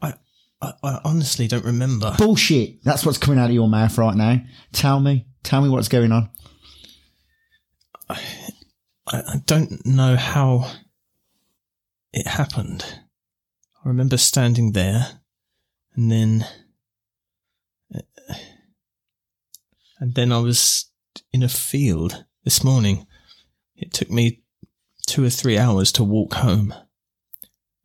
I, 0.00 0.14
I, 0.62 0.72
I 0.82 1.00
honestly 1.04 1.48
don't 1.48 1.64
remember. 1.64 2.14
Bullshit. 2.16 2.82
That's 2.84 3.04
what's 3.04 3.18
coming 3.18 3.38
out 3.38 3.50
of 3.50 3.54
your 3.54 3.68
mouth 3.68 3.98
right 3.98 4.16
now. 4.16 4.40
Tell 4.72 5.00
me. 5.00 5.26
Tell 5.42 5.60
me 5.60 5.68
what's 5.68 5.88
going 5.88 6.12
on. 6.12 6.30
I, 8.08 8.18
I 9.06 9.42
don't 9.44 9.84
know 9.84 10.16
how 10.16 10.70
it 12.12 12.26
happened. 12.26 12.84
I 13.86 13.88
remember 13.88 14.16
standing 14.16 14.72
there, 14.72 15.20
and 15.94 16.10
then, 16.10 16.44
and 20.00 20.12
then 20.16 20.32
I 20.32 20.38
was 20.38 20.90
in 21.32 21.44
a 21.44 21.48
field 21.48 22.24
this 22.42 22.64
morning. 22.64 23.06
It 23.76 23.92
took 23.92 24.10
me 24.10 24.42
two 25.06 25.24
or 25.24 25.30
three 25.30 25.56
hours 25.56 25.92
to 25.92 26.02
walk 26.02 26.34
home. 26.34 26.74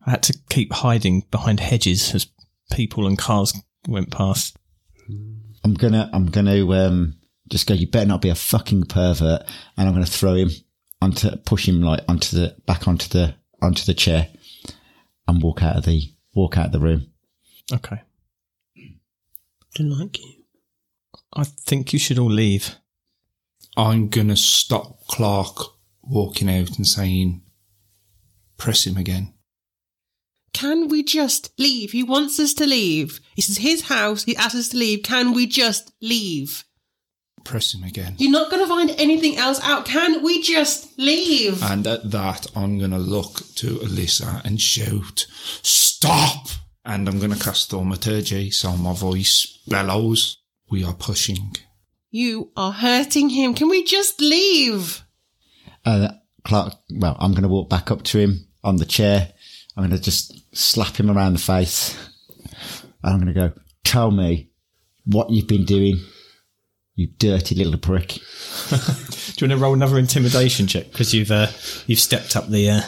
I 0.04 0.10
had 0.10 0.24
to 0.24 0.36
keep 0.50 0.72
hiding 0.72 1.22
behind 1.30 1.60
hedges 1.60 2.12
as 2.16 2.26
people 2.72 3.06
and 3.06 3.16
cars 3.16 3.54
went 3.86 4.10
past. 4.10 4.56
I'm 5.62 5.74
gonna, 5.74 6.10
I'm 6.12 6.26
gonna, 6.26 6.68
um, 6.72 7.14
just 7.48 7.68
go. 7.68 7.74
You 7.74 7.86
better 7.86 8.06
not 8.06 8.22
be 8.22 8.28
a 8.28 8.34
fucking 8.34 8.86
pervert, 8.86 9.42
and 9.76 9.88
I'm 9.88 9.94
gonna 9.94 10.06
throw 10.06 10.34
him 10.34 10.50
onto, 11.00 11.36
push 11.46 11.68
him 11.68 11.80
like 11.80 12.00
onto 12.08 12.36
the 12.36 12.56
back 12.66 12.88
onto 12.88 13.06
the 13.08 13.36
onto 13.60 13.84
the 13.84 13.94
chair, 13.94 14.26
and 15.26 15.42
walk 15.42 15.62
out 15.62 15.76
of 15.76 15.84
the 15.84 16.02
walk 16.34 16.58
out 16.58 16.66
of 16.66 16.72
the 16.72 16.80
room. 16.80 17.08
Okay. 17.72 18.02
Don't 19.74 19.90
like 19.90 20.18
you. 20.18 20.44
I 21.32 21.44
think 21.44 21.92
you 21.92 21.98
should 21.98 22.18
all 22.18 22.30
leave. 22.30 22.76
I'm 23.76 24.08
going 24.08 24.28
to 24.28 24.36
stop 24.36 25.06
Clarke 25.06 25.58
walking 26.02 26.50
out 26.50 26.76
and 26.76 26.86
saying, 26.86 27.42
press 28.58 28.86
him 28.86 28.98
again. 28.98 29.32
Can 30.52 30.88
we 30.88 31.02
just 31.02 31.58
leave? 31.58 31.92
He 31.92 32.02
wants 32.02 32.38
us 32.38 32.52
to 32.54 32.66
leave. 32.66 33.20
This 33.36 33.48
is 33.48 33.58
his 33.58 33.82
house. 33.82 34.24
He 34.24 34.36
asked 34.36 34.54
us 34.54 34.68
to 34.70 34.76
leave. 34.76 35.02
Can 35.02 35.32
we 35.32 35.46
just 35.46 35.92
leave? 36.02 36.64
Press 37.44 37.74
him 37.74 37.84
again. 37.84 38.14
You're 38.18 38.30
not 38.30 38.50
going 38.50 38.62
to 38.62 38.68
find 38.68 38.90
anything 38.98 39.36
else 39.36 39.60
out. 39.62 39.84
Can 39.84 40.22
we 40.22 40.42
just 40.42 40.98
leave? 40.98 41.62
And 41.62 41.86
at 41.86 42.10
that, 42.10 42.46
I'm 42.54 42.78
going 42.78 42.90
to 42.92 42.98
look 42.98 43.42
to 43.56 43.76
Alissa 43.78 44.44
and 44.44 44.60
shout, 44.60 45.26
Stop! 45.62 46.48
And 46.84 47.08
I'm 47.08 47.18
going 47.18 47.32
to 47.32 47.38
cast 47.38 47.70
Thaumaturgy, 47.70 48.50
so 48.50 48.76
my 48.76 48.92
voice 48.92 49.58
bellows. 49.68 50.38
We 50.70 50.84
are 50.84 50.94
pushing. 50.94 51.54
You 52.10 52.50
are 52.56 52.72
hurting 52.72 53.30
him. 53.30 53.54
Can 53.54 53.68
we 53.68 53.84
just 53.84 54.20
leave? 54.20 55.02
Uh, 55.84 56.08
Clarke, 56.44 56.74
well, 56.90 57.16
I'm 57.18 57.32
going 57.32 57.42
to 57.42 57.48
walk 57.48 57.68
back 57.68 57.90
up 57.90 58.02
to 58.04 58.18
him 58.18 58.48
on 58.64 58.76
the 58.76 58.84
chair. 58.84 59.32
I'm 59.76 59.82
going 59.82 59.96
to 59.96 60.02
just 60.02 60.56
slap 60.56 60.96
him 60.96 61.10
around 61.10 61.34
the 61.34 61.38
face. 61.38 61.96
And 63.02 63.14
I'm 63.14 63.20
going 63.20 63.34
to 63.34 63.40
go, 63.48 63.52
tell 63.84 64.10
me 64.10 64.50
what 65.04 65.30
you've 65.30 65.48
been 65.48 65.64
doing, 65.64 66.00
you 66.94 67.08
dirty 67.18 67.54
little 67.54 67.78
prick. 67.78 68.08
Do 68.68 68.74
you 68.74 69.48
want 69.48 69.52
to 69.52 69.56
roll 69.56 69.74
another 69.74 69.98
intimidation 69.98 70.66
check 70.66 70.90
because 70.90 71.14
you've 71.14 71.30
uh, 71.30 71.48
you've 71.86 72.00
stepped 72.00 72.36
up 72.36 72.48
the? 72.48 72.70
Uh... 72.70 72.82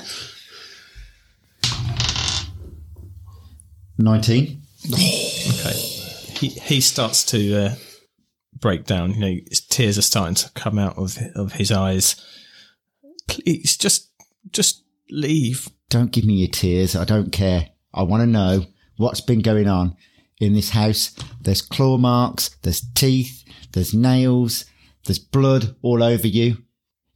19. 3.98 4.62
Okay. 4.92 5.72
He 5.72 6.48
he 6.48 6.80
starts 6.80 7.24
to 7.26 7.56
uh, 7.56 7.74
break 8.58 8.84
down. 8.84 9.14
You 9.14 9.20
know, 9.20 9.40
his 9.48 9.60
tears 9.60 9.96
are 9.96 10.02
starting 10.02 10.34
to 10.36 10.50
come 10.52 10.78
out 10.78 10.98
of 10.98 11.16
of 11.34 11.54
his 11.54 11.72
eyes. 11.72 12.16
Please, 13.26 13.76
just 13.76 14.10
just 14.50 14.82
leave. 15.10 15.68
Don't 15.88 16.12
give 16.12 16.24
me 16.24 16.34
your 16.34 16.48
tears. 16.48 16.94
I 16.94 17.04
don't 17.04 17.30
care. 17.30 17.70
I 17.94 18.02
want 18.02 18.22
to 18.22 18.26
know 18.26 18.66
what's 18.96 19.20
been 19.20 19.40
going 19.40 19.68
on 19.68 19.96
in 20.40 20.54
this 20.54 20.70
house. 20.70 21.14
There's 21.40 21.62
claw 21.62 21.96
marks, 21.98 22.50
there's 22.62 22.82
teeth, 22.94 23.44
there's 23.72 23.94
nails, 23.94 24.64
there's 25.04 25.18
blood 25.18 25.74
all 25.82 26.02
over 26.02 26.26
you. 26.26 26.58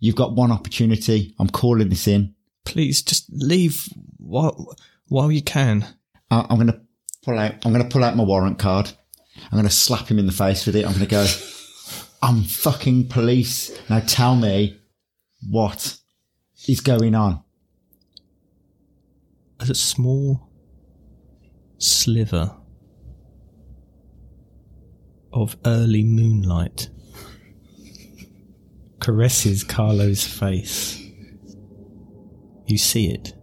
You've 0.01 0.17
got 0.17 0.35
one 0.37 0.53
opportunity. 0.53 1.35
I'm 1.39 1.49
calling 1.49 1.89
this 1.89 2.07
in. 2.07 2.35
Please, 2.65 3.03
just 3.03 3.27
leave 3.33 3.89
while 4.19 4.75
while 5.09 5.33
you 5.33 5.43
can. 5.43 5.87
I- 6.31 6.47
I'm 6.49 6.57
going 6.57 6.69
to 6.69 6.81
pull 7.25 7.39
out, 7.39 7.55
I'm 7.65 7.73
going 7.73 7.83
to 7.83 7.91
pull 7.91 8.05
out 8.05 8.17
my 8.17 8.25
warrant 8.25 8.59
card. 8.59 8.91
I'm 9.45 9.53
going 9.59 9.65
to 9.65 9.71
slap 9.71 10.09
him 10.09 10.19
in 10.19 10.27
the 10.27 10.33
face 10.33 10.67
with 10.67 10.77
it. 10.77 10.85
I'm 10.85 10.93
going 10.93 11.05
to 11.05 11.11
go, 11.11 11.27
I'm 12.23 12.43
fucking 12.43 13.09
police. 13.09 13.77
Now 13.89 14.01
tell 14.01 14.37
me 14.37 14.79
what 15.49 15.97
is 16.69 16.81
going 16.81 17.15
on. 17.15 17.43
As 19.61 19.71
a 19.71 19.75
small 19.75 20.49
sliver 21.79 22.55
of 25.33 25.57
early 25.65 26.03
moonlight 26.03 26.89
caresses 29.01 29.65
Carlo's 29.65 30.27
face. 30.27 31.03
You 32.67 32.79
see 32.79 33.11
it. 33.11 33.35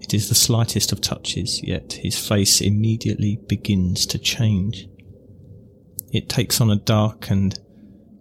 It 0.00 0.14
is 0.14 0.28
the 0.28 0.34
slightest 0.34 0.92
of 0.92 1.00
touches, 1.00 1.62
yet 1.62 1.94
his 1.94 2.18
face 2.18 2.60
immediately 2.60 3.40
begins 3.48 4.06
to 4.06 4.18
change. 4.18 4.88
It 6.12 6.28
takes 6.28 6.60
on 6.60 6.70
a 6.70 6.76
dark 6.76 7.30
and 7.30 7.58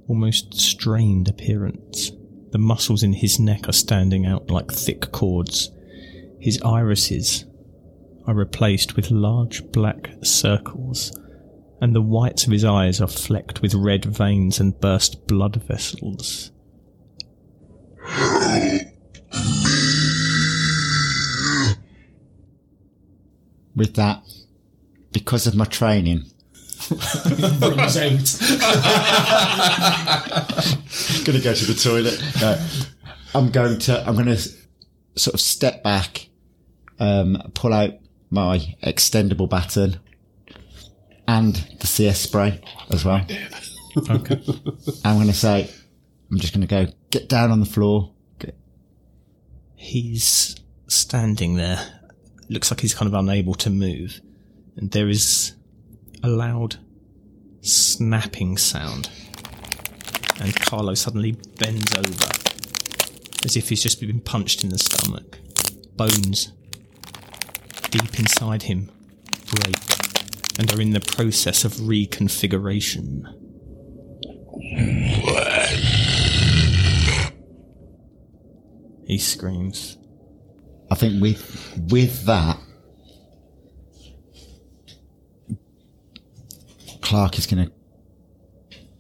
almost 0.08 0.54
strained 0.54 1.28
appearance. 1.28 2.12
The 2.52 2.58
muscles 2.58 3.04
in 3.04 3.14
his 3.14 3.40
neck 3.40 3.68
are 3.68 3.74
standing 3.74 4.26
out 4.26 4.50
like 4.50 4.72
thick 4.72 5.12
cords. 5.12 5.72
His 6.40 6.62
irises 6.62 7.46
are 8.26 8.34
replaced 8.34 8.96
with 8.96 9.12
large 9.12 9.70
black 9.72 10.12
circles, 10.24 11.12
and 11.86 11.96
the 11.96 12.02
whites 12.02 12.48
of 12.48 12.52
his 12.52 12.66
eyes 12.66 13.00
are 13.00 13.08
flecked 13.08 13.62
with 13.62 13.76
red 13.76 14.04
veins 14.06 14.60
and 14.60 14.80
burst 14.82 15.28
blood 15.28 15.56
vessels. 15.58 16.50
With 23.76 23.94
that, 23.98 24.24
because 25.12 25.46
of 25.46 25.56
my 25.56 25.66
training, 25.66 26.24
Runs 26.90 27.98
out. 27.98 28.10
going 31.24 31.38
to 31.38 31.44
go 31.44 31.54
to 31.54 31.66
the 31.66 31.80
toilet. 31.80 32.20
No, 32.42 32.68
I'm 33.36 33.52
going 33.52 33.78
to. 33.80 34.08
I'm 34.08 34.16
going 34.16 34.26
to 34.26 34.38
sort 35.16 35.36
of 35.36 35.40
step 35.40 35.84
back, 35.84 36.30
um, 37.00 37.52
pull 37.54 37.74
out 37.74 37.94
my 38.32 38.76
extendable 38.84 39.48
baton 39.48 40.00
and 41.28 41.56
the 41.80 41.88
CS 41.88 42.20
spray 42.20 42.62
as 42.90 43.06
well. 43.06 43.26
Okay. 44.10 44.42
I'm 45.06 45.16
going 45.16 45.28
to 45.28 45.34
say, 45.34 45.70
I'm 46.32 46.40
just 46.40 46.54
going 46.54 46.68
to 46.68 46.68
go 46.68 46.92
get 47.10 47.30
down 47.30 47.52
on 47.52 47.60
the 47.60 47.66
floor. 47.66 48.12
Get, 48.40 48.58
He's 49.76 50.56
standing 50.88 51.56
there. 51.56 52.02
Looks 52.50 52.72
like 52.72 52.82
he's 52.82 52.94
kind 52.94 53.08
of 53.08 53.14
unable 53.18 53.56
to 53.56 53.70
move. 53.70 54.22
And 54.76 54.92
there 54.92 55.10
is 55.10 55.54
a 56.22 56.28
loud 56.28 56.78
snapping 57.62 58.58
sound. 58.58 59.10
And 60.40 60.54
Carlo 60.56 60.94
suddenly 60.94 61.32
bends 61.58 61.96
over 61.96 62.32
as 63.46 63.56
if 63.56 63.70
he's 63.70 63.82
just 63.82 64.02
been 64.02 64.20
punched 64.20 64.64
in 64.64 64.70
the 64.70 64.78
stomach. 64.78 65.40
Bones 65.96 66.52
deep 67.92 68.20
inside 68.20 68.64
him 68.64 68.92
break 69.48 70.05
and 70.60 70.72
are 70.74 70.82
in 70.82 70.92
the 70.92 71.02
process 71.02 71.66
of 71.66 71.74
reconfiguration. 71.74 73.24
He 79.08 79.18
screams. 79.20 79.98
I 80.90 80.96
think 80.96 81.22
with 81.22 81.80
with 81.92 82.26
that, 82.26 82.58
Clarke 87.02 87.38
is 87.38 87.46
going 87.46 87.68
to 87.68 87.72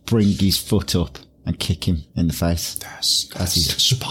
bring 0.06 0.28
his 0.28 0.58
foot 0.60 0.95
up 0.95 1.18
and 1.45 1.60
kick 1.60 1.88
him 1.88 2.03
in 2.16 2.28
the 2.28 2.34
face. 2.34 2.76
That's 2.76 3.32
As 3.36 3.56
he's 3.56 3.93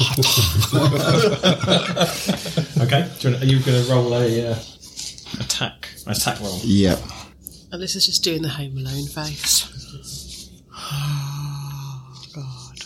Okay. 2.83 3.09
Do 3.21 3.31
you, 3.31 3.37
are 3.37 3.45
you 3.45 3.61
going 3.61 3.85
to 3.85 3.91
roll 3.91 4.13
a 4.15 4.49
uh, 4.53 4.59
attack 5.41 5.89
attack 6.07 6.41
roll? 6.41 6.59
yeah. 6.65 6.97
And 7.75 7.83
this 7.83 7.97
is 7.97 8.07
just 8.07 8.23
doing 8.23 8.41
the 8.41 8.51
Home 8.51 8.79
Alone 8.79 9.09
face. 9.09 9.69
Oh, 10.77 12.23
God. 12.33 12.79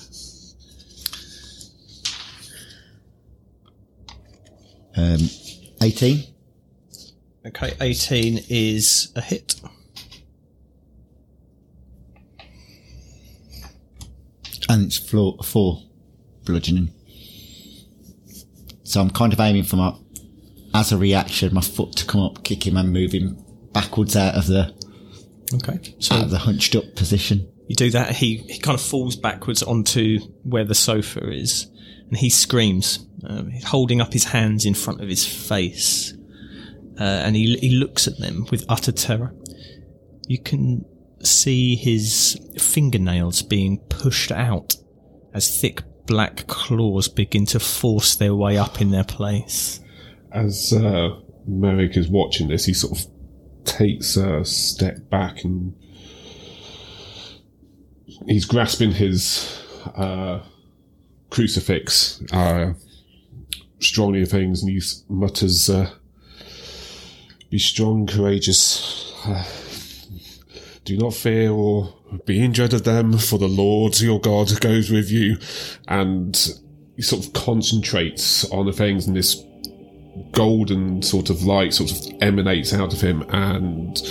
Um, 4.96 5.28
18. 5.82 6.24
Okay, 7.48 7.74
18 7.82 8.44
is 8.48 9.12
a 9.14 9.20
hit. 9.20 9.60
and 14.70 14.86
it's 14.86 14.96
floor 14.96 15.36
four 15.44 15.82
bludgeoning. 16.46 16.94
So 18.84 19.02
I'm 19.02 19.10
kind 19.10 19.34
of 19.34 19.40
aiming 19.40 19.64
for 19.64 19.76
my, 19.76 19.94
as 20.72 20.92
a 20.92 20.96
reaction, 20.96 21.52
my 21.52 21.60
foot 21.60 21.92
to 21.96 22.06
come 22.06 22.22
up, 22.22 22.42
kick 22.42 22.66
him 22.66 22.78
and 22.78 22.90
move 22.90 23.12
him 23.12 23.44
backwards 23.72 24.16
out 24.16 24.34
of 24.34 24.46
the 24.46 24.77
Okay. 25.54 25.94
So 25.98 26.16
out 26.16 26.24
of 26.24 26.30
the 26.30 26.38
hunched 26.38 26.74
up 26.76 26.94
position. 26.94 27.50
you 27.66 27.76
do 27.76 27.90
that, 27.90 28.16
he, 28.16 28.38
he 28.38 28.58
kind 28.58 28.74
of 28.74 28.82
falls 28.82 29.16
backwards 29.16 29.62
onto 29.62 30.18
where 30.42 30.64
the 30.64 30.74
sofa 30.74 31.30
is, 31.30 31.70
and 32.08 32.16
he 32.16 32.30
screams, 32.30 33.06
um, 33.24 33.50
holding 33.64 34.00
up 34.00 34.12
his 34.12 34.24
hands 34.24 34.64
in 34.64 34.74
front 34.74 35.00
of 35.00 35.08
his 35.08 35.26
face. 35.26 36.14
Uh, 37.00 37.04
and 37.04 37.36
he, 37.36 37.56
he 37.58 37.70
looks 37.70 38.06
at 38.08 38.18
them 38.18 38.46
with 38.50 38.64
utter 38.68 38.92
terror. 38.92 39.32
You 40.26 40.38
can 40.38 40.84
see 41.22 41.76
his 41.76 42.38
fingernails 42.58 43.42
being 43.42 43.78
pushed 43.88 44.32
out 44.32 44.76
as 45.32 45.60
thick 45.60 45.82
black 46.06 46.46
claws 46.46 47.06
begin 47.06 47.46
to 47.46 47.60
force 47.60 48.16
their 48.16 48.34
way 48.34 48.58
up 48.58 48.80
in 48.80 48.90
their 48.90 49.04
place. 49.04 49.80
As 50.32 50.72
uh, 50.72 51.20
Merrick 51.46 51.96
is 51.96 52.08
watching 52.08 52.48
this, 52.48 52.64
he 52.64 52.74
sort 52.74 52.98
of 52.98 53.06
takes 53.68 54.16
a 54.16 54.44
step 54.44 55.10
back 55.10 55.44
and 55.44 55.74
he's 58.26 58.44
grasping 58.44 58.92
his 58.92 59.62
uh, 59.94 60.40
crucifix, 61.30 62.22
uh, 62.32 62.72
strongly 63.80 64.22
of 64.22 64.30
things, 64.30 64.62
and 64.62 64.70
he 64.70 64.80
mutters, 65.08 65.68
uh, 65.68 65.90
"Be 67.50 67.58
strong, 67.58 68.06
courageous. 68.06 69.12
Do 70.84 70.96
not 70.96 71.12
fear 71.12 71.50
or 71.50 71.94
be 72.24 72.42
in 72.42 72.52
dread 72.52 72.72
of 72.72 72.84
them, 72.84 73.18
for 73.18 73.38
the 73.38 73.46
Lord 73.46 74.00
your 74.00 74.20
God 74.20 74.58
goes 74.60 74.90
with 74.90 75.10
you." 75.10 75.38
And 75.86 76.34
he 76.96 77.02
sort 77.02 77.26
of 77.26 77.32
concentrates 77.34 78.44
on 78.50 78.66
the 78.66 78.72
things, 78.72 79.06
and 79.06 79.14
this 79.14 79.44
golden 80.32 81.02
sort 81.02 81.30
of 81.30 81.44
light 81.44 81.74
sort 81.74 81.90
of 81.90 82.22
emanates 82.22 82.72
out 82.72 82.92
of 82.92 83.00
him, 83.00 83.22
and 83.30 84.02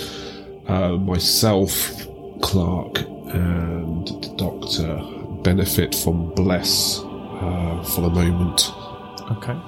uh, 0.66 0.92
myself, 0.96 2.06
Clarke, 2.42 3.00
and 3.00 4.06
the 4.08 4.34
Doctor 4.36 5.42
benefit 5.42 5.94
from 5.94 6.34
bless 6.34 7.00
uh, 7.00 7.84
for 7.94 8.02
the 8.02 8.10
moment. 8.10 8.72
Okay. 9.30 9.58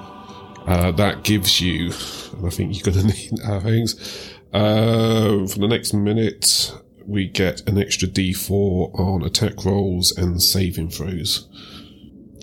Uh, 0.67 0.91
that 0.91 1.23
gives 1.23 1.59
you, 1.59 1.91
and 2.37 2.45
I 2.45 2.49
think 2.49 2.75
you're 2.75 2.93
going 2.93 3.07
to 3.07 3.13
need 3.13 3.39
uh, 3.43 3.59
things 3.59 4.31
uh, 4.53 5.47
for 5.47 5.59
the 5.59 5.67
next 5.67 5.93
minute. 5.93 6.73
we 7.05 7.27
get 7.27 7.67
an 7.67 7.77
extra 7.79 8.07
d4 8.07 8.99
on 8.99 9.23
attack 9.23 9.65
rolls 9.65 10.15
and 10.15 10.41
saving 10.41 10.89
throws. 10.89 11.47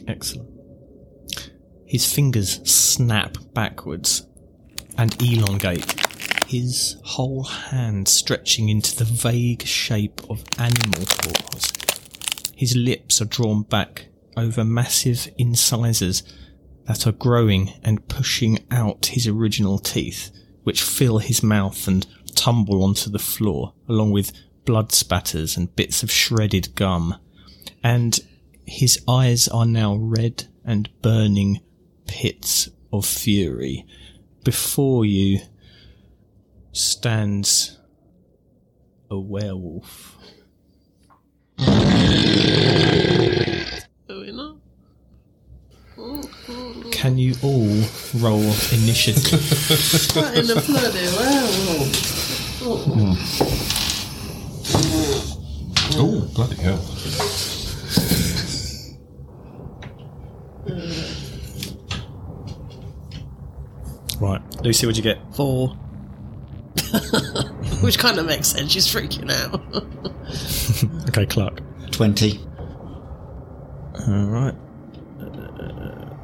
Excellent. 0.09 0.48
His 1.89 2.13
fingers 2.13 2.61
snap 2.71 3.39
backwards 3.55 4.27
and 4.99 5.17
elongate, 5.23 5.95
his 6.47 6.99
whole 7.03 7.45
hand 7.45 8.09
stretching 8.09 8.69
into 8.69 8.95
the 8.95 9.07
vague 9.07 9.63
shape 9.63 10.21
of 10.29 10.45
animal 10.59 11.07
claws. 11.07 11.73
His 12.55 12.77
lips 12.77 13.23
are 13.23 13.25
drawn 13.25 13.63
back 13.63 14.09
over 14.37 14.65
massive 14.65 15.31
incisors 15.39 16.23
that 16.85 17.07
are 17.07 17.13
growing 17.13 17.73
and 17.83 18.07
pushing 18.07 18.59
out 18.71 19.07
his 19.07 19.27
original 19.27 19.79
teeth, 19.79 20.31
which 20.65 20.83
fill 20.83 21.19
his 21.19 21.43
mouth 21.43 21.89
and 21.89 22.07
tumble 22.35 22.85
onto 22.85 23.09
the 23.09 23.19
floor, 23.19 23.73
along 23.89 24.11
with 24.11 24.33
blood 24.67 24.93
spatters 24.93 25.57
and 25.57 25.75
bits 25.75 26.03
of 26.03 26.11
shredded 26.11 26.75
gum. 26.75 27.17
And 27.83 28.21
his 28.67 29.03
eyes 29.09 29.49
are 29.49 29.65
now 29.65 29.95
red 29.95 30.49
and 30.67 30.91
burning 31.01 31.61
pits 32.09 32.69
of 32.93 33.07
fury. 33.07 33.87
Before 34.43 35.05
you 35.05 35.41
stands 36.73 37.79
a 39.11 39.19
werewolf. 39.19 40.17
Are 41.59 41.67
we 44.09 44.33
not? 44.33 44.57
Can 46.93 47.19
you 47.19 47.35
all 47.43 47.85
roll 48.17 48.41
initiative? 48.73 49.41
What 50.17 50.37
in 50.37 50.47
the 50.47 50.55
bloody 50.67 51.09
werewolf? 51.17 51.91
Oh, 56.01 56.31
bloody 56.35 56.57
hell. 56.57 56.81
Right, 64.21 64.41
Lucy, 64.65 64.87
what'd 64.87 64.97
you 64.97 65.03
get? 65.03 65.19
Four. 65.35 65.69
Which 67.83 67.99
kind 67.99 68.19
of 68.19 68.27
makes 68.27 68.49
sense. 68.49 68.73
She's 68.73 68.87
freaking 68.87 69.31
out. 69.31 69.63
Okay, 71.09 71.25
Clarke. 71.25 71.63
20. 71.91 72.39
All 74.07 74.27
right. 74.27 74.55
Uh, 75.19 76.15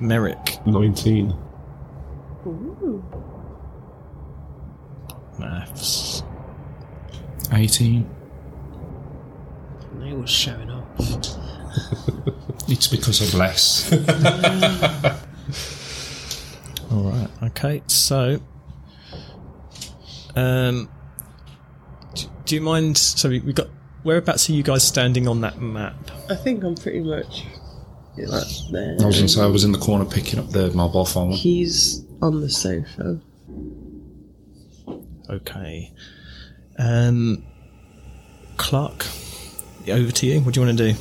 Merrick. 0.00 0.58
19. 0.66 1.30
Ooh. 2.44 3.04
Nafs. 5.38 6.24
18. 7.52 8.10
they 10.00 10.12
were 10.12 10.26
showing 10.26 10.70
off. 10.70 10.88
It's 12.68 12.86
because 12.88 13.20
of 13.20 13.30
bless. 13.32 13.90
All 16.92 17.04
right. 17.04 17.28
Okay. 17.44 17.82
So, 17.86 18.40
um, 20.36 20.90
do, 22.14 22.26
do 22.44 22.54
you 22.54 22.60
mind? 22.60 22.98
So 22.98 23.30
we, 23.30 23.40
we 23.40 23.52
got 23.54 23.68
whereabouts 24.04 24.50
are 24.50 24.52
you 24.52 24.62
guys 24.62 24.86
standing 24.86 25.26
on 25.26 25.40
that 25.40 25.60
map? 25.60 26.10
I 26.28 26.36
think 26.36 26.62
I'm 26.64 26.74
pretty 26.74 27.00
much 27.00 27.44
like 28.16 28.44
there. 28.70 28.96
I 29.00 29.06
was 29.06 29.16
going 29.16 29.26
to 29.26 29.28
say 29.28 29.42
I 29.42 29.46
was 29.46 29.64
in 29.64 29.72
the 29.72 29.78
corner 29.78 30.04
picking 30.04 30.38
up 30.38 30.50
the 30.50 30.70
mobile 30.72 31.06
phone. 31.06 31.30
He's 31.30 32.04
on 32.20 32.40
the 32.40 32.50
sofa. 32.50 33.20
Okay. 35.30 35.92
Um, 36.78 37.42
Clarke, 38.58 39.06
over 39.88 40.12
to 40.12 40.26
you. 40.26 40.40
What 40.40 40.54
do 40.54 40.60
you 40.60 40.66
want 40.66 40.78
to 40.78 40.92
do? 40.92 40.98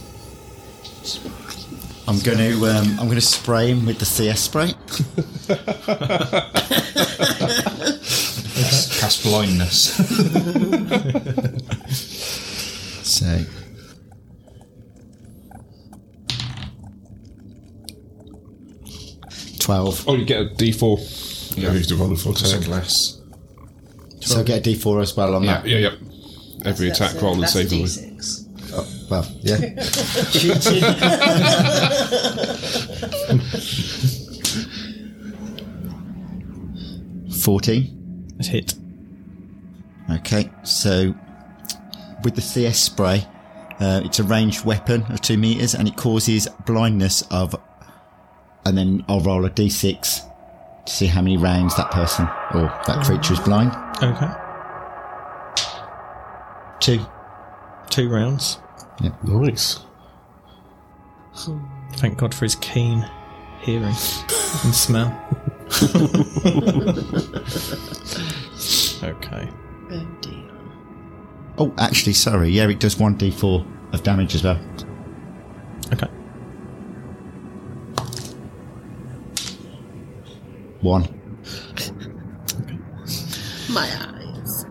I'm 2.11 2.19
going 2.19 2.39
to 2.39 2.65
um, 2.65 2.99
I'm 2.99 3.05
going 3.05 3.15
to 3.15 3.21
spray 3.21 3.69
him 3.71 3.85
with 3.85 3.99
the 3.99 4.05
CS 4.05 4.41
spray. 4.41 4.73
Cast 8.99 9.23
blindness. 9.23 9.97
So 13.03 13.43
twelve. 19.59 20.03
Oh, 20.07 20.15
you 20.15 20.25
get 20.25 20.41
a 20.41 20.45
d4. 20.45 21.57
Yeah, 21.57 21.73
you 21.73 21.83
to 21.83 21.95
roll 21.95 22.15
for 22.15 22.29
because 22.33 22.53
of 22.53 22.59
attack. 22.61 22.69
less. 22.71 23.21
So 24.21 24.39
I 24.39 24.43
get 24.43 24.59
a 24.59 24.61
D 24.61 24.75
four 24.75 25.01
as 25.01 25.15
well 25.17 25.35
on 25.35 25.43
Yeah, 25.43 25.61
that. 25.61 25.67
yeah, 25.67 25.77
yeah. 25.79 25.95
Every 26.63 26.89
attack 26.89 27.19
roll 27.21 27.33
and 27.33 27.49
save 27.49 27.71
roll. 27.71 27.87
Oh, 28.73 28.87
well, 29.09 29.27
yeah. 29.41 29.57
Fourteen. 37.41 38.27
Let's 38.35 38.47
hit. 38.47 38.73
Okay, 40.09 40.49
so 40.63 41.15
with 42.23 42.35
the 42.35 42.41
CS 42.41 42.79
spray, 42.79 43.25
uh, 43.79 44.01
it's 44.03 44.19
a 44.19 44.23
ranged 44.23 44.65
weapon 44.65 45.03
of 45.09 45.21
two 45.21 45.37
meters, 45.37 45.73
and 45.73 45.87
it 45.87 45.95
causes 45.97 46.47
blindness 46.65 47.23
of. 47.31 47.55
And 48.65 48.77
then 48.77 49.03
I'll 49.07 49.21
roll 49.21 49.45
a 49.45 49.49
d6 49.49 50.85
to 50.85 50.93
see 50.93 51.07
how 51.07 51.21
many 51.21 51.37
rounds 51.37 51.75
that 51.77 51.89
person 51.89 52.27
or 52.53 52.63
that 52.85 53.03
creature 53.05 53.33
is 53.33 53.39
blind. 53.39 53.71
Okay. 54.03 54.31
Two. 56.79 57.03
Two 57.91 58.09
rounds. 58.09 58.57
Nice. 59.23 59.79
Thank 61.97 62.17
God 62.17 62.33
for 62.33 62.45
his 62.45 62.55
keen 62.55 63.05
hearing 63.59 63.83
and 63.83 64.73
smell. 64.73 65.07
okay. 69.03 69.49
Oh 69.91 70.07
dear. 70.21 70.49
Oh, 71.57 71.73
actually, 71.77 72.13
sorry. 72.13 72.49
Yeah, 72.49 72.69
it 72.69 72.79
does 72.79 72.97
one 72.97 73.17
d4 73.17 73.93
of 73.93 74.03
damage 74.03 74.35
as 74.35 74.43
well. 74.43 74.59
Okay. 75.91 76.07
One. 80.79 81.03
My 83.69 83.83
eyes. 83.83 84.65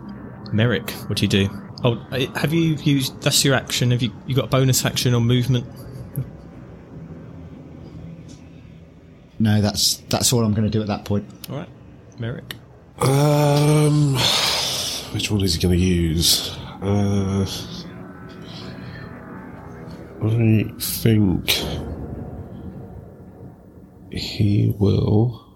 Merrick, 0.52 0.90
what 1.06 1.18
do 1.18 1.24
you 1.24 1.28
do? 1.28 1.69
Oh, 1.82 1.94
uh, 2.10 2.38
have 2.38 2.52
you 2.52 2.74
used? 2.82 3.20
That's 3.22 3.44
your 3.44 3.54
action. 3.54 3.90
Have 3.90 4.02
you? 4.02 4.12
You 4.26 4.34
got 4.34 4.46
a 4.46 4.48
bonus 4.48 4.84
action 4.84 5.14
or 5.14 5.20
movement? 5.20 5.66
No, 9.38 9.62
that's 9.62 9.96
that's 10.10 10.32
all 10.32 10.44
I'm 10.44 10.52
going 10.52 10.64
to 10.64 10.70
do 10.70 10.82
at 10.82 10.88
that 10.88 11.06
point. 11.06 11.24
All 11.48 11.56
right, 11.56 11.68
Merrick. 12.18 12.54
Um, 12.98 14.16
which 15.12 15.30
one 15.30 15.40
is 15.40 15.54
he 15.54 15.62
going 15.62 15.78
to 15.78 15.84
use? 15.84 16.54
Uh, 16.82 17.46
I 20.22 20.74
think 20.78 21.48
he 24.12 24.74
will. 24.78 25.49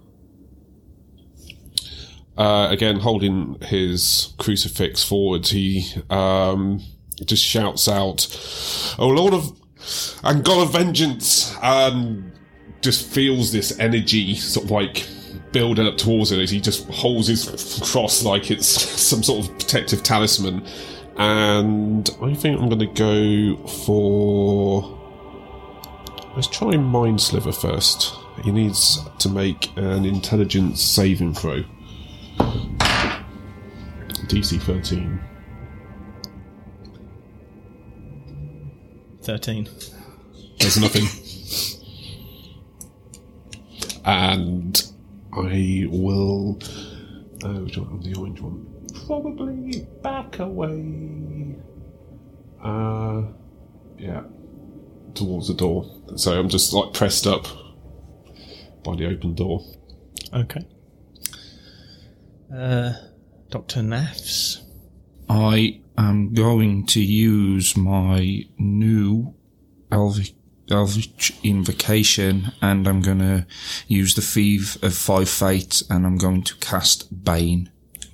Uh, 2.36 2.68
again, 2.70 3.00
holding 3.00 3.60
his 3.62 4.34
crucifix 4.38 5.04
forward, 5.04 5.46
he 5.46 5.86
um, 6.10 6.82
just 7.24 7.44
shouts 7.44 7.88
out, 7.88 8.26
"Oh 8.98 9.08
Lord 9.08 9.34
of 9.34 9.52
and 10.24 10.44
God 10.44 10.62
of 10.62 10.72
vengeance!" 10.72 11.54
and 11.62 12.32
just 12.80 13.06
feels 13.08 13.52
this 13.52 13.78
energy 13.78 14.34
sort 14.34 14.66
of 14.66 14.70
like 14.70 15.06
building 15.52 15.86
up 15.86 15.96
towards 15.96 16.32
it 16.32 16.40
as 16.40 16.50
he 16.50 16.60
just 16.60 16.86
holds 16.90 17.28
his 17.28 17.80
cross 17.90 18.24
like 18.24 18.50
it's 18.50 18.66
some 19.00 19.22
sort 19.22 19.46
of 19.46 19.52
protective 19.52 20.02
talisman. 20.02 20.66
And 21.16 22.10
I 22.20 22.34
think 22.34 22.60
I'm 22.60 22.68
going 22.68 22.80
to 22.80 23.54
go 23.56 23.66
for. 23.68 25.00
Let's 26.34 26.48
try 26.48 26.76
Mind 26.76 27.20
Sliver 27.20 27.52
first. 27.52 28.12
He 28.42 28.50
needs 28.50 28.98
to 29.20 29.28
make 29.28 29.70
an 29.76 30.04
intelligence 30.04 30.82
saving 30.82 31.34
throw. 31.34 31.62
DC 34.28 34.60
13. 34.60 35.20
Thirteen. 39.22 39.68
There's 40.58 40.78
nothing. 40.78 41.06
and 44.04 44.92
I 45.32 45.86
will. 45.88 46.58
Uh, 47.42 47.60
which 47.60 47.76
one? 47.78 48.00
The 48.00 48.14
orange 48.18 48.40
one. 48.40 48.66
Probably 49.06 49.86
back 50.02 50.38
away. 50.40 51.56
Uh, 52.62 53.22
yeah. 53.98 54.24
Towards 55.14 55.48
the 55.48 55.54
door. 55.54 55.86
So 56.16 56.38
I'm 56.38 56.48
just 56.48 56.72
like 56.74 56.92
pressed 56.92 57.26
up 57.26 57.46
by 58.84 58.94
the 58.96 59.06
open 59.06 59.34
door. 59.34 59.64
Okay. 60.34 60.66
Uh, 62.54 62.92
Doctor 63.50 63.80
Nafs. 63.80 64.60
I 65.28 65.80
am 65.98 66.34
going 66.34 66.86
to 66.86 67.00
use 67.02 67.76
my 67.76 68.44
new 68.58 69.34
Eldritch 69.90 70.34
invocation 71.42 72.52
and 72.62 72.86
I'm 72.86 73.00
going 73.00 73.18
to 73.18 73.46
use 73.88 74.14
the 74.14 74.22
Thief 74.22 74.80
of 74.84 74.94
Five 74.94 75.28
Fate 75.28 75.82
and 75.90 76.06
I'm 76.06 76.16
going 76.16 76.42
to 76.44 76.54
cast 76.56 77.24
Bane 77.24 77.70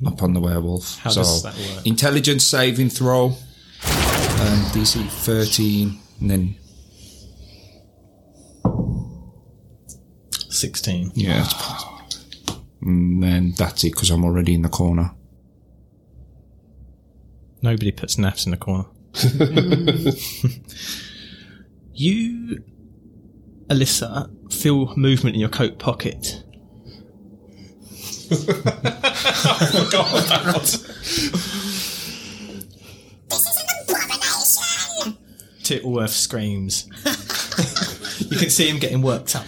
upon 0.06 0.32
the 0.32 0.40
werewolf. 0.40 0.98
How 1.00 1.12
does 1.12 1.42
that 1.42 1.54
work? 1.54 1.86
Intelligence 1.86 2.46
saving 2.46 2.88
throw, 2.88 3.26
um, 3.26 3.34
DC 4.72 5.06
13, 5.06 5.98
and 6.20 6.30
then, 6.30 6.56
16. 10.48 11.12
yeah, 11.14 11.40
it's 11.44 11.52
possible. 11.54 11.89
And 12.82 13.22
then 13.22 13.52
that's 13.52 13.84
it 13.84 13.92
because 13.92 14.10
I'm 14.10 14.24
already 14.24 14.54
in 14.54 14.62
the 14.62 14.68
corner. 14.68 15.12
Nobody 17.62 17.92
puts 17.92 18.16
Nafs 18.16 18.46
in 18.46 18.52
the 18.52 18.56
corner. 18.56 18.86
you, 21.92 22.64
Alissa, 23.68 24.30
feel 24.52 24.94
movement 24.96 25.34
in 25.34 25.40
your 25.40 25.50
coat 25.50 25.78
pocket. 25.78 26.42
This 28.30 28.48
is 33.46 33.56
an 33.58 33.66
abomination! 33.82 35.18
Tittleworth 35.62 36.10
screams. 36.10 36.86
you 38.30 38.38
can 38.38 38.50
see 38.50 38.68
him 38.68 38.78
getting 38.78 39.02
worked 39.02 39.34
up. 39.36 39.44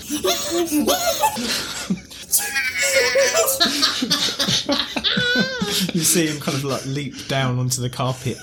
You 5.92 6.02
see 6.02 6.26
him 6.26 6.40
kind 6.40 6.56
of 6.56 6.64
like 6.64 6.84
leap 6.86 7.28
down 7.28 7.58
onto 7.58 7.80
the 7.80 7.90
carpet. 7.90 8.38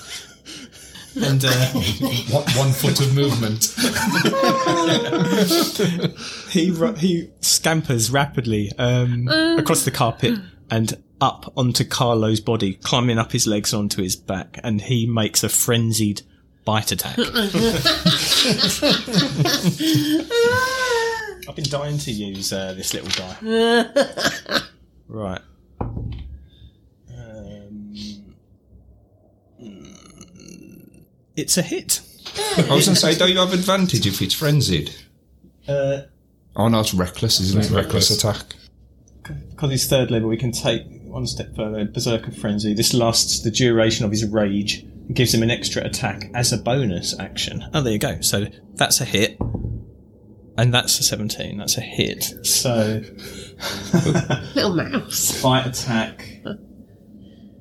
And 1.20 1.44
uh, 1.44 1.50
One, 2.30 2.44
one 2.54 2.72
foot 2.72 3.00
of 3.00 3.14
movement. 3.14 3.74
he 6.50 6.72
he 6.98 7.30
scampers 7.40 8.10
rapidly 8.10 8.70
um, 8.78 9.28
across 9.58 9.84
the 9.84 9.90
carpet 9.90 10.38
and 10.70 10.96
up 11.20 11.52
onto 11.56 11.84
Carlo's 11.84 12.40
body, 12.40 12.74
climbing 12.74 13.18
up 13.18 13.32
his 13.32 13.46
legs 13.46 13.74
onto 13.74 14.02
his 14.02 14.16
back, 14.16 14.58
and 14.62 14.80
he 14.80 15.06
makes 15.06 15.44
a 15.44 15.48
frenzied 15.48 16.22
bite 16.64 16.92
attack. 16.92 17.18
I've 21.50 21.56
been 21.56 21.64
dying 21.64 21.98
to 21.98 22.12
use 22.12 22.52
uh, 22.52 22.74
this 22.74 22.94
little 22.94 23.10
guy. 23.10 23.34
right. 25.08 25.40
Um, 25.80 25.90
mm, 29.60 31.02
it's 31.34 31.58
a 31.58 31.62
hit. 31.62 32.02
I 32.56 32.72
was 32.72 32.86
going 32.86 32.94
to 32.94 32.96
say, 32.96 33.16
don't 33.18 33.32
you 33.32 33.38
have 33.38 33.52
advantage 33.52 34.06
if 34.06 34.22
it's 34.22 34.32
frenzied? 34.32 34.94
Uh, 35.66 36.02
Oh 36.54 36.68
no, 36.68 36.78
it's 36.78 36.94
reckless, 36.94 37.40
isn't 37.40 37.64
it? 37.64 37.70
Reckless 37.72 38.10
attack. 38.10 38.54
because 39.24 39.70
he's 39.72 39.88
third 39.88 40.12
level, 40.12 40.28
we 40.28 40.36
can 40.36 40.52
take 40.52 40.82
one 41.02 41.26
step 41.26 41.56
further. 41.56 41.84
Berserker 41.84 42.30
Frenzy. 42.30 42.74
This 42.74 42.94
lasts 42.94 43.40
the 43.40 43.50
duration 43.50 44.04
of 44.04 44.12
his 44.12 44.24
rage 44.24 44.82
and 44.82 45.16
gives 45.16 45.34
him 45.34 45.42
an 45.42 45.50
extra 45.50 45.82
attack 45.84 46.30
as 46.32 46.52
a 46.52 46.58
bonus 46.58 47.18
action. 47.18 47.64
Oh, 47.74 47.80
there 47.80 47.92
you 47.92 47.98
go. 47.98 48.20
So 48.20 48.46
that's 48.74 49.00
a 49.00 49.04
hit. 49.04 49.36
And 50.58 50.74
that's 50.74 50.98
a 51.00 51.02
17. 51.02 51.58
That's 51.58 51.76
a 51.78 51.80
hit. 51.80 52.24
So 52.46 53.02
Little 54.54 54.74
mouse. 54.74 55.42
bite 55.42 55.66
attack 55.66 56.40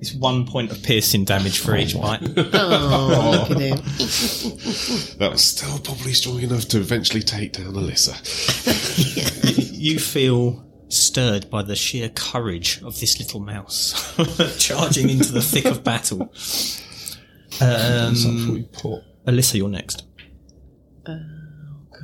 is 0.02 0.14
one 0.16 0.46
point 0.46 0.72
of 0.72 0.82
piercing 0.84 1.26
damage 1.26 1.60
for 1.60 1.76
each 1.78 1.94
bite. 1.94 2.22
Oh, 2.54 3.46
look 3.50 3.52
at 3.52 3.62
him. 3.62 3.78
That 5.20 5.30
was 5.32 5.44
still 5.44 5.78
probably 5.80 6.14
strong 6.14 6.40
enough 6.42 6.68
to 6.70 6.78
eventually 6.80 7.22
take 7.22 7.54
down 7.54 7.74
Alissa. 7.74 8.16
you 9.80 10.00
feel 10.00 10.66
stirred 10.90 11.50
by 11.50 11.62
the 11.62 11.76
sheer 11.76 12.10
courage 12.10 12.82
of 12.82 13.00
this 13.00 13.20
little 13.20 13.40
mouse 13.40 13.94
charging 14.58 15.10
into 15.10 15.32
the 15.32 15.42
thick 15.42 15.66
of 15.66 15.84
battle. 15.84 16.22
Um, 17.62 18.16
Alissa, 19.28 19.56
you're 19.56 19.70
next. 19.70 20.04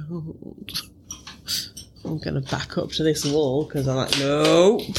God. 0.10 0.72
I'm 2.06 2.20
going 2.20 2.36
to 2.36 2.42
back 2.42 2.78
up 2.78 2.92
to 2.92 3.04
this 3.04 3.26
wall 3.26 3.66
because 3.66 3.88
I'm 3.88 3.96
like, 3.96 4.20
no. 4.20 4.80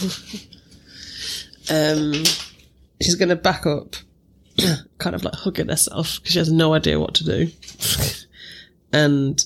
um, 1.71 2.13
she's 3.01 3.15
going 3.15 3.29
to 3.29 3.37
back 3.37 3.65
up, 3.65 3.95
kind 4.99 5.15
of 5.15 5.23
like 5.25 5.35
hugging 5.35 5.69
herself 5.69 6.17
because 6.17 6.33
she 6.33 6.39
has 6.39 6.51
no 6.51 6.75
idea 6.75 6.99
what 6.99 7.15
to 7.15 7.25
do. 7.25 7.49
and 8.93 9.45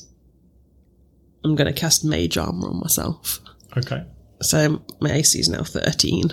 I'm 1.45 1.55
going 1.55 1.73
to 1.73 1.79
cast 1.79 2.05
Mage 2.05 2.39
Armor 2.39 2.69
on 2.69 2.81
myself. 2.81 3.41
Okay. 3.77 4.05
So 4.41 4.83
my 5.01 5.13
AC 5.13 5.39
is 5.39 5.49
now 5.51 5.63
13. 5.63 6.31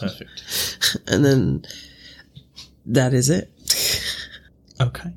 Perfect. 0.00 0.96
And 1.06 1.24
then 1.24 1.64
that 2.86 3.14
is 3.14 3.30
it. 3.30 3.52
Okay. 4.80 5.12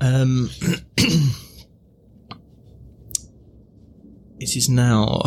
Um, 0.00 0.50
it 4.40 4.56
is 4.56 4.68
now 4.68 5.22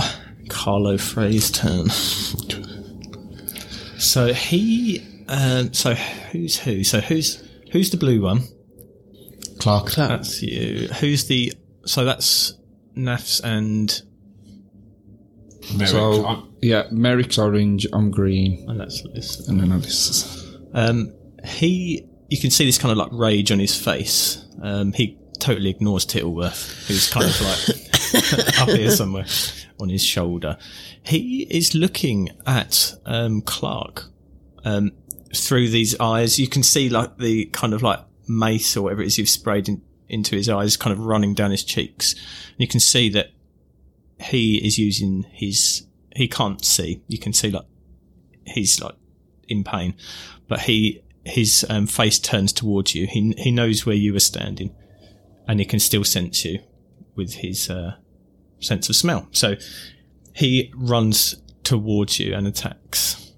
Carlo 0.49 0.97
Fray's 0.97 1.51
turn. 1.51 1.89
So 3.97 4.33
he, 4.33 5.05
um, 5.27 5.73
so 5.73 5.93
who's 5.93 6.57
who? 6.59 6.83
So 6.83 6.99
who's 7.01 7.43
who's 7.71 7.91
the 7.91 7.97
blue 7.97 8.21
one? 8.21 8.41
Clarke. 9.59 9.91
That's 9.93 10.41
you. 10.41 10.87
Who's 10.99 11.25
the? 11.27 11.53
So 11.85 12.03
that's 12.05 12.53
Nafs 12.97 13.41
and 13.43 14.01
Merrick, 15.75 15.87
So, 15.89 16.25
I'm- 16.25 16.47
yeah, 16.61 16.83
Merrick's 16.91 17.37
orange, 17.37 17.85
I'm 17.93 18.11
green, 18.11 18.65
and 18.67 18.79
that's 18.79 19.01
Alissa. 19.03 19.47
and 19.47 19.59
then 19.61 19.69
this. 19.81 20.45
Um, 20.73 21.13
he, 21.45 22.07
you 22.29 22.39
can 22.39 22.49
see 22.51 22.65
this 22.65 22.77
kind 22.77 22.91
of 22.91 22.97
like 22.97 23.09
rage 23.11 23.51
on 23.51 23.59
his 23.59 23.75
face. 23.75 24.43
Um, 24.61 24.93
he 24.93 25.17
totally 25.39 25.69
ignores 25.69 26.05
Tittleworth, 26.05 26.87
who's 26.87 27.09
kind 27.09 27.25
of 27.27 27.41
like 27.41 27.90
up 28.59 28.69
here 28.69 28.91
somewhere 28.91 29.25
on 29.79 29.89
his 29.89 30.03
shoulder. 30.03 30.57
He 31.03 31.47
is 31.49 31.73
looking 31.73 32.29
at 32.45 32.93
um, 33.05 33.41
Clarke 33.41 34.05
um, 34.63 34.91
through 35.35 35.69
these 35.69 35.99
eyes. 35.99 36.39
You 36.39 36.47
can 36.47 36.63
see 36.63 36.89
like 36.89 37.17
the 37.17 37.45
kind 37.45 37.73
of 37.73 37.81
like 37.81 37.99
mace 38.27 38.77
or 38.77 38.83
whatever 38.83 39.01
it 39.01 39.07
is 39.07 39.17
you've 39.17 39.29
sprayed 39.29 39.67
in, 39.67 39.81
into 40.07 40.35
his 40.35 40.49
eyes, 40.49 40.77
kind 40.77 40.93
of 40.93 40.99
running 40.99 41.33
down 41.33 41.51
his 41.51 41.63
cheeks. 41.63 42.15
You 42.57 42.67
can 42.67 42.79
see 42.79 43.09
that 43.09 43.31
he 44.19 44.57
is 44.65 44.77
using 44.77 45.23
his. 45.31 45.87
He 46.15 46.27
can't 46.27 46.63
see. 46.63 47.01
You 47.07 47.17
can 47.17 47.33
see 47.33 47.51
like 47.51 47.65
he's 48.45 48.81
like 48.81 48.95
in 49.47 49.63
pain, 49.63 49.95
but 50.47 50.61
he 50.61 51.01
his 51.23 51.65
um, 51.69 51.87
face 51.87 52.19
turns 52.19 52.53
towards 52.53 52.93
you. 52.93 53.07
He 53.07 53.33
he 53.37 53.51
knows 53.51 53.85
where 53.85 53.95
you 53.95 54.15
are 54.15 54.19
standing, 54.19 54.75
and 55.47 55.59
he 55.59 55.65
can 55.65 55.79
still 55.79 56.03
sense 56.03 56.45
you 56.45 56.59
with 57.15 57.35
his 57.35 57.69
uh, 57.69 57.95
sense 58.59 58.89
of 58.89 58.95
smell. 58.95 59.27
So 59.31 59.55
he 60.33 60.71
runs 60.75 61.35
towards 61.63 62.19
you 62.19 62.33
and 62.33 62.47
attacks. 62.47 63.31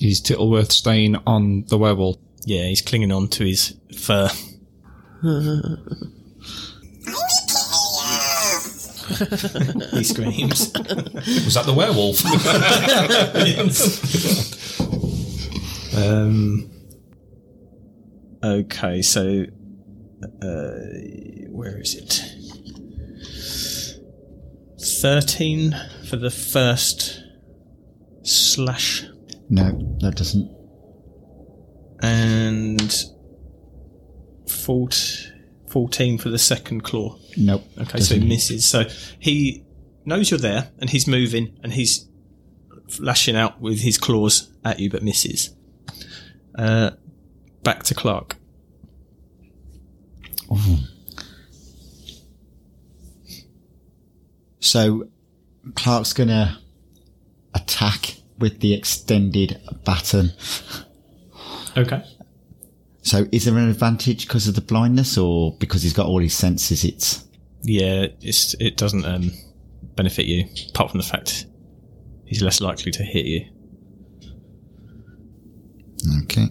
Is 0.00 0.20
Tittleworth 0.20 0.72
staying 0.72 1.16
on 1.26 1.64
the 1.68 1.78
werewolf? 1.78 2.16
Yeah, 2.44 2.64
he's 2.66 2.82
clinging 2.82 3.12
on 3.12 3.28
to 3.28 3.44
his 3.44 3.74
fur. 3.96 4.28
he 9.92 10.04
screams. 10.04 10.70
Was 10.74 11.54
that 11.54 11.64
the 11.66 11.74
werewolf? 11.74 12.22
Um. 15.96 16.70
Okay, 18.44 19.00
so 19.00 19.46
uh, 20.42 21.48
where 21.50 21.80
is 21.80 21.94
it? 21.94 22.22
Thirteen 24.78 25.74
for 26.08 26.16
the 26.16 26.30
first 26.30 27.22
slash, 28.22 29.04
No, 29.48 29.96
that 30.00 30.16
doesn't. 30.16 30.50
and 32.02 33.04
14, 34.48 35.32
14 35.68 36.18
for 36.18 36.28
the 36.28 36.38
second 36.38 36.82
claw. 36.82 37.16
Nope. 37.36 37.64
Okay, 37.78 38.00
so 38.00 38.14
he 38.16 38.24
misses. 38.26 38.64
So 38.64 38.84
he 39.18 39.64
knows 40.04 40.30
you're 40.30 40.38
there, 40.38 40.70
and 40.78 40.90
he's 40.90 41.06
moving, 41.06 41.58
and 41.62 41.72
he's 41.72 42.06
lashing 43.00 43.34
out 43.36 43.60
with 43.60 43.80
his 43.80 43.96
claws 43.98 44.52
at 44.64 44.78
you, 44.78 44.90
but 44.90 45.02
misses. 45.02 45.54
Uh, 46.56 46.90
back 47.62 47.82
to 47.84 47.94
Clarke. 47.94 48.36
So 54.66 55.08
Clarke's 55.76 56.12
gonna 56.12 56.58
attack 57.54 58.16
with 58.38 58.58
the 58.60 58.74
extended 58.74 59.60
baton. 59.84 60.32
Okay. 61.76 62.02
So 63.02 63.26
is 63.30 63.44
there 63.44 63.56
an 63.56 63.68
advantage 63.68 64.26
because 64.26 64.48
of 64.48 64.56
the 64.56 64.60
blindness 64.60 65.16
or 65.16 65.56
because 65.58 65.84
he's 65.84 65.92
got 65.92 66.06
all 66.06 66.18
his 66.18 66.34
senses? 66.34 66.84
It's 66.84 67.24
Yeah, 67.62 68.06
it's, 68.20 68.54
it 68.54 68.76
doesn't 68.76 69.04
um, 69.04 69.30
benefit 69.94 70.26
you, 70.26 70.46
apart 70.70 70.90
from 70.90 70.98
the 70.98 71.06
fact 71.06 71.46
he's 72.24 72.42
less 72.42 72.60
likely 72.60 72.90
to 72.90 73.04
hit 73.04 73.24
you. 73.24 73.46
okay. 76.24 76.48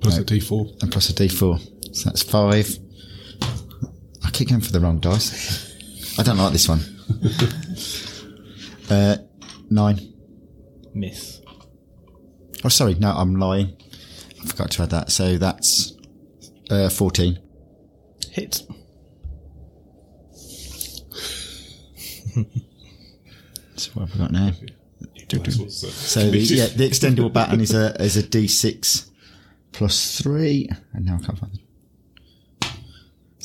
Plus 0.00 0.16
a 0.16 0.24
D4. 0.24 0.82
And 0.82 0.90
plus 0.90 1.10
a 1.10 1.12
d4. 1.12 1.77
So 1.98 2.10
that's 2.10 2.22
five. 2.22 2.78
I 4.24 4.30
keep 4.30 4.50
going 4.50 4.60
for 4.60 4.70
the 4.70 4.78
wrong 4.78 5.00
dice. 5.00 6.16
I 6.16 6.22
don't 6.22 6.36
like 6.38 6.52
this 6.52 6.68
one. 6.68 6.78
uh, 8.88 9.16
nine. 9.68 10.14
Miss. 10.94 11.40
Oh, 12.64 12.68
sorry. 12.68 12.94
No, 12.94 13.10
I'm 13.10 13.34
lying. 13.34 13.76
I 14.40 14.46
forgot 14.46 14.70
to 14.70 14.84
add 14.84 14.90
that. 14.90 15.10
So 15.10 15.38
that's 15.38 15.94
uh, 16.70 16.88
14. 16.88 17.40
Hit. 18.30 18.62
So 23.74 23.92
what 23.94 24.08
have 24.08 24.18
we 24.18 24.24
got 24.24 24.32
now? 24.32 24.52
So 25.30 25.68
So 25.68 26.30
the, 26.30 26.38
yeah, 26.38 26.66
the 26.66 26.88
extendable 26.88 27.32
baton 27.32 27.60
is 27.60 27.72
a 27.74 27.94
is 28.02 28.16
a 28.16 28.22
d6 28.24 29.10
plus 29.72 30.20
three, 30.20 30.68
and 30.92 31.04
now 31.04 31.18
I 31.22 31.24
can't 31.24 31.38
find 31.38 31.54
it. 31.54 31.67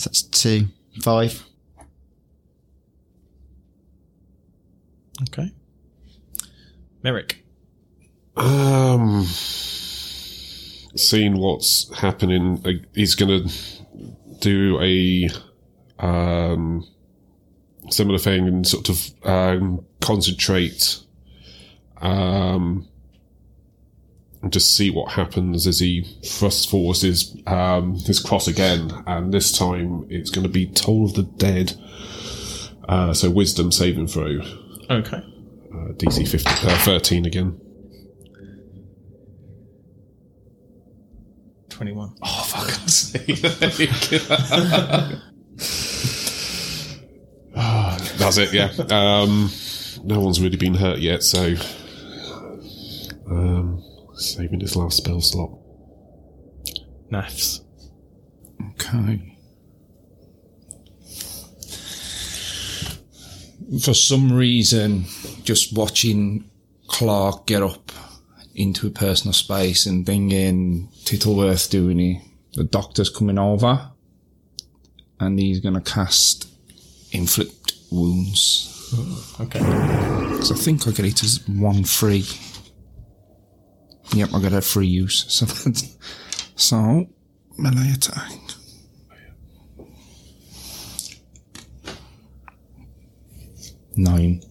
So 0.03 0.09
that's 0.09 0.23
two, 0.23 0.67
five. 1.01 1.45
Okay. 5.21 5.53
Merrick. 7.03 7.45
Um, 8.35 9.23
seeing 9.23 11.37
what's 11.37 11.97
happening, 11.97 12.61
uh, 12.65 12.71
he's 12.93 13.15
going 13.15 13.47
to 13.47 13.53
do 14.41 14.77
a 14.81 15.29
um, 15.99 16.85
similar 17.89 18.19
thing 18.19 18.45
and 18.45 18.67
sort 18.67 18.89
of 18.89 19.09
um, 19.23 19.85
concentrate 20.01 20.99
um, 22.01 22.89
and 24.43 24.51
just 24.53 24.75
see 24.75 24.91
what 24.91 25.13
happens 25.13 25.65
as 25.65 25.79
he 25.79 26.03
thrusts 26.25 26.65
forward 26.65 26.97
his 26.97 27.35
um, 27.47 27.95
his 27.95 28.19
cross 28.19 28.47
again, 28.47 28.91
and 29.07 29.33
this 29.33 29.57
time 29.57 30.05
it's 30.09 30.29
going 30.29 30.43
to 30.45 30.51
be 30.51 30.67
Toll 30.67 31.05
of 31.05 31.13
the 31.15 31.23
Dead. 31.23 31.73
Uh, 32.87 33.13
so 33.13 33.29
wisdom 33.29 33.71
saving 33.71 34.07
throw, 34.07 34.39
Okay. 34.89 35.17
uh, 35.17 35.93
DC 35.93 36.27
50, 36.27 36.49
uh, 36.67 36.77
13 36.79 37.25
again. 37.25 37.57
21. 41.69 42.13
Oh, 42.21 42.43
fuck's 42.45 42.93
sake. 42.93 43.39
That's 48.17 48.37
it, 48.37 48.53
yeah. 48.53 48.71
Um, 48.89 49.49
no 50.03 50.19
one's 50.19 50.41
really 50.41 50.57
been 50.57 50.75
hurt 50.75 50.99
yet, 50.99 51.23
so. 51.23 51.55
Um, 53.29 53.83
saving 54.15 54.59
his 54.59 54.75
last 54.75 54.97
spell 54.97 55.21
slot. 55.21 55.51
Nafs. 57.11 57.61
Okay. 58.71 59.37
For 63.81 63.93
some 63.93 64.31
reason, 64.31 65.05
just 65.43 65.75
watching 65.75 66.49
Clarke 66.87 67.47
get 67.47 67.63
up 67.63 67.91
into 68.55 68.87
a 68.87 68.91
personal 68.91 69.33
space 69.33 69.85
and 69.85 70.05
thinking 70.05 70.89
Tittleworth 71.05 71.69
doing 71.69 71.99
it, 71.99 72.21
the 72.53 72.63
doctor's 72.63 73.09
coming 73.09 73.39
over 73.39 73.89
and 75.19 75.39
he's 75.39 75.59
going 75.59 75.75
to 75.75 75.81
cast 75.81 76.47
Inflict 77.11 77.73
Wounds. 77.91 78.91
Oh, 78.95 79.35
okay. 79.41 79.59
So 80.43 80.53
I 80.53 80.57
think 80.57 80.87
I 80.87 80.91
get 80.91 81.05
it 81.05 81.23
as 81.23 81.47
one 81.47 81.83
free. 81.83 82.25
Yep, 84.13 84.29
I 84.33 84.41
got 84.41 84.53
a 84.53 84.61
free 84.61 84.87
use. 84.87 85.25
So 85.29 85.45
that's, 85.45 85.97
so 86.55 87.07
melee 87.57 87.91
attack. 87.93 88.31
Nine. 93.95 94.41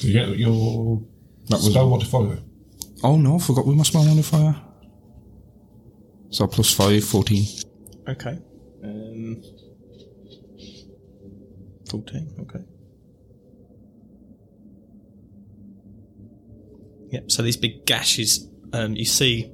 You 0.00 0.12
get 0.12 0.38
your 0.38 1.02
That 1.48 1.56
was 1.56 1.70
spell 1.70 1.88
modifier. 1.88 2.38
Oh 3.02 3.16
no, 3.16 3.36
I 3.36 3.38
forgot 3.38 3.66
we 3.66 3.74
must 3.74 3.90
spell 3.90 4.04
modifier. 4.04 4.56
So 6.30 6.46
plus 6.46 6.72
five, 6.74 7.04
14. 7.04 7.44
Okay. 8.08 8.38
Um, 8.84 9.42
14. 11.88 12.34
Okay. 12.40 12.64
Yep. 17.10 17.30
So 17.30 17.42
these 17.42 17.56
big 17.56 17.86
gashes, 17.86 18.46
um, 18.72 18.94
you 18.94 19.04
see 19.04 19.50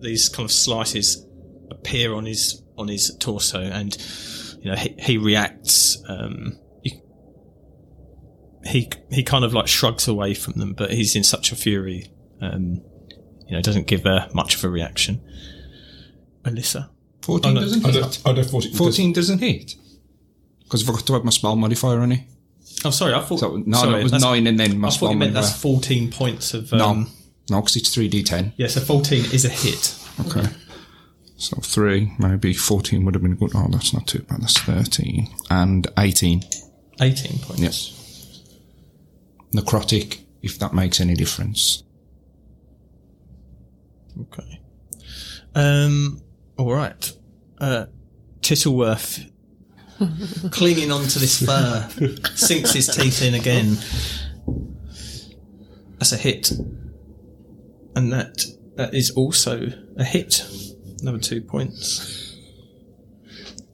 these 0.00 0.28
kind 0.28 0.44
of 0.44 0.52
slices 0.52 1.24
appear 1.70 2.14
on 2.14 2.24
his 2.26 2.62
on 2.76 2.88
his 2.88 3.14
torso, 3.18 3.60
and 3.60 3.96
you 4.62 4.70
know 4.70 4.76
he, 4.76 4.94
he 4.98 5.18
reacts. 5.18 6.02
Um, 6.08 6.58
you, 6.82 7.00
he 8.64 8.90
he 9.10 9.22
kind 9.22 9.44
of 9.44 9.54
like 9.54 9.66
shrugs 9.68 10.08
away 10.08 10.34
from 10.34 10.54
them, 10.54 10.72
but 10.74 10.92
he's 10.92 11.14
in 11.16 11.24
such 11.24 11.52
a 11.52 11.56
fury. 11.56 12.10
Um, 12.40 12.82
you 13.46 13.56
know, 13.56 13.62
doesn't 13.62 13.86
give 13.86 14.04
uh, 14.06 14.28
much 14.34 14.56
of 14.56 14.64
a 14.64 14.68
reaction. 14.68 15.22
Alissa. 16.42 16.90
14 17.22 17.50
Oh, 17.50 17.54
no, 17.54 17.60
doesn't 17.60 17.84
hit. 17.84 17.94
don't, 17.94 18.22
I 18.26 18.32
don't 18.32 18.48
14. 18.50 18.74
14 18.74 19.12
doesn't 19.12 19.38
hit. 19.40 19.74
Because 20.64 20.82
I 20.82 20.86
forgot 20.86 21.06
to 21.06 21.16
add 21.16 21.24
my 21.24 21.30
spell 21.30 21.56
modifier 21.56 22.00
on 22.00 22.12
it. 22.12 22.20
Oh, 22.84 22.90
sorry. 22.90 23.14
I 23.14 23.20
thought 23.20 23.40
So, 23.40 23.56
no, 23.56 23.76
sorry, 23.78 23.90
no, 23.92 23.98
it 23.98 24.02
was 24.04 24.12
nine 24.22 24.46
and 24.46 24.58
then 24.58 24.78
my 24.78 24.88
I 24.88 24.90
thought 24.90 25.10
you 25.10 25.16
meant 25.16 25.34
that's 25.34 25.60
14 25.60 26.10
points 26.12 26.54
of. 26.54 26.70
No, 26.72 26.90
Um, 26.90 27.10
no, 27.50 27.60
because 27.60 27.76
it's 27.76 27.94
3d10. 27.96 28.52
Yeah, 28.56 28.68
so 28.68 28.80
14 28.80 29.24
is 29.32 29.44
a 29.44 29.48
hit. 29.48 29.94
Okay. 30.26 30.46
So 31.36 31.56
three, 31.62 32.12
maybe 32.18 32.52
14 32.52 33.04
would 33.04 33.14
have 33.14 33.22
been 33.22 33.36
good. 33.36 33.52
Oh, 33.54 33.68
that's 33.70 33.92
not 33.94 34.06
too 34.06 34.20
bad. 34.20 34.42
That's 34.42 34.58
13. 34.58 35.28
And 35.50 35.86
18. 35.96 36.42
18 37.00 37.38
points. 37.38 37.60
Yes. 37.60 38.42
Necrotic, 39.54 40.20
if 40.42 40.58
that 40.58 40.74
makes 40.74 41.00
any 41.00 41.14
difference. 41.14 41.84
Okay. 44.20 44.60
Um, 45.54 46.20
all 46.56 46.72
right. 46.72 47.12
Uh, 47.60 47.86
Tittleworth, 48.40 49.30
clinging 50.50 50.90
onto 50.90 51.18
this 51.18 51.44
fur, 51.44 51.88
sinks 52.34 52.72
his 52.72 52.88
teeth 52.88 53.22
in 53.22 53.34
again. 53.34 53.76
That's 55.98 56.12
a 56.12 56.16
hit. 56.16 56.52
And 57.96 58.12
that 58.12 58.44
that 58.76 58.94
is 58.94 59.10
also 59.10 59.66
a 59.96 60.04
hit. 60.04 60.44
Another 61.00 61.18
two 61.18 61.40
points. 61.40 62.36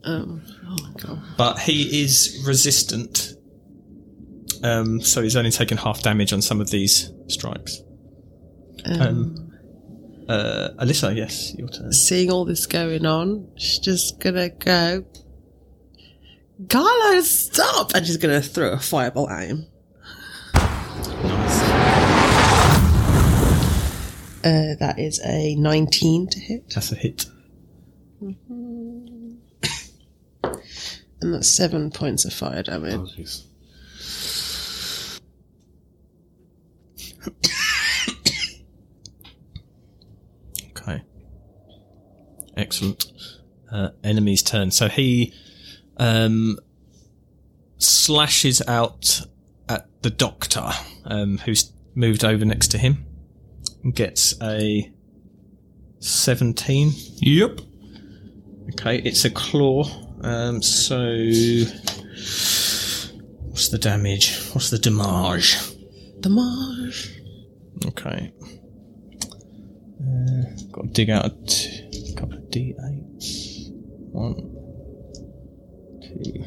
Oh, 0.05 0.41
oh 0.67 0.77
my 0.83 0.93
god. 1.01 1.23
But 1.37 1.59
he 1.61 2.03
is 2.03 2.43
resistant. 2.47 3.33
Um, 4.63 5.01
so 5.01 5.23
he's 5.23 5.37
only 5.37 5.51
taken 5.51 5.77
half 5.77 6.03
damage 6.03 6.33
on 6.33 6.41
some 6.41 6.61
of 6.61 6.71
these 6.71 7.11
strikes. 7.29 7.83
Um, 8.87 9.53
uh, 10.29 10.71
Alissa, 10.79 11.15
yes, 11.15 11.55
your 11.57 11.69
turn. 11.69 11.93
Seeing 11.93 12.31
all 12.31 12.45
this 12.45 12.67
going 12.67 13.05
on, 13.05 13.49
she's 13.57 13.79
just 13.79 14.21
gonna 14.21 14.49
go, 14.51 15.05
Carlo, 16.69 17.21
stop! 17.21 17.95
And 17.95 18.07
she's 18.07 18.17
gonna 18.17 18.41
throw 18.41 18.73
a 18.73 18.79
fireball 18.79 19.29
at 19.29 19.49
him. 19.49 19.67
Uh, 24.45 24.75
that 24.79 24.97
is 24.99 25.21
a 25.25 25.55
19 25.57 26.29
to 26.29 26.39
hit, 26.39 26.69
That's 26.75 26.93
a 26.93 26.97
hit. 26.97 27.25
and 28.21 29.41
that's 31.23 31.49
seven 31.49 31.91
points 31.91 32.25
of 32.27 32.33
fire 32.35 32.63
damage. 32.63 33.19
Nice. 33.19 33.47
Okay. 40.77 41.03
Excellent. 42.59 43.07
Uh, 43.73 43.91
enemy's 44.03 44.43
turn. 44.43 44.71
So 44.71 44.89
he 44.89 45.33
um, 45.97 46.59
slashes 47.79 48.63
out 48.67 49.23
at 49.69 49.89
the 50.03 50.11
doctor, 50.11 50.71
um, 51.05 51.39
who's 51.39 51.73
moved 51.95 52.25
over 52.25 52.45
next 52.45 52.69
to 52.73 52.79
him, 52.79 53.07
and 53.83 53.95
gets 53.95 54.35
a 54.43 54.93
17. 56.01 56.93
Yep. 57.17 57.61
Okay, 58.71 58.99
it's 58.99 59.25
a 59.25 59.31
claw. 59.31 59.85
Um, 60.23 60.63
so 60.63 60.97
what's 63.49 63.69
the 63.69 63.79
damage? 63.79 64.39
What's 64.53 64.71
the 64.71 64.79
damage? 64.79 65.75
the 66.25 66.31
marsh. 66.31 67.11
Okay. 67.87 68.33
Uh, 70.01 70.43
got 70.73 70.83
to 70.85 70.89
dig 70.91 71.11
out 71.11 71.27
a 71.27 71.31
t- 71.47 72.15
couple 72.17 72.39
of 72.39 72.45
d8s. 72.45 73.71
One, 74.11 74.54
two. 76.23 76.45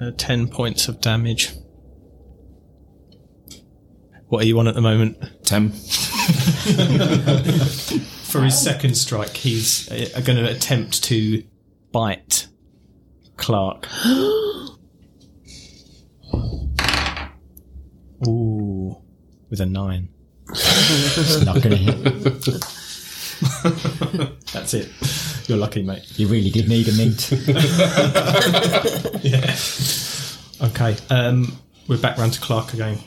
Uh, 0.00 0.10
ten 0.16 0.48
points 0.48 0.88
of 0.88 1.00
damage. 1.00 1.52
What 4.28 4.42
are 4.42 4.46
you 4.46 4.58
on 4.58 4.66
at 4.68 4.74
the 4.74 4.80
moment? 4.80 5.16
Ten. 5.44 5.70
For 8.24 8.42
his 8.42 8.60
second 8.60 8.96
strike, 8.96 9.36
he's 9.36 9.88
uh, 9.90 10.20
going 10.24 10.44
to 10.44 10.50
attempt 10.50 11.04
to 11.04 11.44
bite 11.92 12.48
Clarke. 13.36 13.86
Ooh, 18.26 18.96
with 19.50 19.60
a 19.60 19.66
nine. 19.66 20.08
It's 21.16 21.44
not 21.44 21.62
going 21.62 21.76
to 21.76 21.92
hit. 21.92 22.64
That's 24.52 24.74
it. 24.74 24.90
You're 25.48 25.58
lucky, 25.58 25.82
mate. 25.82 26.04
You 26.18 26.26
really 26.28 26.50
did 26.50 26.68
need 26.68 26.88
a 26.88 26.92
mint. 26.92 27.30
Yeah. 29.24 29.56
Okay, 30.68 30.96
um, 31.10 31.56
we're 31.88 31.96
back 31.98 32.18
round 32.18 32.34
to 32.34 32.40
Clarke 32.40 32.74
again. 32.74 32.98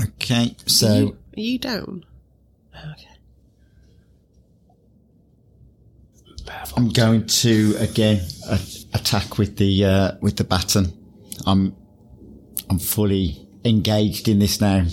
Okay, 0.00 0.54
so 0.66 1.16
Are 1.36 1.40
you 1.40 1.58
down? 1.58 2.04
Okay. 2.74 3.06
I'm 6.76 6.90
going 6.90 7.26
to 7.26 7.74
again 7.78 8.20
a- 8.48 8.60
attack 8.94 9.38
with 9.38 9.56
the 9.56 9.84
uh, 9.84 10.12
with 10.20 10.36
the 10.36 10.44
baton. 10.44 10.92
I'm 11.46 11.74
I'm 12.70 12.78
fully 12.78 13.46
engaged 13.64 14.28
in 14.28 14.38
this 14.38 14.60
now. 14.60 14.84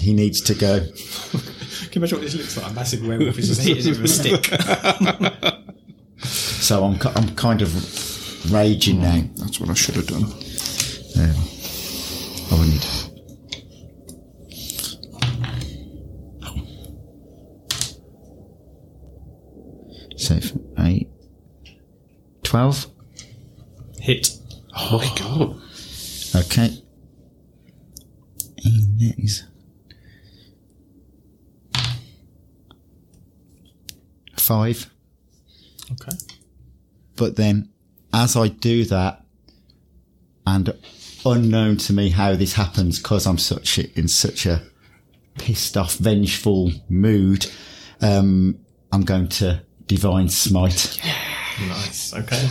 He 0.00 0.12
needs 0.12 0.40
to 0.42 0.54
go. 0.54 0.86
Can 1.96 2.02
you 2.02 2.08
imagine 2.08 2.18
what 2.18 2.24
this 2.30 2.34
looks 2.36 2.56
like? 2.58 2.70
A 2.70 2.74
massive 2.74 3.06
werewolf 3.06 3.38
is 3.38 3.48
just 3.48 3.62
hitting 3.66 3.94
it 3.94 3.98
with 3.98 4.04
a 4.04 4.08
stick. 4.08 4.44
So 6.26 6.84
I'm 6.84 6.98
I'm 7.16 7.34
kind 7.36 7.62
of 7.62 8.52
raging 8.52 9.00
now. 9.00 9.22
That's 9.36 9.58
what 9.58 9.70
I 9.70 9.72
should 9.72 9.94
have 9.94 10.06
done. 10.06 10.24
Um, 10.24 11.34
oh, 12.52 12.60
I 12.60 12.66
need. 12.68 12.84
So 20.18 20.34
f- 20.34 20.52
eight, 20.80 21.08
twelve. 22.42 22.88
Hit. 24.00 24.36
Oh 24.76 24.98
my 24.98 25.08
god. 25.18 25.62
Okay. 26.44 26.76
And 28.64 29.00
that 29.00 29.14
is 29.16 29.44
five. 34.46 34.90
Okay. 35.92 36.16
But 37.16 37.36
then, 37.36 37.70
as 38.12 38.36
I 38.36 38.48
do 38.48 38.84
that, 38.84 39.24
and 40.46 40.72
unknown 41.24 41.76
to 41.78 41.92
me 41.92 42.10
how 42.10 42.34
this 42.34 42.52
happens, 42.54 42.98
because 42.98 43.26
I'm 43.26 43.38
such 43.38 43.78
a, 43.78 43.98
in 43.98 44.08
such 44.08 44.46
a 44.46 44.62
pissed 45.38 45.76
off, 45.76 45.96
vengeful 45.96 46.72
mood, 46.88 47.46
um, 48.00 48.58
I'm 48.92 49.02
going 49.02 49.28
to 49.28 49.62
divine 49.86 50.28
smite. 50.28 51.00
Nice. 51.68 52.14
Okay. 52.14 52.48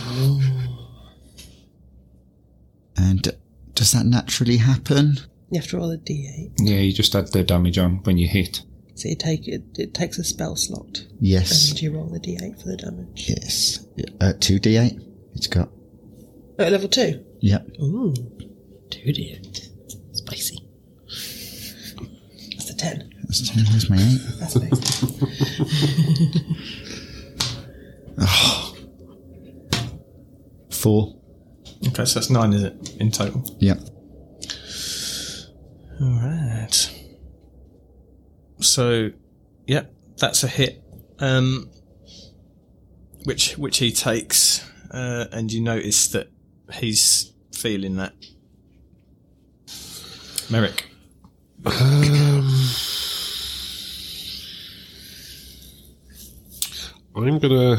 And 2.96 3.36
does 3.74 3.92
that 3.92 4.06
naturally 4.06 4.56
happen? 4.56 5.18
You 5.50 5.60
have 5.60 5.70
to 5.70 5.76
roll 5.76 5.92
a 5.92 5.98
d8. 5.98 6.52
Yeah, 6.58 6.78
you 6.78 6.92
just 6.92 7.14
add 7.14 7.28
the 7.28 7.44
damage 7.44 7.78
on 7.78 8.02
when 8.02 8.18
you 8.18 8.26
hit. 8.26 8.62
So 8.96 9.08
you 9.08 9.14
take 9.16 9.46
it. 9.46 9.62
It 9.78 9.94
takes 9.94 10.18
a 10.18 10.24
spell 10.24 10.56
slot, 10.56 11.04
Yes. 11.20 11.70
and 11.70 11.80
you 11.82 11.92
roll 11.94 12.06
the 12.08 12.18
d8 12.18 12.60
for 12.60 12.68
the 12.68 12.76
damage. 12.76 13.28
Yes. 13.28 13.86
Uh, 14.20 14.32
two 14.40 14.58
d8. 14.58 14.98
It's 15.34 15.46
got. 15.46 15.68
Oh, 16.58 16.64
at 16.64 16.72
level 16.72 16.88
two. 16.88 17.22
Yep. 17.40 17.68
Ooh, 17.80 18.14
two 18.90 19.12
d8. 19.12 19.68
Spicy. 20.16 20.58
That's 21.06 22.66
the 22.68 22.74
ten. 22.76 23.12
That's 23.24 23.48
two. 23.50 23.60
There's 23.62 23.90
my 23.90 23.96
eight. 23.98 24.20
That's 24.40 24.56
amazing. 24.56 26.06
Four. 30.70 31.16
Okay, 31.88 32.04
so 32.04 32.14
that's 32.18 32.30
nine, 32.30 32.52
is 32.52 32.64
it, 32.64 32.96
in 33.00 33.10
total? 33.10 33.42
Yep. 33.58 33.78
All 36.00 36.20
right. 36.22 36.92
So, 38.76 39.10
yep, 39.66 39.90
that's 40.18 40.44
a 40.44 40.48
hit. 40.48 40.84
Um, 41.18 41.70
which 43.24 43.56
which 43.56 43.78
he 43.78 43.90
takes, 43.90 44.70
uh, 44.90 45.24
and 45.32 45.50
you 45.50 45.62
notice 45.62 46.08
that 46.08 46.30
he's 46.74 47.32
feeling 47.54 47.96
that. 47.96 48.12
Merrick. 50.50 50.90
Um, 51.64 52.52
I'm 57.16 57.38
gonna. 57.38 57.78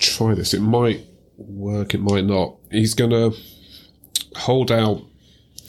Try 0.00 0.34
this. 0.34 0.54
It 0.54 0.60
might 0.60 1.06
work, 1.36 1.94
it 1.94 2.00
might 2.00 2.24
not. 2.24 2.56
He's 2.72 2.94
gonna 2.94 3.30
hold 4.36 4.70
out 4.70 5.02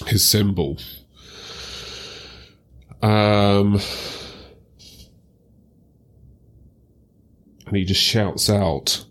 his 0.07 0.27
symbol. 0.27 0.77
Um. 3.01 3.79
And 7.65 7.77
he 7.77 7.85
just 7.85 8.01
shouts 8.01 8.49
out. 8.49 9.05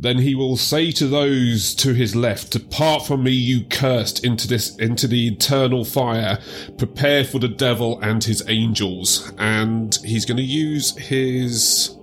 Then 0.00 0.16
he 0.16 0.34
will 0.34 0.56
say 0.56 0.92
to 0.92 1.06
those 1.06 1.74
to 1.74 1.92
his 1.92 2.16
left, 2.16 2.52
Depart 2.52 3.04
from 3.04 3.24
me, 3.24 3.32
you 3.32 3.64
cursed, 3.64 4.24
into 4.24 4.48
this 4.48 4.74
into 4.76 5.06
the 5.06 5.28
eternal 5.28 5.84
fire. 5.84 6.38
Prepare 6.78 7.22
for 7.22 7.38
the 7.38 7.48
devil 7.48 8.00
and 8.00 8.24
his 8.24 8.42
angels. 8.48 9.30
And 9.36 9.94
he's 10.02 10.24
going 10.24 10.38
to 10.38 10.42
use 10.42 10.96
his 10.96 11.94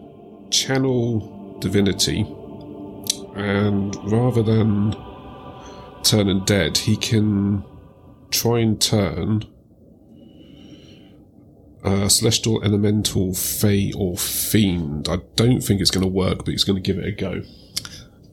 channel 0.52 1.58
divinity. 1.60 2.22
And 3.36 3.96
rather 4.12 4.44
than 4.44 4.96
turn 6.08 6.30
and 6.30 6.46
dead, 6.46 6.78
he 6.78 6.96
can 6.98 7.64
try 8.32 8.60
and 8.60 8.80
turn 8.82 9.44
uh, 11.84 12.10
celestial, 12.10 12.64
elemental, 12.64 13.34
fey, 13.34 13.92
or 13.96 14.18
fiend. 14.18 15.08
I 15.10 15.18
don't 15.36 15.62
think 15.62 15.80
it's 15.82 15.92
going 15.92 16.04
to 16.04 16.12
work, 16.12 16.40
but 16.40 16.48
he's 16.50 16.64
going 16.64 16.82
to 16.82 16.82
give 16.82 16.98
it 17.02 17.06
a 17.06 17.12
go. 17.12 17.44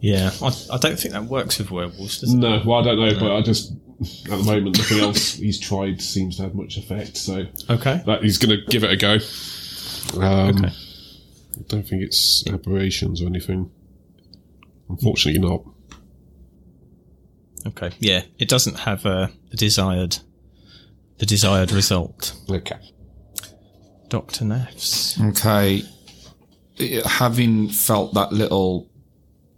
Yeah, 0.01 0.31
I, 0.43 0.49
I 0.73 0.79
don't 0.79 0.99
think 0.99 1.13
that 1.15 1.25
works 1.25 1.59
with 1.59 1.71
werewolves, 1.71 2.21
does 2.21 2.33
it? 2.35 2.37
No, 2.37 2.63
well, 2.65 2.81
I 2.81 2.85
don't 2.85 2.99
know, 2.99 3.19
but 3.19 3.35
I 3.37 3.43
just 3.43 3.73
at 4.31 4.39
the 4.39 4.45
moment 4.45 4.77
nothing 4.77 4.99
else 4.99 5.35
he's 5.35 5.59
tried 5.59 6.03
seems 6.03 6.37
to 6.37 6.43
have 6.43 6.55
much 6.55 6.77
effect. 6.77 7.17
So 7.17 7.47
Okay. 7.71 8.03
that 8.07 8.23
he's 8.23 8.37
going 8.39 8.59
to 8.59 8.65
give 8.67 8.85
it 8.85 8.91
a 8.91 8.97
go. 8.97 9.19
Um, 10.21 10.57
Okay. 10.57 10.67
I 10.69 11.63
don't 11.69 11.87
think 11.89 12.03
it's 12.03 12.45
aberrations 12.49 13.23
or 13.23 13.27
anything. 13.27 13.71
Unfortunately, 14.91 15.41
not. 15.41 15.63
Okay. 17.67 17.91
Yeah, 17.99 18.23
it 18.39 18.49
doesn't 18.49 18.81
have 18.81 19.07
a, 19.07 19.31
the 19.51 19.57
desired 19.57 20.19
the 21.19 21.27
desired 21.27 21.73
result. 21.73 22.35
Okay. 22.51 22.79
Doctor 24.09 24.45
Nafs. 24.45 25.21
Okay. 25.31 25.85
Having 27.05 27.69
felt 27.71 28.15
that 28.15 28.33
little 28.33 28.91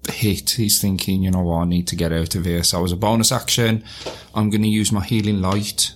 hit, 0.08 0.50
he's 0.50 0.80
thinking, 0.80 1.22
you 1.22 1.30
know 1.30 1.42
what, 1.42 1.62
I 1.62 1.64
need 1.64 1.88
to 1.88 1.96
get 1.96 2.12
out 2.12 2.34
of 2.34 2.44
here. 2.44 2.62
So 2.62 2.84
as 2.84 2.92
a 2.92 2.96
bonus 2.96 3.32
action, 3.32 3.84
I'm 4.34 4.50
going 4.50 4.62
to 4.62 4.68
use 4.68 4.92
my 4.92 5.04
healing 5.04 5.40
light 5.40 5.94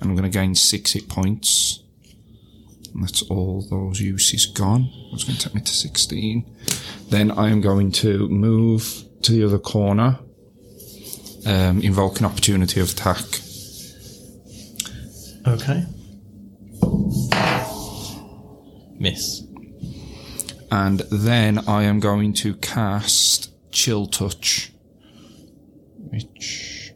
and 0.00 0.10
I'm 0.10 0.16
going 0.16 0.30
to 0.30 0.36
gain 0.36 0.54
six 0.54 0.92
hit 0.92 1.08
points. 1.08 1.80
And 2.94 3.04
that's 3.04 3.22
all 3.22 3.66
those 3.70 4.00
uses 4.00 4.46
gone. 4.46 4.90
That's 5.10 5.24
going 5.24 5.36
to 5.38 5.44
take 5.44 5.54
me 5.54 5.60
to 5.60 5.72
16. 5.72 6.56
Then 7.08 7.30
I 7.30 7.50
am 7.50 7.60
going 7.60 7.92
to 7.92 8.28
move 8.28 9.04
to 9.22 9.32
the 9.32 9.44
other 9.44 9.58
corner, 9.58 10.18
um, 11.46 11.80
invoke 11.80 12.20
an 12.20 12.26
opportunity 12.26 12.80
of 12.80 12.92
attack. 12.92 13.24
Okay. 15.46 15.84
Miss. 18.98 19.42
and 20.70 21.00
then 21.10 21.58
I 21.68 21.82
am 21.82 21.98
going 21.98 22.32
to 22.34 22.54
cast 22.54 23.50
Chill 23.72 24.06
Touch, 24.06 24.72
which 26.10 26.92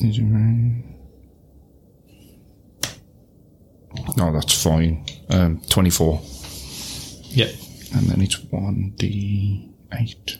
is 0.00 0.18
around 0.18 0.94
No, 4.16 4.32
that's 4.32 4.62
fine. 4.62 5.04
Um, 5.30 5.60
24. 5.68 6.20
Yep. 7.30 7.50
And 7.94 8.06
then 8.06 8.22
it's 8.22 8.36
1d8. 8.36 10.38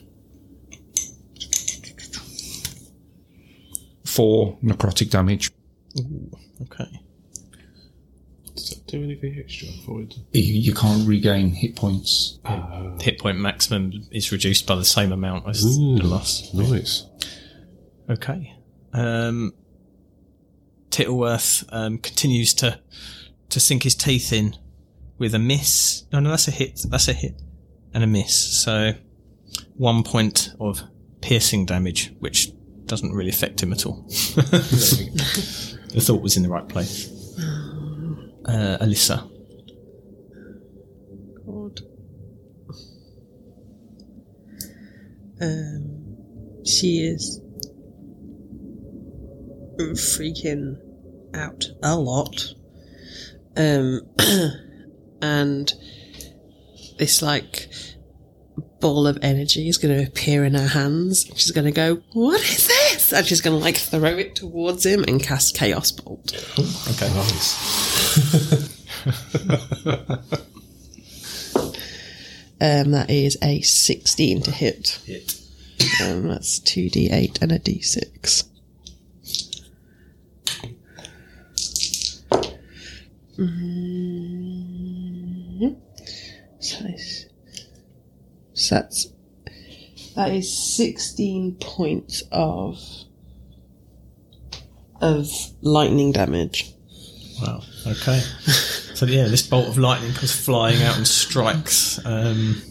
Four 4.15 4.57
necrotic 4.63 5.09
damage. 5.09 5.51
Okay. 6.61 7.01
Does 8.55 8.69
that 8.69 8.87
do 8.87 9.03
anything 9.03 9.37
extra 9.37 9.67
for 9.85 10.01
it? 10.01 10.15
You, 10.31 10.41
you 10.41 10.73
can't 10.73 11.05
regain 11.05 11.49
hit 11.49 11.75
points. 11.75 12.39
Hit 13.01 13.19
point 13.19 13.39
maximum 13.39 13.91
is 14.11 14.31
reduced 14.31 14.65
by 14.65 14.75
the 14.75 14.85
same 14.85 15.11
amount 15.11 15.49
as 15.49 15.63
the 15.63 16.01
loss. 16.03 16.53
Nice. 16.53 17.05
Okay. 18.09 18.55
Um, 18.93 19.53
Tittleworth 20.91 21.65
um, 21.73 21.97
continues 21.97 22.53
to 22.55 22.79
to 23.49 23.59
sink 23.59 23.83
his 23.83 23.95
teeth 23.95 24.31
in 24.31 24.55
with 25.17 25.35
a 25.35 25.39
miss. 25.39 26.05
No, 26.13 26.21
no, 26.21 26.29
that's 26.29 26.47
a 26.47 26.51
hit. 26.51 26.79
That's 26.89 27.09
a 27.09 27.13
hit 27.13 27.41
and 27.93 28.01
a 28.01 28.07
miss. 28.07 28.33
So 28.63 28.93
one 29.75 30.03
point 30.03 30.51
of 30.57 30.83
piercing 31.19 31.65
damage, 31.65 32.13
which 32.19 32.53
doesn't 32.85 33.13
really 33.13 33.29
affect 33.29 33.61
him 33.61 33.71
at 33.73 33.85
all. 33.85 34.03
the 34.07 36.01
thought 36.01 36.21
was 36.21 36.37
in 36.37 36.43
the 36.43 36.49
right 36.49 36.67
place. 36.67 37.09
Uh, 38.45 38.77
Alissa. 38.81 39.29
God. 41.45 41.81
Um, 45.41 46.15
she 46.63 46.99
is 46.99 47.41
freaking 49.77 50.77
out 51.33 51.65
a 51.83 51.97
lot. 51.97 52.53
Um, 53.57 54.01
and 55.21 55.73
this 56.97 57.21
like 57.21 57.69
ball 58.79 59.07
of 59.07 59.17
energy 59.21 59.67
is 59.67 59.77
going 59.77 59.97
to 59.97 60.07
appear 60.07 60.45
in 60.45 60.53
her 60.53 60.67
hands. 60.67 61.25
She's 61.35 61.51
going 61.51 61.65
to 61.65 61.71
go, 61.71 62.01
"What 62.13 62.41
is 62.41 62.67
this?" 63.09 63.17
And 63.17 63.27
she's 63.27 63.41
going 63.41 63.57
to 63.57 63.63
like 63.63 63.77
throw 63.77 64.17
it 64.17 64.35
towards 64.35 64.85
him 64.85 65.03
and 65.07 65.21
cast 65.21 65.55
Chaos 65.55 65.91
Bolt. 65.91 66.33
Okay. 66.89 67.13
Nice. 67.13 68.85
um, 72.61 72.91
that 72.91 73.09
is 73.09 73.37
a 73.41 73.61
sixteen 73.61 74.41
to 74.43 74.51
hit. 74.51 74.99
Hit. 75.05 75.39
Um, 76.01 76.27
that's 76.29 76.59
two 76.59 76.89
d 76.89 77.09
eight 77.11 77.37
and 77.41 77.51
a 77.51 77.59
d 77.59 77.81
six. 77.81 78.45
Mhm. 83.37 85.75
So 86.59 86.85
so 88.53 88.75
that's 88.75 89.07
that 90.15 90.31
is 90.33 90.51
sixteen 90.75 91.55
points 91.59 92.23
of 92.31 92.79
of 95.01 95.27
lightning 95.61 96.11
damage. 96.11 96.71
Wow. 97.41 97.61
Okay. 97.85 98.19
so 98.95 99.05
yeah, 99.05 99.27
this 99.27 99.45
bolt 99.45 99.67
of 99.67 99.77
lightning 99.77 100.13
comes 100.13 100.31
flying 100.33 100.81
out 100.83 100.97
and 100.97 101.07
strikes 101.07 101.99
um, 102.05 102.61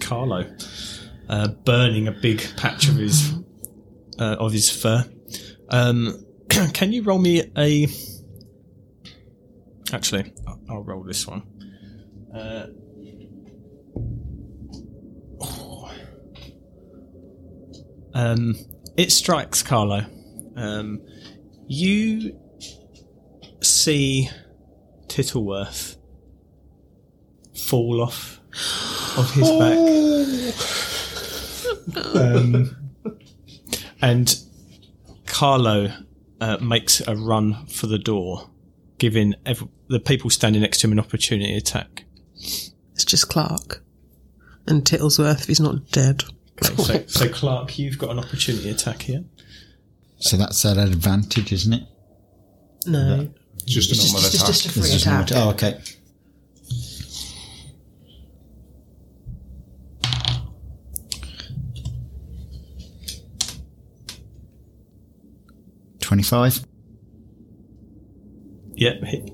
Carlo, 0.00 0.44
uh, 1.28 1.48
burning 1.48 2.06
a 2.08 2.12
big 2.12 2.42
patch 2.56 2.88
of 2.88 2.96
his 2.96 3.32
uh, 4.18 4.36
of 4.38 4.52
his 4.52 4.70
fur. 4.70 5.04
Um, 5.68 6.24
can 6.48 6.92
you 6.92 7.02
roll 7.02 7.18
me 7.18 7.42
a? 7.56 7.88
Actually, 9.92 10.32
I'll- 10.46 10.60
I'll 10.68 10.82
roll 10.82 11.02
this 11.04 11.26
one. 11.26 11.42
Uh, 12.34 12.66
Um, 18.16 18.56
it 18.96 19.12
strikes 19.12 19.62
Carlo. 19.62 20.06
Um, 20.56 21.02
you 21.68 22.34
see 23.60 24.30
Tittleworth 25.06 25.96
fall 27.54 28.00
off 28.00 28.40
of 29.18 29.30
his 29.32 29.50
back. 29.50 29.76
um, 32.16 32.74
and 34.00 34.34
Carlo 35.26 35.92
uh, 36.40 36.56
makes 36.62 37.02
a 37.06 37.14
run 37.16 37.66
for 37.66 37.86
the 37.86 37.98
door, 37.98 38.48
giving 38.96 39.34
ev- 39.44 39.68
the 39.88 40.00
people 40.00 40.30
standing 40.30 40.62
next 40.62 40.80
to 40.80 40.86
him 40.86 40.92
an 40.92 41.00
opportunity 41.00 41.54
attack. 41.54 42.04
It's 42.34 43.04
just 43.04 43.28
Clarke. 43.28 43.82
And 44.66 44.86
Tittlesworth 44.86 45.42
if 45.42 45.48
he's 45.48 45.60
not 45.60 45.90
dead. 45.90 46.24
Okay, 46.62 47.04
so, 47.06 47.06
so 47.06 47.28
Clarke, 47.28 47.78
you've 47.78 47.98
got 47.98 48.10
an 48.10 48.18
opportunity 48.18 48.70
attack 48.70 49.02
here. 49.02 49.24
So 50.18 50.36
that's 50.36 50.64
an 50.64 50.78
advantage, 50.78 51.52
isn't 51.52 51.72
it? 51.74 51.82
No. 52.86 53.28
Just 53.66 53.90
a 53.90 53.94
It's 53.94 54.04
normal 54.12 54.20
just, 54.22 54.32
just, 54.32 54.42
attack. 54.42 54.46
just 54.54 54.66
a 54.66 54.68
free 54.70 54.82
This 54.82 55.02
attack. 55.02 55.30
not- 55.30 55.32
Oh, 55.46 55.50
okay. 55.50 55.80
Twenty-five. 66.00 66.64
Yep, 68.74 69.02
hit. 69.04 69.28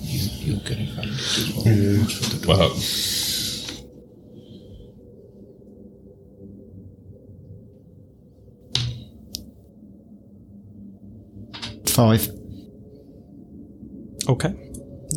You, 0.00 0.54
you 0.54 0.56
get 0.60 0.78
advantage 0.78 2.20
as 2.34 2.46
well. 2.46 2.70
Five. 11.98 12.28
Okay. 14.28 14.54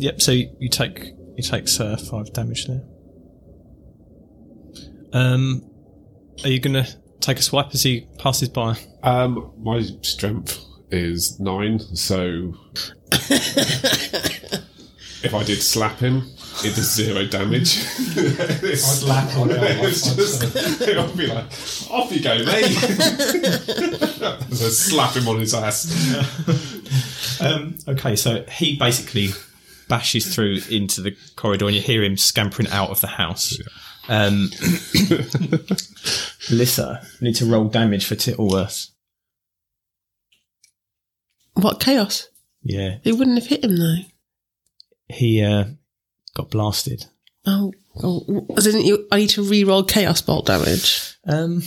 Yep. 0.00 0.20
So 0.20 0.32
you, 0.32 0.50
you 0.58 0.68
take 0.68 1.12
you 1.36 1.42
takes 1.44 1.78
uh, 1.78 1.96
five 1.96 2.32
damage 2.32 2.66
there. 2.66 2.82
Um, 5.12 5.62
are 6.42 6.48
you 6.48 6.58
gonna 6.58 6.88
take 7.20 7.38
a 7.38 7.42
swipe 7.42 7.68
as 7.72 7.84
he 7.84 8.08
passes 8.18 8.48
by? 8.48 8.76
um, 9.04 9.52
my 9.62 9.80
strength 10.00 10.58
is 10.90 11.38
nine, 11.38 11.78
so 11.78 12.52
if 15.22 15.32
I 15.32 15.44
did 15.44 15.62
slap 15.62 15.98
him, 15.98 16.24
it 16.64 16.74
does 16.74 16.92
zero 16.94 17.26
damage. 17.26 17.78
it's, 18.16 19.02
it's 19.02 20.14
just, 20.14 20.42
I'll 20.96 21.16
be 21.16 21.26
like, 21.26 21.44
off 21.90 22.10
you 22.12 22.22
go, 22.22 22.44
mate. 22.44 22.64
so 24.50 24.68
slap 24.70 25.14
him 25.16 25.28
on 25.28 25.38
his 25.40 25.54
ass. 25.54 25.90
Um, 27.40 27.76
okay, 27.88 28.16
so 28.16 28.44
he 28.44 28.76
basically 28.76 29.28
bashes 29.88 30.34
through 30.34 30.58
into 30.70 31.00
the 31.00 31.16
corridor, 31.36 31.66
and 31.66 31.74
you 31.74 31.82
hear 31.82 32.02
him 32.02 32.16
scampering 32.16 32.68
out 32.70 32.90
of 32.90 33.00
the 33.00 33.06
house. 33.08 33.58
Um, 34.08 34.50
Lissa, 36.50 37.06
need 37.20 37.34
to 37.36 37.46
roll 37.46 37.64
damage 37.68 38.06
for 38.06 38.14
Tittleworth. 38.14 38.88
What 41.54 41.80
chaos? 41.80 42.28
Yeah, 42.62 42.98
It 43.04 43.12
wouldn't 43.14 43.38
have 43.38 43.46
hit 43.48 43.64
him 43.64 43.76
though. 43.76 43.96
he 45.08 45.42
uh, 45.42 45.64
got 46.34 46.50
blasted. 46.50 47.06
Oh, 47.46 47.72
oh 48.02 48.46
didn't 48.56 48.84
you? 48.84 49.06
I 49.10 49.16
need 49.18 49.30
to 49.30 49.42
re-roll 49.42 49.84
chaos 49.84 50.20
bolt 50.22 50.46
damage. 50.46 51.16
Um, 51.26 51.62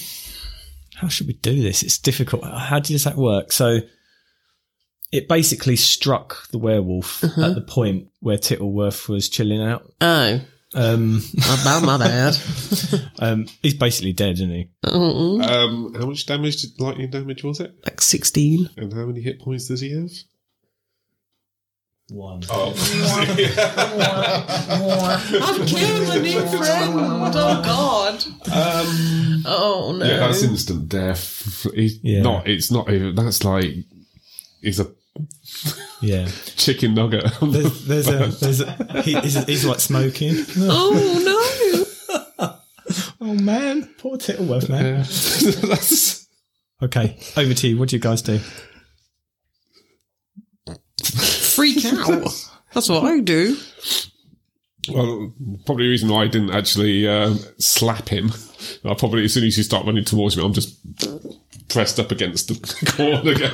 how 0.96 1.08
should 1.10 1.28
we 1.28 1.34
do 1.34 1.62
this? 1.62 1.84
It's 1.84 1.98
difficult. 1.98 2.44
How 2.46 2.80
does 2.80 3.04
that 3.04 3.18
work? 3.18 3.52
So 3.52 3.80
it 5.12 5.28
basically 5.28 5.76
struck 5.76 6.48
the 6.50 6.58
werewolf 6.58 7.24
at 7.24 7.56
the 7.56 7.66
point 7.68 8.08
where 8.20 8.38
Tittleworth 8.38 9.08
was 9.08 9.30
chilling 9.30 9.62
out. 9.62 9.92
Oh, 10.02 10.42
Um, 10.74 11.22
about 11.62 11.84
my 11.84 11.98
bad. 11.98 12.38
um, 13.20 13.46
he's 13.62 13.76
basically 13.76 14.14
dead, 14.14 14.34
isn't 14.34 14.50
he? 14.50 14.70
Um, 14.84 15.94
how 15.94 16.06
much 16.06 16.26
damage, 16.26 16.62
did 16.62 16.80
lightning 16.80 17.10
damage 17.10 17.44
was 17.44 17.60
it? 17.62 17.74
like 17.86 18.02
sixteen. 18.02 18.70
And 18.76 18.92
how 18.94 19.06
many 19.06 19.22
hit 19.22 19.40
points 19.40 19.68
does 19.68 19.82
he 19.82 19.92
have? 19.92 20.12
One. 22.10 22.44
Oh, 22.52 22.72
I've 25.41 25.68
killed 25.68 26.10
a 26.15 26.22
new 26.22 26.40
friend. 26.41 26.94
Oh 27.36 27.61
God. 27.64 28.23
Um, 28.52 29.41
oh 29.45 29.95
no. 29.98 30.06
yeah, 30.06 30.18
that's 30.18 30.44
instant 30.44 30.88
death. 30.88 31.65
He's 31.73 31.98
Yeah. 32.03 32.22
not. 32.22 32.48
It's 32.48 32.69
not 32.69 32.91
even. 32.91 33.15
That's 33.15 33.44
like. 33.44 33.72
He's 34.61 34.80
a 34.80 34.91
Yeah. 36.02 36.27
chicken 36.56 36.94
nugget. 36.94 37.26
There's, 37.41 37.86
there's 37.86 38.07
a, 38.07 38.27
there's 38.40 38.61
a, 38.61 39.02
he, 39.02 39.19
he's, 39.22 39.44
he's 39.45 39.65
like 39.65 39.80
smoking. 39.80 40.36
oh 40.60 41.22
no. 41.26 41.41
Oh 43.19 43.34
man, 43.34 43.90
poor 43.98 44.18
Tittleworth, 44.18 44.69
man. 44.69 45.03
Yeah. 45.03 45.76
Okay, 46.84 47.18
over 47.36 47.53
to 47.56 47.68
you. 47.68 47.77
What 47.80 47.90
do 47.90 47.95
you 47.95 48.02
guys 48.02 48.22
do? 48.22 48.40
No. 51.57 51.64
Freak 51.64 51.86
out. 51.86 52.49
That's 52.73 52.90
what 52.90 53.03
I 53.06 53.19
do. 53.19 53.57
Well, 54.90 55.34
probably 55.65 55.86
the 55.86 55.90
reason 55.90 56.10
why 56.10 56.23
I 56.23 56.27
didn't 56.27 56.52
actually 56.52 57.07
um, 57.07 57.40
slap 57.57 58.10
him. 58.10 58.32
I 58.86 58.94
probably 58.94 59.26
as 59.26 59.34
soon 59.34 59.45
as 59.45 59.57
you 59.57 59.64
start 59.64 59.86
running 59.86 60.06
towards 60.06 60.38
me, 60.38 60.44
I'm 60.44 60.53
just 60.53 60.77
pressed 61.69 61.99
up 61.99 62.11
against 62.11 62.48
the 62.49 62.56
corner 62.95 63.32
again. 63.32 63.52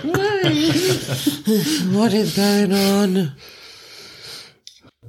What 1.95 2.13
is 2.13 2.35
going 2.35 2.73
on? 2.73 3.31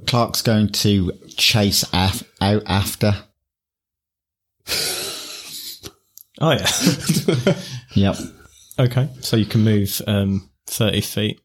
Clarke's 0.07 0.41
going 0.41 0.69
to 0.69 1.11
chase 1.35 1.83
af- 1.93 2.23
out 2.41 2.63
after. 2.67 3.15
Oh 6.39 6.51
yeah. 6.51 6.67
Yep. 7.95 8.15
okay, 8.79 9.07
so 9.19 9.37
you 9.37 9.45
can 9.45 9.61
move 9.63 10.01
um, 10.07 10.49
thirty 10.65 11.01
feet. 11.01 11.39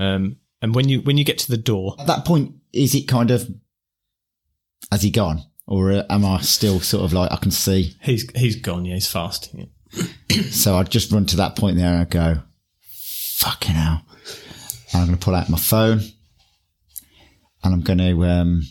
Um, 0.00 0.36
and 0.62 0.74
when 0.74 0.88
you 0.88 1.00
when 1.02 1.16
you 1.18 1.24
get 1.24 1.38
to 1.38 1.50
the 1.50 1.56
door, 1.56 1.94
At 1.98 2.06
that 2.06 2.24
point, 2.24 2.54
is 2.72 2.94
it 2.94 3.06
kind 3.08 3.30
of 3.30 3.48
has 4.90 5.02
he 5.02 5.10
gone, 5.10 5.44
or 5.66 5.92
uh, 5.92 6.02
am 6.10 6.24
I 6.24 6.40
still 6.40 6.80
sort 6.80 7.04
of 7.04 7.12
like 7.12 7.30
I 7.32 7.36
can 7.36 7.50
see? 7.50 7.96
he's 8.02 8.28
he's 8.36 8.56
gone. 8.56 8.84
Yeah, 8.84 8.94
he's 8.94 9.06
fast. 9.10 9.50
Yeah. 9.54 9.66
So 10.50 10.76
I'd 10.76 10.90
just 10.90 11.10
run 11.12 11.26
to 11.26 11.36
that 11.36 11.56
point 11.56 11.76
there 11.76 11.92
and 11.92 12.00
I 12.00 12.04
go, 12.04 12.42
fucking 13.38 13.74
hell. 13.74 14.02
And 14.92 15.02
I'm 15.02 15.06
going 15.06 15.18
to 15.18 15.24
pull 15.24 15.34
out 15.34 15.50
my 15.50 15.58
phone 15.58 16.00
and 17.64 17.74
I'm 17.74 17.80
going 17.80 17.98
to 17.98 18.24
um, 18.24 18.62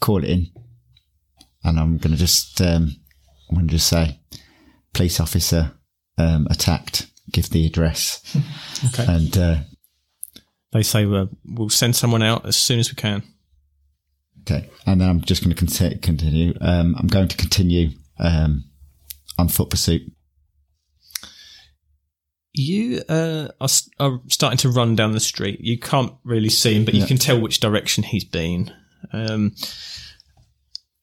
call 0.00 0.22
it 0.22 0.30
in. 0.30 0.46
And 1.64 1.78
I'm 1.78 1.98
going 1.98 2.12
to 2.12 2.16
just, 2.18 2.60
um, 2.60 2.94
I'm 3.50 3.56
going 3.56 3.66
to 3.66 3.72
just 3.72 3.88
say, 3.88 4.20
police 4.94 5.18
officer 5.20 5.72
um, 6.16 6.46
attacked, 6.50 7.08
give 7.32 7.50
the 7.50 7.66
address. 7.66 8.22
Okay. 8.94 9.04
And 9.06 9.36
uh, 9.36 9.56
They 10.72 10.82
say 10.82 11.04
uh, 11.04 11.26
we'll 11.44 11.68
send 11.70 11.96
someone 11.96 12.22
out 12.22 12.46
as 12.46 12.56
soon 12.56 12.78
as 12.78 12.90
we 12.90 12.94
can. 12.94 13.22
okay. 14.42 14.68
And 14.86 15.00
then 15.00 15.08
I'm 15.08 15.20
just 15.20 15.42
going 15.44 15.54
to 15.54 15.98
continue. 15.98 16.54
Um, 16.60 16.94
I'm 16.98 17.06
going 17.08 17.28
to 17.28 17.36
continue 17.36 17.90
um, 18.18 18.64
on 19.38 19.48
foot 19.48 19.70
pursuit. 19.70 20.02
You 22.52 23.02
uh, 23.08 23.48
are, 23.60 23.68
are 24.00 24.20
starting 24.28 24.58
to 24.58 24.70
run 24.70 24.96
down 24.96 25.12
the 25.12 25.20
street. 25.20 25.60
You 25.60 25.78
can't 25.78 26.12
really 26.24 26.48
see 26.48 26.74
him, 26.74 26.84
but 26.84 26.94
you 26.94 27.00
Yeah. 27.00 27.06
can 27.06 27.16
tell 27.18 27.40
which 27.40 27.60
direction 27.60 28.02
he's 28.02 28.24
been. 28.24 28.72
Um, 29.12 29.54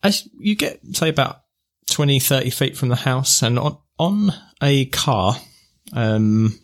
as 0.04 0.28
you 0.40 0.56
get, 0.56 0.80
say, 0.94 1.08
about 1.10 1.42
20, 1.92 2.20
30 2.20 2.50
feet 2.50 2.78
from 2.78 2.90
the 2.90 2.98
house, 2.98 3.42
and 3.42 3.58
on, 3.58 3.78
on 3.98 4.32
a 4.62 4.86
car, 4.88 5.38
um, 5.94 6.60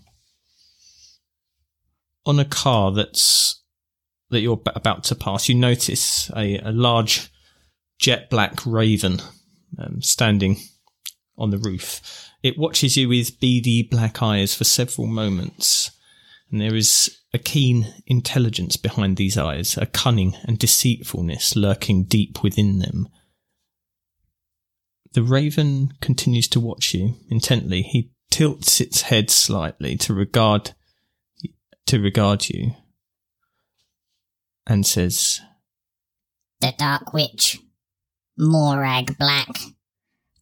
on 2.26 2.40
a 2.40 2.46
car 2.46 2.92
that's 2.92 3.62
that 4.30 4.42
you're 4.42 4.62
about 4.76 5.04
to 5.06 5.16
pass, 5.16 5.48
you 5.48 5.56
notice 5.56 6.32
a, 6.36 6.58
a 6.58 6.72
large 6.72 7.32
jet 8.00 8.30
black 8.30 8.66
raven 8.66 9.22
um, 9.78 10.02
standing 10.02 10.58
on 11.38 11.52
the 11.52 11.58
roof. 11.58 12.30
It 12.42 12.58
watches 12.58 12.98
you 12.98 13.08
with 13.10 13.40
beady 13.40 13.84
black 13.84 14.22
eyes 14.22 14.54
for 14.54 14.64
several 14.64 15.08
moments, 15.08 15.92
and 16.52 16.60
there 16.60 16.76
is 16.76 17.20
a 17.34 17.38
keen 17.38 17.94
intelligence 18.06 18.76
behind 18.76 19.18
these 19.18 19.38
eyes, 19.38 19.78
a 19.78 19.86
cunning 19.86 20.36
and 20.44 20.60
deceitfulness 20.60 21.56
lurking 21.56 22.04
deep 22.04 22.44
within 22.44 22.80
them. 22.80 23.08
The 25.14 25.24
raven 25.24 25.94
continues 26.02 26.48
to 26.50 26.60
watch 26.60 26.94
you 26.94 27.16
intently. 27.30 27.84
He 27.84 28.12
tilts 28.32 28.82
its 28.82 29.04
head 29.04 29.30
slightly 29.30 29.96
to 29.98 30.14
regard 30.14 30.74
to 31.88 32.00
regard 32.00 32.50
you 32.50 32.74
and 34.66 34.86
says, 34.86 35.42
The 36.62 36.74
Dark 36.78 37.14
Witch, 37.14 37.60
Morag 38.38 39.18
Black, 39.18 39.50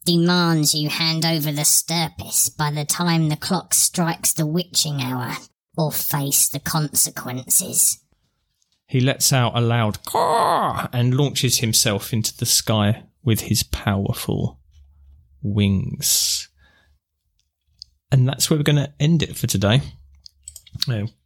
demands 0.06 0.74
you 0.74 0.90
hand 0.90 1.26
over 1.26 1.52
the 1.52 1.66
Sturpis 1.66 2.50
by 2.50 2.72
the 2.72 2.86
time 2.86 3.30
the 3.30 3.36
clock 3.36 3.74
strikes 3.74 4.34
the 4.34 4.46
witching 4.46 5.02
hour, 5.02 5.36
or 5.78 5.92
face 5.92 6.50
the 6.50 6.60
consequences. 6.60 8.00
He 8.88 9.00
lets 9.00 9.32
out 9.32 9.56
a 9.56 9.62
loud 9.62 10.04
caw 10.06 10.90
and 10.92 11.16
launches 11.16 11.60
himself 11.60 12.12
into 12.12 12.36
the 12.36 12.46
sky 12.46 13.04
with 13.24 13.42
his 13.42 13.64
powerful 13.64 14.60
wings. 15.42 16.50
And 18.12 18.28
that's 18.28 18.50
where 18.50 18.58
we're 18.58 18.64
going 18.64 18.76
to 18.76 18.94
end 19.00 19.24
it 19.24 19.38
for 19.38 19.48
today. 19.48 19.82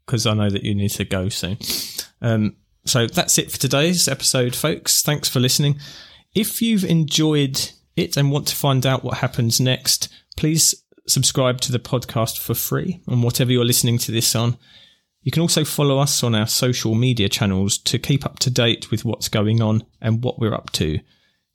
Because 0.05 0.25
I 0.25 0.33
know 0.33 0.49
that 0.49 0.63
you 0.63 0.75
need 0.75 0.91
to 0.91 1.05
go 1.05 1.29
soon. 1.29 1.57
Um, 2.21 2.57
so 2.85 3.07
that's 3.07 3.37
it 3.37 3.51
for 3.51 3.57
today's 3.57 4.07
episode, 4.07 4.55
folks. 4.55 5.01
Thanks 5.01 5.27
for 5.27 5.39
listening. 5.39 5.79
If 6.35 6.61
you've 6.61 6.83
enjoyed 6.83 7.71
it 7.95 8.17
and 8.17 8.31
want 8.31 8.47
to 8.47 8.55
find 8.55 8.85
out 8.85 9.03
what 9.03 9.17
happens 9.17 9.59
next, 9.59 10.09
please 10.37 10.75
subscribe 11.07 11.61
to 11.61 11.71
the 11.71 11.79
podcast 11.79 12.39
for 12.39 12.53
free 12.53 13.01
on 13.07 13.21
whatever 13.21 13.51
you're 13.51 13.65
listening 13.65 13.97
to 13.99 14.11
this 14.11 14.35
on. 14.35 14.57
You 15.21 15.31
can 15.31 15.41
also 15.41 15.65
follow 15.65 15.97
us 15.97 16.23
on 16.23 16.35
our 16.35 16.45
social 16.45 16.93
media 16.93 17.29
channels 17.29 17.79
to 17.79 17.97
keep 17.97 18.25
up 18.25 18.37
to 18.39 18.51
date 18.51 18.91
with 18.91 19.05
what's 19.05 19.29
going 19.29 19.61
on 19.61 19.83
and 19.99 20.23
what 20.23 20.39
we're 20.39 20.53
up 20.53 20.71
to. 20.73 20.99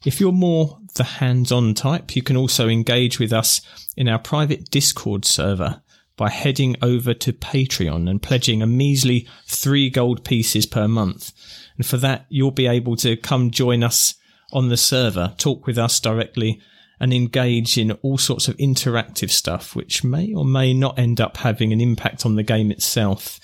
If 0.05 0.19
you're 0.19 0.33
more 0.33 0.79
the 0.95 1.05
hands 1.05 1.53
on 1.53 1.75
type, 1.75 2.17
you 2.17 2.23
can 2.23 2.37
also 2.37 2.69
engage 2.69 3.21
with 3.21 3.33
us 3.33 3.61
in 3.97 4.09
our 4.09 4.19
private 4.19 4.71
Discord 4.71 5.25
server 5.25 5.83
by 6.21 6.29
heading 6.29 6.77
over 6.83 7.15
to 7.15 7.33
Patreon 7.33 8.07
and 8.07 8.21
pledging 8.23 8.61
a 8.61 8.67
measly 8.67 9.27
three 9.47 9.89
gold 9.89 10.23
pieces 10.23 10.67
per 10.67 10.87
month. 10.87 11.33
And 11.79 11.87
for 11.87 11.97
that, 11.97 12.27
you'll 12.29 12.51
be 12.51 12.67
able 12.67 12.95
to 12.97 13.17
come 13.17 13.51
join 13.51 13.83
us 13.83 14.17
on 14.53 14.69
the 14.69 14.77
server, 14.77 15.35
talk 15.39 15.67
with 15.67 15.79
us 15.79 15.99
directly, 15.99 16.61
and 17.01 17.15
engage 17.15 17.79
in 17.79 17.93
all 18.03 18.19
sorts 18.19 18.49
of 18.49 18.57
interactive 18.59 19.31
stuff, 19.31 19.75
which 19.75 20.05
may 20.05 20.35
or 20.35 20.45
may 20.45 20.75
not 20.75 20.99
end 20.99 21.23
up 21.23 21.39
having 21.39 21.73
an 21.73 21.81
impact 21.81 22.27
on 22.27 22.37
the 22.37 22.43
game 22.43 22.71
itself. 22.71 23.41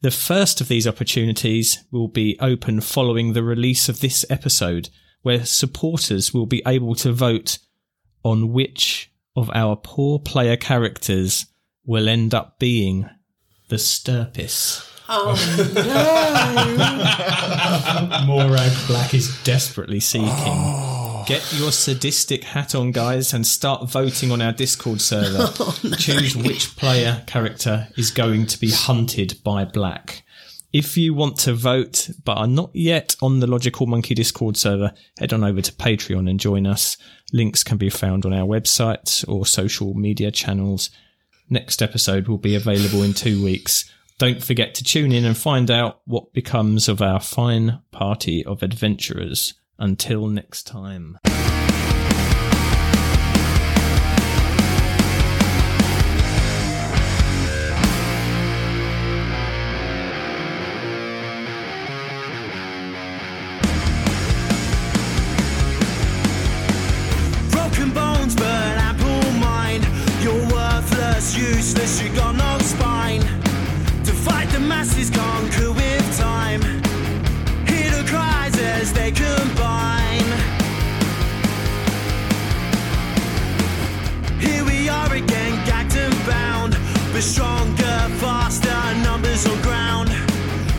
The 0.00 0.10
first 0.10 0.60
of 0.60 0.66
these 0.66 0.88
opportunities 0.88 1.84
will 1.92 2.08
be 2.08 2.36
open 2.40 2.80
following 2.80 3.32
the 3.32 3.44
release 3.44 3.88
of 3.88 4.00
this 4.00 4.26
episode, 4.28 4.88
where 5.22 5.44
supporters 5.44 6.34
will 6.34 6.46
be 6.46 6.64
able 6.66 6.96
to 6.96 7.12
vote 7.12 7.60
on 8.24 8.52
which 8.52 9.12
of 9.36 9.48
our 9.54 9.76
poor 9.76 10.18
player 10.18 10.56
characters 10.56 11.46
will 11.88 12.08
end 12.08 12.34
up 12.34 12.58
being 12.58 13.08
the 13.68 13.78
Sturpis. 13.78 14.84
Oh 15.08 15.34
no! 18.18 18.26
Morag 18.26 18.72
Black 18.86 19.14
is 19.14 19.42
desperately 19.42 19.98
seeking. 19.98 20.28
Get 21.26 21.50
your 21.54 21.72
sadistic 21.72 22.44
hat 22.44 22.74
on, 22.74 22.92
guys, 22.92 23.32
and 23.32 23.46
start 23.46 23.90
voting 23.90 24.30
on 24.30 24.42
our 24.42 24.52
Discord 24.52 25.00
server. 25.00 25.48
Oh, 25.60 25.94
Choose 25.98 26.36
which 26.36 26.76
player 26.76 27.22
character 27.26 27.88
is 27.96 28.10
going 28.10 28.46
to 28.46 28.60
be 28.60 28.70
hunted 28.70 29.38
by 29.42 29.64
Black. 29.64 30.24
If 30.72 30.98
you 30.98 31.14
want 31.14 31.38
to 31.40 31.54
vote 31.54 32.10
but 32.24 32.36
are 32.36 32.46
not 32.46 32.70
yet 32.74 33.16
on 33.22 33.40
the 33.40 33.46
Logical 33.46 33.86
Monkey 33.86 34.14
Discord 34.14 34.58
server, 34.58 34.92
head 35.18 35.32
on 35.32 35.42
over 35.42 35.62
to 35.62 35.72
Patreon 35.72 36.28
and 36.28 36.38
join 36.38 36.66
us. 36.66 36.98
Links 37.32 37.64
can 37.64 37.78
be 37.78 37.88
found 37.88 38.26
on 38.26 38.34
our 38.34 38.46
website 38.46 39.26
or 39.26 39.46
social 39.46 39.94
media 39.94 40.30
channels. 40.30 40.90
Next 41.50 41.82
episode 41.82 42.28
will 42.28 42.38
be 42.38 42.54
available 42.54 43.02
in 43.02 43.14
two 43.14 43.42
weeks. 43.42 43.90
Don't 44.18 44.42
forget 44.42 44.74
to 44.74 44.84
tune 44.84 45.12
in 45.12 45.24
and 45.24 45.36
find 45.36 45.70
out 45.70 46.00
what 46.04 46.32
becomes 46.32 46.88
of 46.88 47.00
our 47.00 47.20
fine 47.20 47.80
party 47.92 48.44
of 48.44 48.62
adventurers. 48.62 49.54
Until 49.78 50.26
next 50.26 50.66
time. 50.66 51.18
Useless, 71.38 72.02
you 72.02 72.08
got 72.14 72.34
no 72.34 72.58
spine. 72.58 73.20
To 74.04 74.12
fight 74.12 74.48
the 74.50 74.60
masses, 74.60 75.10
conquer 75.10 75.70
with 75.72 76.18
time. 76.18 76.60
Hear 77.66 77.90
the 77.98 78.04
cries 78.06 78.56
as 78.58 78.92
they 78.92 79.10
combine. 79.12 80.30
Here 84.40 84.64
we 84.64 84.88
are 84.88 85.12
again, 85.14 85.54
gagged 85.64 85.96
and 85.96 86.14
bound. 86.26 86.76
But 87.12 87.22
stronger, 87.22 87.96
faster, 88.22 88.78
numbers 89.02 89.46
on 89.46 89.60
ground. 89.62 90.08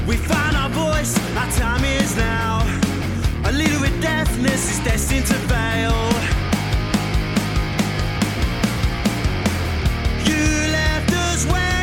We 0.08 0.18
found 0.18 0.56
our 0.58 0.70
voice, 0.70 1.18
our 1.38 1.52
time 1.52 1.84
is 1.84 2.16
now. 2.18 2.60
A 3.46 3.52
leader 3.52 3.80
with 3.80 4.02
deafness 4.02 4.72
is 4.72 4.80
destined 4.84 5.26
to 5.28 5.40
where 11.46 11.79